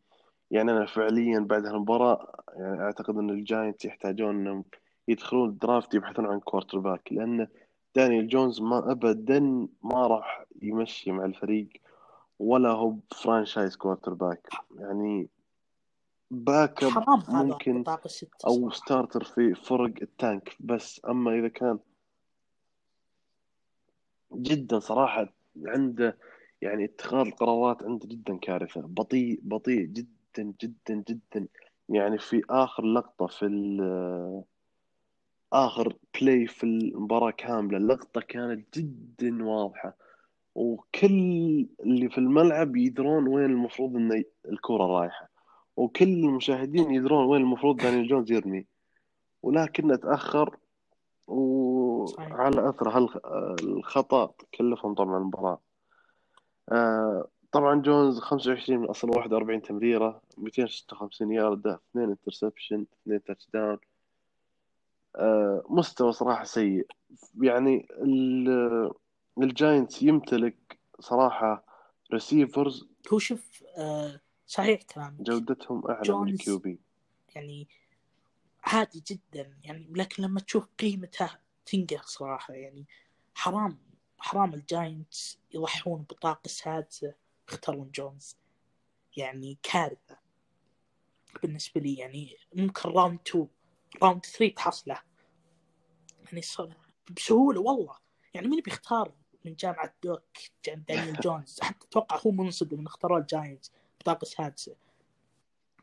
يعني 0.51 0.73
أنا 0.73 0.87
فعليا 0.87 1.39
بعد 1.41 1.67
هالمباراة 1.67 2.33
يعني 2.57 2.83
أعتقد 2.83 3.17
أن 3.17 3.31
الجاينت 3.31 3.85
يحتاجون 3.85 4.37
أنهم 4.37 4.65
يدخلون 5.09 5.49
ال 5.49 5.56
draft 5.56 5.95
يبحثون 5.95 6.27
عن 6.27 6.41
quarterback 6.41 7.13
لأن 7.13 7.49
دانيال 7.95 8.29
جونز 8.29 8.61
ما 8.61 8.91
أبدا 8.93 9.69
ما 9.83 10.07
راح 10.07 10.45
يمشي 10.63 11.13
مع 11.13 11.25
الفريق 11.25 11.69
ولا 12.39 12.71
هو 12.71 12.97
franchise 13.17 13.77
quarterback 13.77 14.49
يعني 14.79 15.29
backup 16.31 17.25
ممكن 17.29 17.85
أو. 18.47 18.71
starter 18.71 19.25
في 19.25 19.55
فرق 19.55 19.93
ال 20.03 20.12
tank. 20.12 20.57
بس 20.61 21.01
أما 21.09 21.39
إذا 21.39 21.49
كان 21.49 21.79
جدا 24.35 24.79
صراحة 24.79 25.33
عنده 25.67 26.19
يعني 26.63 26.85
اتخاذ 26.85 27.27
القرارات 27.27 27.83
عنده 27.83 28.07
جدا 28.09 28.39
كارثة. 28.39 28.81
بطيء 28.81 29.41
بطيء 29.43 29.87
جدا 29.87 30.53
جدا 30.63 31.05
جدا. 31.09 31.49
يعني 31.89 32.19
في 32.19 32.43
آخر 32.51 32.85
لقطة 32.85 33.27
في 33.27 33.47
آخر 35.53 35.97
play 36.21 36.47
في 36.47 36.65
المباراة 36.65 37.31
كاملة. 37.31 37.79
اللقطة 37.79 38.21
كانت 38.21 38.79
جدا 38.79 39.45
واضحة. 39.45 39.97
وكل 40.55 41.67
اللي 41.81 42.09
في 42.09 42.19
الملعب 42.19 42.77
يدرون 42.77 43.29
وين 43.29 43.45
المفروض 43.45 43.97
إن 43.97 44.25
الكرة 44.49 44.87
رايحة. 44.87 45.29
وكل 45.77 46.09
المشاهدين 46.09 46.91
يدرون 46.91 47.25
وين 47.25 47.43
المفروض 47.43 47.77
دانيال 47.77 48.09
جونز 48.09 48.33
يرمي. 48.33 48.67
ولكنه 49.43 49.97
تأخر 49.97 50.57
وعلى 51.27 52.69
أثر 52.69 52.89
هالخطأ 52.89 54.35
كلفهم 54.55 54.95
طبعا 54.95 55.19
المباراة. 55.19 55.61
آه، 56.73 57.29
طبعا 57.53 57.83
جونز 57.83 58.19
25 58.19 58.79
من 58.79 58.87
أصل 58.87 59.11
41 59.11 59.63
تمريرة 59.63 60.23
256 60.39 61.33
ياردة 61.33 61.81
2 61.91 62.11
interception 62.11 62.87
2 63.07 63.25
touchdown 63.25 63.79
مستوى 65.69 66.13
صراحة 66.13 66.45
سيء. 66.45 66.87
يعني 67.41 67.87
ال- 67.91 68.91
الجاينتس 69.43 70.03
يمتلك 70.03 70.79
صراحة 71.01 71.65
receivers 72.13 72.89
هو 73.13 73.19
شوف 73.19 73.65
آه 73.79 74.21
صحيح 74.47 74.83
كلامك 74.83 75.21
جودتهم 75.21 75.87
أعلى 75.87 75.99
من 75.99 76.05
جونز 76.05 76.33
ال 76.33 76.59
QB 76.59 76.81
يعني 77.35 77.69
عادي 78.65 79.03
جدا 79.07 79.57
يعني 79.65 79.87
لكن 79.91 80.23
لما 80.23 80.41
تشوف 80.41 80.67
قيمته 80.79 81.31
تنقهر 81.67 82.03
صراحة 82.03 82.55
يعني 82.55 82.87
حرام 83.35 83.79
حرام 84.19 84.55
الجاينتس 84.55 85.39
يضحون 85.55 86.03
ببطاقة 86.03 86.49
سادسة 86.49 87.15
يختارون 87.49 87.91
جونز 87.95 88.37
يعني 89.17 89.59
كارثة 89.63 90.19
بالنسبة 91.43 91.81
لي 91.81 91.95
يعني 91.95 92.37
ممكن 92.55 92.89
round 92.91 93.19
2 93.27 93.49
round 94.03 94.27
3 94.27 94.55
تحصله 94.55 94.99
يعني 96.27 96.43
صار 96.43 96.77
بسهولة 97.17 97.61
والله. 97.61 97.97
يعني 98.35 98.49
مين 98.49 98.61
بيختار 98.61 99.13
من 99.45 99.55
جامعة 99.55 99.95
دوك 100.03 100.39
دانيال 100.67 101.17
جونز؟ 101.25 101.61
حتى 101.63 101.87
أتوقع 101.87 102.21
هو 102.27 102.31
منصدم 102.31 102.79
من 102.79 102.87
اختاروا 102.87 103.19
الجاينتس 103.19 103.73
ببطاقه 104.01 104.25
سادسه 104.25 104.77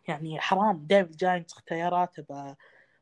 يعني 0.07 0.39
حرام 0.39 0.86
دائما 0.86 1.10
الجاينتس 1.10 1.53
اختياراته 1.53 2.55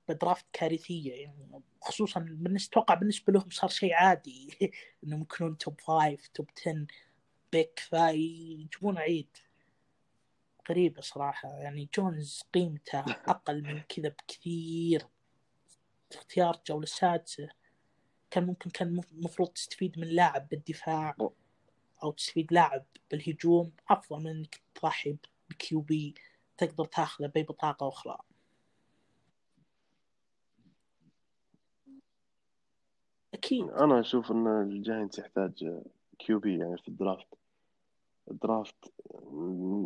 بال 0.10 0.20
draft 0.20 0.46
كارثية. 0.54 1.14
يعني 1.14 1.62
خصوصا 1.82 2.20
بالنسبة 2.20 2.72
أتوقع 2.72 2.94
بالنسبة 2.94 3.34
لهم 3.34 3.50
صار 3.50 3.70
شيء 3.70 3.94
عادي. 3.94 4.50
إنهم 5.04 5.22
يكونون 5.22 5.58
top 5.58 5.82
5 5.82 6.18
top 6.34 6.50
10 6.62 6.86
pick 7.52 7.80
فيجيبون 7.80 8.98
عيد. 8.98 9.38
غريبة 10.70 11.02
صراحة 11.02 11.50
يعني 11.50 11.90
جونز 11.96 12.44
قيمته 12.54 13.00
أقل 13.00 13.64
من 13.64 13.80
كذا 13.80 14.10
بكثير. 14.10 15.08
اختيار 16.12 16.56
الجولة 16.56 16.84
السادسة 16.84 17.50
كان 18.32 18.46
ممكن 18.46 18.70
كان 18.70 19.02
المفروض 19.12 19.50
تستفيد 19.50 20.00
من 20.00 20.08
لاعب 20.08 20.50
بالدفاع 20.50 21.16
أو. 22.04 22.12
تستفيد 22.12 22.54
لاعب 22.54 22.86
بالهجوم. 23.12 23.72
أفضل 23.90 24.20
من 24.20 24.28
إنك 24.28 24.62
تضحي 24.76 25.18
ب 25.50 25.82
QB 25.82 26.16
تقدر 26.58 26.86
تاخذه 26.86 27.28
بأي 27.28 27.44
بطاقة 27.44 27.88
أخرى. 27.88 28.18
أكيد. 33.34 33.70
أنا 33.70 34.00
أشوف 34.00 34.32
أن 34.32 34.48
الجاينتس 34.48 35.20
يحتاج 35.20 35.82
QB 36.20 36.60
يعني 36.60 36.78
في 36.78 36.88
ال 36.88 36.93
draft. 36.93 37.28
ال 38.32 38.42
draft 38.42 38.94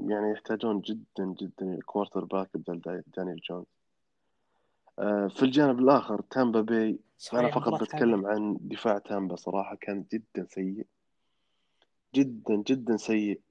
يعني 0.08 0.32
يحتاجون 0.32 0.82
جدا 0.82 1.36
جدا 1.42 1.80
quarterback 1.86 2.50
بدل 2.58 3.02
دانيال 3.18 3.40
جونز. 3.50 3.66
آه، 5.00 5.28
في 5.28 5.44
الجانب 5.44 5.80
الآخر 5.80 6.22
تامبا 6.22 6.62
باي 6.62 7.00
أنا 7.34 7.52
فقط 7.52 7.82
بتكلم 7.84 8.26
عن 8.26 8.58
دفاع 8.62 8.98
تامبا 8.98 9.36
صراحة 9.36 9.76
كان 9.76 10.06
جدا 10.14 10.46
سيء. 10.50 10.86
جدا 12.16 12.56
جدا 12.56 12.98
سيء. 12.98 13.42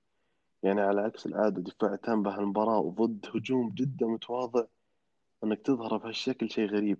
يعني 0.62 0.80
على 0.80 1.00
عكس 1.00 1.26
العادة 1.26 1.62
دفاع 1.62 1.96
تامبا 1.96 2.38
هالمباراة 2.38 2.94
ضد 2.98 3.26
هجوم 3.34 3.70
جدا 3.70 4.06
متواضع 4.06 4.64
إنك 5.44 5.60
تظهر 5.60 5.96
بهالشكل 5.96 6.50
شيء 6.50 6.66
غريب. 6.70 6.98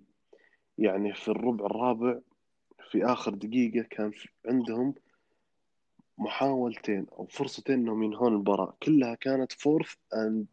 يعني 0.77 1.13
في 1.13 1.27
الربع 1.27 1.65
الرابع 1.65 2.19
في 2.91 3.05
آخر 3.05 3.33
دقيقة 3.33 3.87
كان 3.89 4.11
عندهم 4.45 4.93
محاولتين 6.17 7.05
أو 7.19 7.25
فرصتين 7.25 7.79
إنهم 7.79 8.03
ينهون 8.03 8.33
المباراة. 8.33 8.73
كلها 8.83 9.15
كانت 9.15 9.51
fourth 9.51 9.95
and 10.13 10.45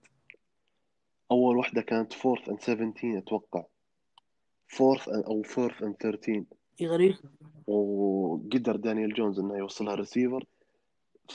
أول 1.30 1.56
واحدة 1.56 1.82
كانت 1.82 2.12
fourth 2.12 2.48
and 2.48 2.60
17 2.60 3.18
أتوقع. 3.18 3.64
fourth 4.68 5.08
أو 5.08 5.42
fourth 5.42 5.82
and 5.82 5.96
13 6.00 6.44
غريب 6.82 7.14
وقدر 7.66 8.76
دانيال 8.76 9.14
جونز 9.14 9.40
إنه 9.40 9.56
يوصلها 9.56 9.94
ريسيفر 9.94 10.44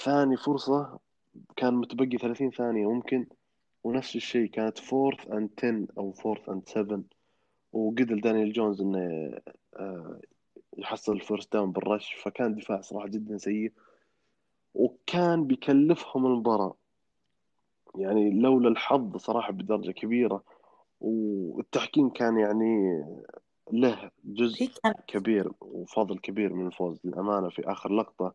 ثاني 0.03 0.37
فرصة 0.37 0.99
كان 1.55 1.73
متبقي 1.73 2.17
30 2.17 2.51
ثانية 2.51 2.89
ممكن. 2.89 3.25
ونفس 3.83 4.15
الشيء 4.15 4.49
كانت 4.49 4.77
fourth 4.77 5.31
and 5.31 5.49
10 5.57 5.87
أو 5.97 6.11
fourth 6.11 6.49
and 6.49 6.69
7 6.69 7.03
وقدر 7.73 8.19
دانيال 8.19 8.53
جونز 8.53 8.81
إنه 8.81 9.31
آه، 9.75 10.19
يحصل 10.77 11.13
ال 11.13 11.20
first 11.20 11.53
down 11.53 11.71
بال 11.71 11.83
rush. 11.83 12.13
فكان 12.13 12.55
دفاع 12.55 12.81
صراحة 12.81 13.07
جدا 13.07 13.37
سيء. 13.37 13.71
وكان 14.73 15.47
بيكلفهم 15.47 16.25
المباراة 16.25 16.75
يعني 17.95 18.31
لولا 18.31 18.69
الحظ 18.69 19.17
صراحة 19.17 19.51
بدرجة 19.51 19.91
كبيرة 19.91 20.43
والتحكيم 21.01 22.09
كان 22.09 22.37
يعني 22.37 23.03
له 23.71 24.11
جزء 24.23 24.71
كبير 25.07 25.51
وفضل 25.61 26.19
كبير 26.19 26.53
من 26.53 26.67
الفوز 26.67 26.99
للأمانة 27.03 27.49
في 27.49 27.71
آخر 27.71 27.93
لقطة. 27.95 28.33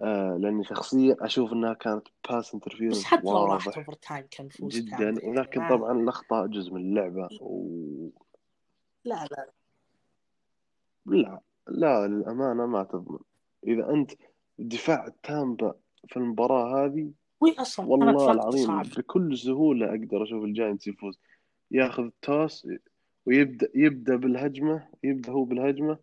آه 0.00 0.36
لأني 0.36 0.64
شخصيا 0.64 1.16
أشوف 1.20 1.52
إنها 1.52 1.74
كانت 1.74 2.08
pass 2.30 2.54
interference 2.54 2.98
بس 2.98 3.04
حتى 3.04 3.26
لو 3.26 3.44
راحت 3.44 3.76
overtime 3.78 4.26
كان 4.30 4.48
فوز 4.48 4.78
جدا. 4.78 5.14
ولكن 5.24 5.60
يعني 5.60 5.78
طبعا 5.78 5.92
الاخطاء 5.92 6.46
جزء 6.46 6.74
من 6.74 6.80
اللعبة 6.80 7.28
و... 7.40 8.08
لا 9.04 9.26
لا. 9.30 9.52
لا 11.06 11.40
لا 11.68 12.06
للأمانة 12.06 12.66
ما 12.66 12.84
تضمن. 12.84 13.18
إذا 13.66 13.90
أنت 13.90 14.10
دفاع 14.58 15.08
تامبا 15.22 15.74
في 16.08 16.16
المباراة 16.16 16.84
هذه. 16.84 17.10
أصلا 17.58 17.86
والله 17.86 18.32
العظيم 18.32 18.66
صعب. 18.66 18.86
بكل 18.96 19.38
سهولة 19.38 19.90
أقدر 19.90 20.22
أشوف 20.22 20.44
الجاينتس 20.44 20.86
يفوز. 20.86 21.18
ياخذ 21.70 22.02
ال 22.02 22.15
toss 22.15 22.68
ويبدأ 23.26 23.68
يبدأ 23.74 24.16
بالهجمة 24.16 24.88
يبدأ 25.04 25.32
هو 25.32 25.44
بالهجمة 25.44 25.98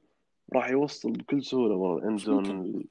راح 0.54 0.70
يوصل 0.70 1.12
بكل 1.12 1.44
سهولة 1.44 1.76
والله 1.76 2.08
end 2.08 2.20
zone 2.20 2.84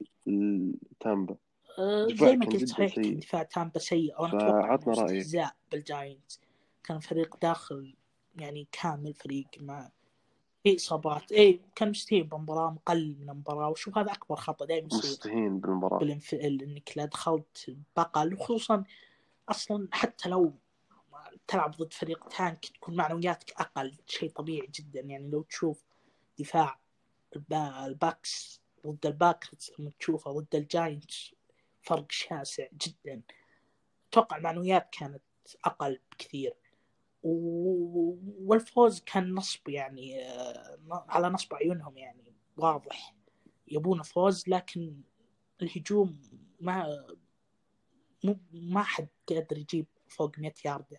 تامبا. 0.99 1.35
أه 1.79 2.07
زي 2.07 2.35
ما 2.35 2.45
قلت 2.45 2.65
صحيح 2.65 2.95
كان 2.95 3.19
دفاع 3.19 3.43
تامبا 3.43 3.79
سيء. 3.79 4.21
وأنا 4.21 4.75
أتوقع 4.75 4.93
استهزاء 4.93 5.55
بالجاينتس. 5.71 6.41
كان 6.83 6.99
فريق 6.99 7.37
داخل 7.41 7.95
يعني 8.39 8.67
كامل 8.71 9.13
فريق 9.13 9.47
مع 9.59 9.89
في 10.63 10.75
إصابات 10.75 11.31
اي 11.31 11.61
كان 11.75 11.89
مستهين 11.89 12.23
بالمباراة 12.23 12.71
مقلل 12.71 13.17
من 13.19 13.29
المباراة؟ 13.29 13.69
وشوف 13.69 13.97
هذا 13.97 14.11
أكبر 14.11 14.35
خطأ 14.35 14.65
دائما 14.65 14.87
يصير. 14.87 15.11
مستهين 15.11 15.59
بالمباراة. 15.59 15.99
بالانفعال 15.99 16.63
إنك 16.63 16.91
لا 16.95 17.05
دخلت 17.05 17.75
بقل 17.97 18.33
وخصوصا 18.33 18.83
أصلا 19.49 19.87
حتى 19.91 20.29
لو 20.29 20.53
تلعب 21.47 21.71
ضد 21.71 21.93
فريق 21.93 22.27
tank 22.27 22.65
تكون 22.65 22.95
معنوياتك 22.95 23.51
أقل 23.51 23.97
شيء 24.07 24.29
طبيعي 24.29 24.67
جدا. 24.75 24.99
يعني 24.99 25.29
لو 25.29 25.41
تشوف 25.41 25.83
دفاع 26.39 26.79
الباكس 27.85 28.61
ضد 28.87 29.05
الباكرز 29.05 29.71
لما 29.79 29.91
تشوفه 29.99 30.31
ضد 30.31 30.55
الجاينتس 30.55 31.35
فرق 31.81 32.11
شاسع 32.11 32.67
جدا. 32.73 33.21
أتوقع 34.09 34.37
المعنويات 34.37 34.89
كانت 34.91 35.21
أقل 35.65 35.99
بكثير. 36.11 36.53
والفوز 37.23 38.99
كان 38.99 39.33
نصب 39.33 39.69
يعني 39.69 40.29
آه، 40.29 40.77
على 40.89 41.29
نصب 41.29 41.53
عيونهم 41.53 41.97
يعني 41.97 42.33
واضح. 42.57 43.15
يبون 43.67 44.01
فوز 44.01 44.49
لكن 44.49 45.01
الهجوم 45.61 46.21
ما 46.59 47.05
مو 48.23 48.39
ما 48.51 48.83
حد 48.83 49.07
قادر 49.29 49.57
يجيب 49.57 49.85
فوق 50.07 50.39
100 50.39 50.53
ياردة. 50.65 50.97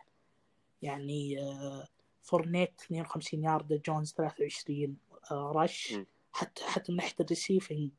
يعني 0.83 1.41
آه، 1.43 1.89
فورنيت 2.23 2.81
52 2.81 3.45
ياردة 3.45 3.83
جونز 3.87 4.13
23 4.13 4.97
آه، 5.31 5.53
rush. 5.57 5.95
حتى 6.33 6.65
حتى 6.65 6.93
من 6.93 6.99
ناحية 6.99 7.15
ال 7.21 7.28
receiving 7.28 7.93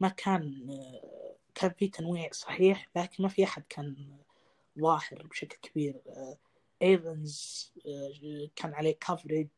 ما 0.00 0.08
كان 0.08 0.68
كان 1.54 1.70
في 1.70 1.88
تنويع 1.88 2.30
صحيح 2.32 2.88
لكن 2.96 3.22
ما 3.22 3.28
في 3.28 3.44
أحد 3.44 3.62
كان 3.68 4.16
ظاهر 4.80 5.26
بشكل 5.30 5.56
كبير. 5.62 6.00
ايفنز 6.82 7.72
كان 8.56 8.74
عليه 8.74 8.98
coverage 8.98 9.48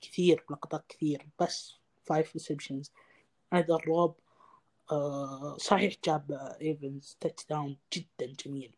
كثير 0.00 0.44
لقطات 0.50 0.84
كثير 0.88 1.28
بس 1.40 1.74
five 2.04 2.32
receptions 2.32 2.92
أيضا 3.54 3.76
روب 3.76 4.16
صحيح 5.58 5.94
جاب 6.04 6.32
ايفنز 6.60 7.16
touchdown 7.20 7.76
جدا 7.92 8.32
جميل. 8.44 8.76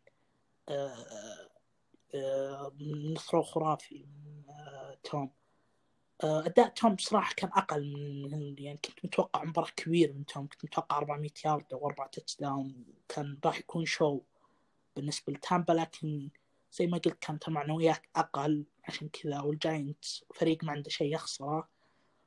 من 2.79 3.15
throw 3.15 3.43
خرافي 3.43 4.05
توم. 5.03 5.31
آه، 6.23 6.45
أداء 6.45 6.67
توم 6.67 6.95
بصراحه 6.95 7.33
كان 7.33 7.49
أقل 7.53 7.93
من 8.31 8.55
يعني 8.59 8.77
كنت 8.77 9.05
متوقع 9.05 9.43
مباراة 9.43 9.69
كبيرة 9.75 10.13
من 10.13 10.25
توم. 10.25 10.47
كنت 10.47 10.65
متوقع 10.65 10.97
400 10.97 11.29
يارد 11.45 11.65
أو 11.73 11.87
4 11.87 12.07
touchdown 12.07 12.85
كان 13.07 13.39
راح 13.45 13.59
يكون 13.59 13.85
show 13.85 14.21
بالنسبة 14.95 15.33
لتامبا 15.33 15.73
لكن 15.73 16.29
زي 16.79 16.87
ما 16.87 16.97
قلت 16.97 17.17
كانت 17.21 17.47
المعنويات 17.47 18.01
أقل 18.15 18.65
عشان 18.83 19.09
كذا 19.09 19.41
وال 19.41 19.62
Giants 19.62 20.25
فريق 20.35 20.63
ما 20.63 20.71
عنده 20.71 20.89
شيء 20.89 21.13
يخسره 21.13 21.69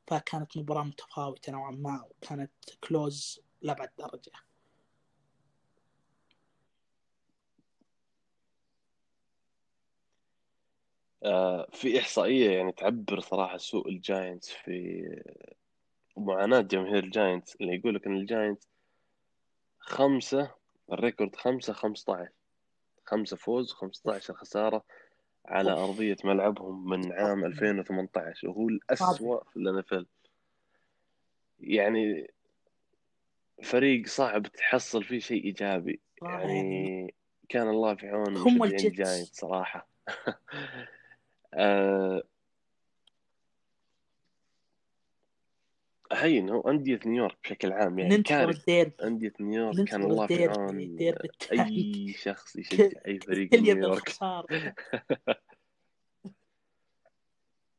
فكانت 0.07 0.57
مباراة 0.59 0.83
متفاوتة 0.83 1.53
نوعا 1.53 1.71
ما 1.71 2.05
وكانت 2.11 2.53
close 2.85 3.41
لأبعد 3.63 3.91
درجة. 3.99 4.33
آه، 11.25 11.69
في 11.73 11.99
إحصائية 11.99 12.51
يعني 12.51 12.73
تعبر 12.73 13.21
صراحة 13.21 13.57
سوء 13.57 13.89
ال 13.89 13.98
Giants 13.98 14.51
في 14.51 15.03
معاناة 16.17 16.61
جماهير 16.61 17.05
ال 17.05 17.12
Giants 17.12 17.57
اللي 17.57 17.75
يقول 17.75 17.95
لك 17.95 18.07
إن 18.07 18.17
ال 18.17 18.24
Giants 18.24 18.69
خمسة 19.79 20.55
ال 20.93 20.99
record 20.99 21.37
خمسة 21.37 21.73
خمسة 21.73 22.15
عشر. 22.15 22.40
خمسة 23.11 23.37
فوز 23.37 23.73
وخمسة 23.73 24.15
عشر 24.15 24.35
خسارة 24.35 24.85
على 25.47 25.73
أرضية 25.73 26.17
ملعبهم 26.25 26.89
من 26.89 27.13
عام 27.13 27.45
2018 27.45 28.49
وهو 28.49 28.69
الأسوأ 28.69 29.45
في 29.45 29.57
ال 29.57 29.69
NFL 29.69 30.07
يعني 31.61 32.31
فريق 33.63 34.07
صعب 34.07 34.43
تحصل 34.43 35.05
فيه 35.05 35.19
شيء 35.19 35.45
إيجابي. 35.45 36.01
يعني 36.23 37.15
كان 37.49 37.69
الله 37.69 37.95
في 37.95 38.09
عونهم 38.09 38.37
ال 38.37 38.65
Giants 38.65 39.41
صراحة. 39.41 39.89
آه 41.55 42.23
هين 46.13 46.51
هو 46.51 46.61
أندية 46.61 47.01
نيويورك 47.07 47.39
بشكل 47.45 47.73
عام 47.73 47.99
يعني 47.99 48.23
كارثة 48.23 48.61
الديربي. 48.61 48.95
أندية 49.03 49.33
نيويورك 49.41 49.89
كان 49.89 50.03
الله 50.03 50.27
في 50.27 50.47
عون 50.47 50.97
أي 51.53 52.15
شخص 52.17 52.57
يشجع 52.57 53.01
أي 53.07 53.19
فريق 53.19 53.55
نيويورك. 53.55 54.13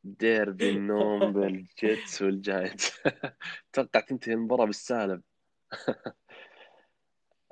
ديربي 0.03 0.69
النوم 0.69 1.33
بال 1.33 1.62
Jets 1.62 2.21
وال 2.21 2.38
Giants. 2.38 2.99
أتوقع 3.73 3.99
تنتهي 3.99 4.33
المباراة 4.33 4.65
بالسالب. 4.65 5.21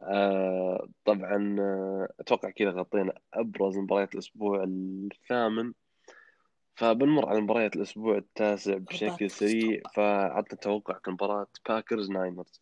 آه 0.01 0.87
طبعا 1.05 1.55
آه، 1.59 2.07
أتوقع 2.19 2.49
كذا 2.49 2.69
غطينا 2.69 3.13
أبرز 3.33 3.77
مباريات 3.77 4.13
الأسبوع 4.13 4.63
الثامن. 4.63 5.73
فبنمر 6.79 7.29
على 7.29 7.41
مباريات 7.41 7.75
الأسبوع 7.75 8.17
التاسع 8.17 8.77
بشكل 8.77 9.31
سريع 9.31 9.81
فعطنا 9.95 10.59
توقعك 10.59 11.09
مباراة 11.09 11.47
Packers 11.69 12.11
Niners 12.11 12.61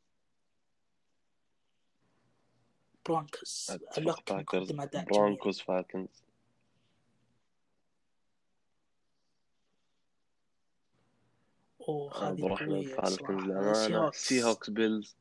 lock 3.98 4.34
Packers 4.34 4.72
Broncos 5.12 5.62
Falcons 5.62 6.24
وهذه 11.80 12.42
بروح 12.42 12.64
قوية 12.64 12.78
لل 12.78 12.92
Falcons 12.92 13.42
صراحة 13.88 14.12
Sea 14.12 14.44
hawks 14.44 14.70
Bills 14.70 15.16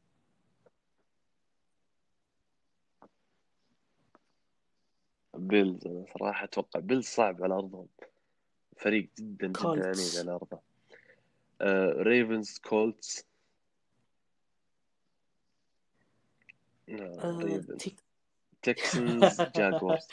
Bills 5.34 5.86
أنا 5.86 6.04
صراحة 6.18 6.44
أتوقع 6.44 6.80
Bills 6.80 7.04
صعب 7.06 7.42
على 7.42 7.54
أرضهم. 7.54 7.88
فريق 8.76 9.10
جدا 9.18 9.46
جدا 9.46 9.86
عنيد 9.88 10.16
على 10.18 10.30
أرضه 10.30 10.60
آه 11.60 11.94
Ravens 11.96 12.58
Colts 12.58 13.24
Texans 18.62 19.40
Jaguars 19.42 20.06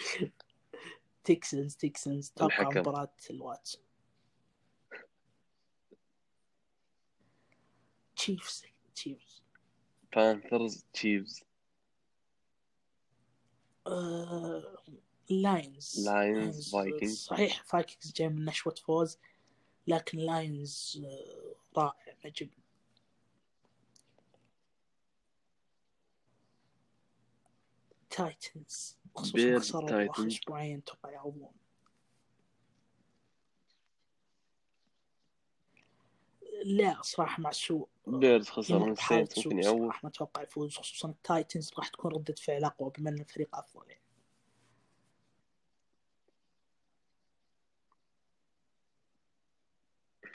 Texans 1.23 1.75
Texans 1.75 2.29
توقع. 2.29 2.69
مباراة 2.79 3.13
الواتس. 3.29 3.79
Chiefs 8.15 8.65
Chiefs 8.95 9.41
Panthers 10.15 10.85
Chiefs 10.93 11.43
آه، 15.31 15.33
Lions 15.33 16.09
Lions 16.09 16.71
Vikings 16.71 17.17
صحيح 17.17 17.63
Vikings 17.63 18.13
جاي 18.13 18.29
من 18.29 18.45
نشوة 18.45 18.75
فوز 18.75 19.17
لكن 19.87 20.17
Lions 20.17 21.01
آه، 21.05 21.79
رائع 21.79 22.15
نجم 22.25 22.49
Titans 28.09 28.97
خصوصا 29.15 29.59
خسروا 29.59 30.27
أسبوعين 30.27 30.77
أتوقع 30.77 31.11
يعوضون. 31.11 31.51
لا 36.63 37.01
صراحة 37.01 37.41
مع 37.41 37.49
السوء 37.49 37.87
Bears 38.07 38.49
خسر 38.49 38.79
من 38.79 38.93
بحالة 38.93 39.21
ال 39.21 39.24
Saints 39.24 39.43
سوء 39.43 39.53
ممكن 39.53 39.65
يعوض. 39.65 39.93
ما 40.03 40.09
أتوقع 40.09 40.41
يفوز. 40.41 40.77
خصوصا 40.77 41.09
ال 41.09 41.18
Titans 41.18 41.71
راح 41.77 41.87
تكون 41.87 42.11
ردة 42.11 42.35
فعل 42.35 42.63
أقوى 42.63 42.91
بما 42.97 43.09
ان 43.09 43.19
الفريق 43.19 43.55
أفضل 43.55 43.89
يعني. 43.89 44.02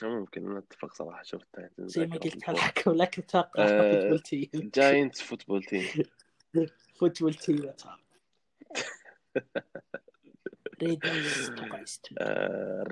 ممكن 0.02 0.54
نتفق 0.54 0.94
صراحة 0.94 1.22
شوف 1.22 1.42
ال 1.42 1.49
Titans 1.49 1.90
زي 1.94 2.06
ما 2.06 2.16
قلت 2.16 2.48
على 2.48 2.56
الفوز 2.58 2.64
الحكم 2.64 2.90
لكن 2.92 3.22
أتوقع 3.22 3.64
آه، 3.64 3.90
Football 3.92 4.18
Team 4.20 4.50
Giants 4.54 5.20
Football 5.28 5.64
Team 5.64 5.88
Football 6.98 7.34
Team 7.34 7.72
Raiders 10.82 11.50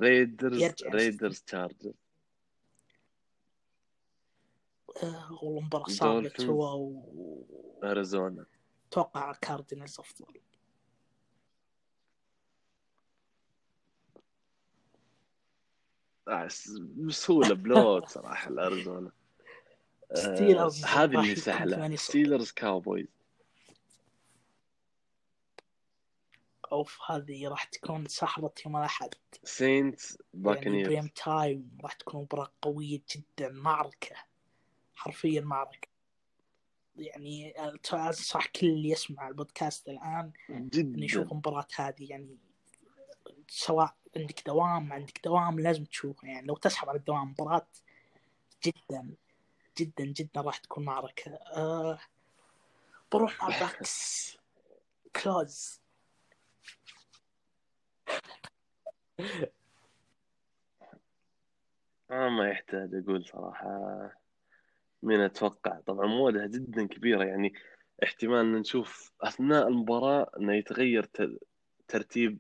Raiders 0.01 0.85
Raiders 0.85 1.41
Chargers 1.41 1.95
والله 5.43 5.61
مباراة 5.61 5.85
صعبة 5.89 6.13
Dolphins. 6.21 6.47
توا 6.47 6.71
و- 6.71 7.81
اريزونا 7.85 8.47
أتوقع 8.91 9.33
Cardinals 9.33 10.01
أفضل. 10.01 10.41
آه، 16.29 16.49
بسهولة 16.97 17.55
blowout 17.55 18.09
صراحة 18.09 18.51
الأريزونا. 18.51 19.11
آه، 20.13 20.15
Steelers 20.15 20.85
هذه 20.85 21.05
اللي 21.05 21.17
راح 21.17 21.25
يكون 21.25 21.37
سهلة 21.37 21.77
8 21.77 21.97
صفر. 21.97 22.09
Steelers 22.09 22.51
Cowboys. 22.51 23.07
أوف 26.73 26.99
هذه 27.11 27.49
راح 27.49 27.65
تكون 27.65 28.07
سهرة 28.07 28.53
يوم 28.67 28.77
الأحد. 28.77 29.15
Saints 29.45 30.11
يعني 30.11 30.45
Buccaneers 30.45 30.89
prime 30.89 31.09
time 31.25 31.79
راح 31.83 31.93
تكون 31.93 32.23
مباراة 32.23 32.53
قوية 32.63 33.01
جدا 33.17 33.49
معركة. 33.49 34.17
حرفيا 34.95 35.41
معركة. 35.41 35.89
يعني 36.97 37.51
أنصح 37.93 38.47
كل 38.47 38.67
اللي 38.67 38.91
يسمع 38.91 39.29
البودكاست 39.29 39.89
الآن 39.89 40.33
انه 40.51 41.05
يشوف 41.05 41.23
جدا 41.23 41.33
المباراة 41.33 41.67
هذه 41.77 42.11
يعني 42.11 42.37
سواء 43.49 43.97
عندك 44.17 44.47
دوام 44.47 44.93
عندك 44.93 45.21
دوام 45.25 45.61
لازم 45.61 45.85
تشوفها 45.85 46.31
يعني 46.31 46.47
لو 46.47 46.57
تسحب 46.57 46.89
على 46.89 46.99
الدوام 46.99 47.31
مباراة 47.31 47.67
جدا 48.65 49.15
جدا 49.79 50.05
جدا 50.05 50.41
راح 50.41 50.57
تكون 50.59 50.85
معركة. 50.85 51.33
أه 51.35 51.99
بروح 53.13 53.43
مع 53.43 53.49
Bucs. 53.61 54.37
close. 55.23 55.81
آه 62.11 62.29
ما 62.29 62.49
يحتاج 62.51 62.91
أقول 62.95 63.25
صراحة 63.27 64.11
مين 65.03 65.21
أتوقع. 65.21 65.81
طبعا 65.81 66.07
مواجهة 66.07 66.47
جدا 66.47 66.87
كبيرة. 66.87 67.25
يعني 67.25 67.55
احتمال 68.05 68.39
ان 68.41 68.53
نشوف 68.53 69.13
أثناء 69.21 69.69
المباراة 69.69 70.31
إنه 70.41 70.55
يتغير 70.55 71.11
ترتيب 71.89 72.39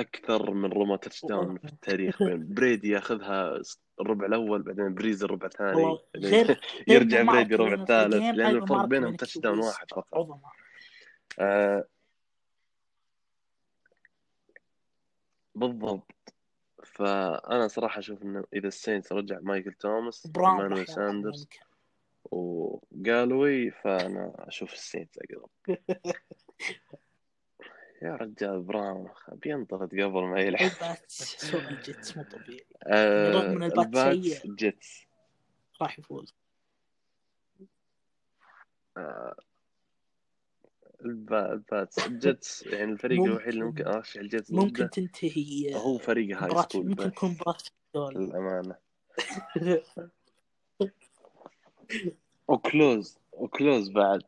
أكثر 0.00 0.50
من 0.50 0.72
رمى 0.72 0.98
touchdown 0.98 1.58
في 1.58 1.64
التاريخ. 1.64 2.22
بين 2.22 2.46
بريدي 2.54 2.88
ياخذها 2.90 3.62
الربع 4.00 4.26
الأول 4.26 4.62
بعدين 4.62 4.94
بريز 4.94 5.24
الربع 5.24 5.46
الثاني 5.46 5.98
يرجع 6.88 7.22
بريدي 7.22 7.54
الربع 7.54 7.70
بين 7.70 7.80
الثالث 7.80 8.14
لأن 8.14 8.40
أيضا 8.40 8.58
الفرق 8.62 8.84
بينهم 8.84 9.08
بين 9.10 9.16
touchdown 9.16 9.58
واحد 9.58 9.86
فقط. 9.90 10.40
آه 11.38 11.84
بالضبط. 15.54 16.34
فأنا 16.84 17.68
صراحة 17.68 17.98
أشوف 17.98 18.22
إنه 18.22 18.44
إذا 18.54 18.68
ال 18.68 18.74
Saints 18.74 19.12
رجع 19.12 19.38
مايكل 19.40 19.72
توماس 19.72 20.28
ايمانويل 20.36 20.86
ساندرز 20.88 21.48
وقالوي 22.24 23.70
فأنا 23.70 24.34
أشوف 24.38 24.72
ال 24.72 24.79
Saints 24.79 25.18
أقرب. 25.18 25.50
يا 28.02 28.16
رجال 28.16 28.62
براون 28.62 29.08
بينطرد 29.32 29.88
قبل 29.90 30.22
ما 30.22 30.40
يلعب. 30.40 30.70
ال 30.70 30.83
Pats 30.83 31.36
سوق 31.50 31.60
ال 31.62 31.73
Jets 31.73 32.16
مو 32.16 32.22
طبيعي. 32.22 32.64
آه 32.86 33.32
رغم 33.32 33.62
إن 33.62 33.62
البات 33.62 33.86
الباتس 33.86 34.40
سيء. 34.42 34.54
Jets. 34.54 35.06
راح 35.82 35.98
يفوز. 35.98 36.34
آه 38.96 39.36
الب- 41.04 41.32
ال 41.34 41.48
Pats 41.48 42.06
ال 42.06 42.17
Jets 42.17 42.62
يعني 42.66 42.92
الفريق 42.92 43.22
الوحيد 43.22 43.48
اللي 43.48 43.64
ممكن- 43.64 43.86
ارشح 43.86 44.20
ال 44.20 44.26
Jets 44.26 44.50
ممكن 44.52 44.90
تنتهي 44.90 45.74
هو 45.74 45.98
فريق 45.98 46.42
high 46.42 46.62
school 46.62 46.86
ممكن 46.88 47.10
في 47.34 47.54
الدول. 47.94 48.14
للأمانة. 48.14 48.76
و 52.48 52.60
close 52.60 53.18
و 53.32 53.42
close 53.42 53.90
بعد. 53.90 54.22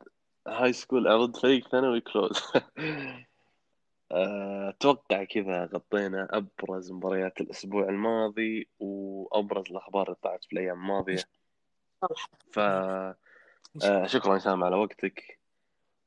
high 0.49 0.73
school 0.73 1.27
ضد 1.27 1.37
فريق 1.37 1.69
ثانوي 1.69 2.01
close 2.01 2.43
آه، 2.79 3.27
أتوقع 4.13 5.25
كذا 5.25 5.65
غطينا 5.65 6.29
أبرز 6.31 6.93
مباريات 6.93 7.41
الأسبوع 7.41 7.89
الماضي 7.89 8.69
وأبرز 8.79 9.65
الأخبار 9.71 10.07
اللي 10.07 10.17
طلعت 10.23 10.45
في 10.45 10.53
الأيام 10.53 10.81
الماضية. 10.81 11.23
ف 12.51 12.59
آه، 12.59 14.07
شكرا 14.07 14.39
سام 14.39 14.65
على 14.65 14.77
وقتك. 14.77 15.39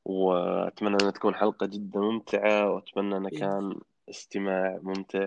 وأتمنى 0.04 0.96
انها 1.00 1.10
تكون 1.10 1.34
حلقة 1.34 1.66
جدا 1.66 2.00
ممتعة 2.00 2.70
وأتمنى 2.70 3.16
انه 3.16 3.28
كان 3.28 3.80
استماع 4.10 4.78
ممتع. 4.82 5.24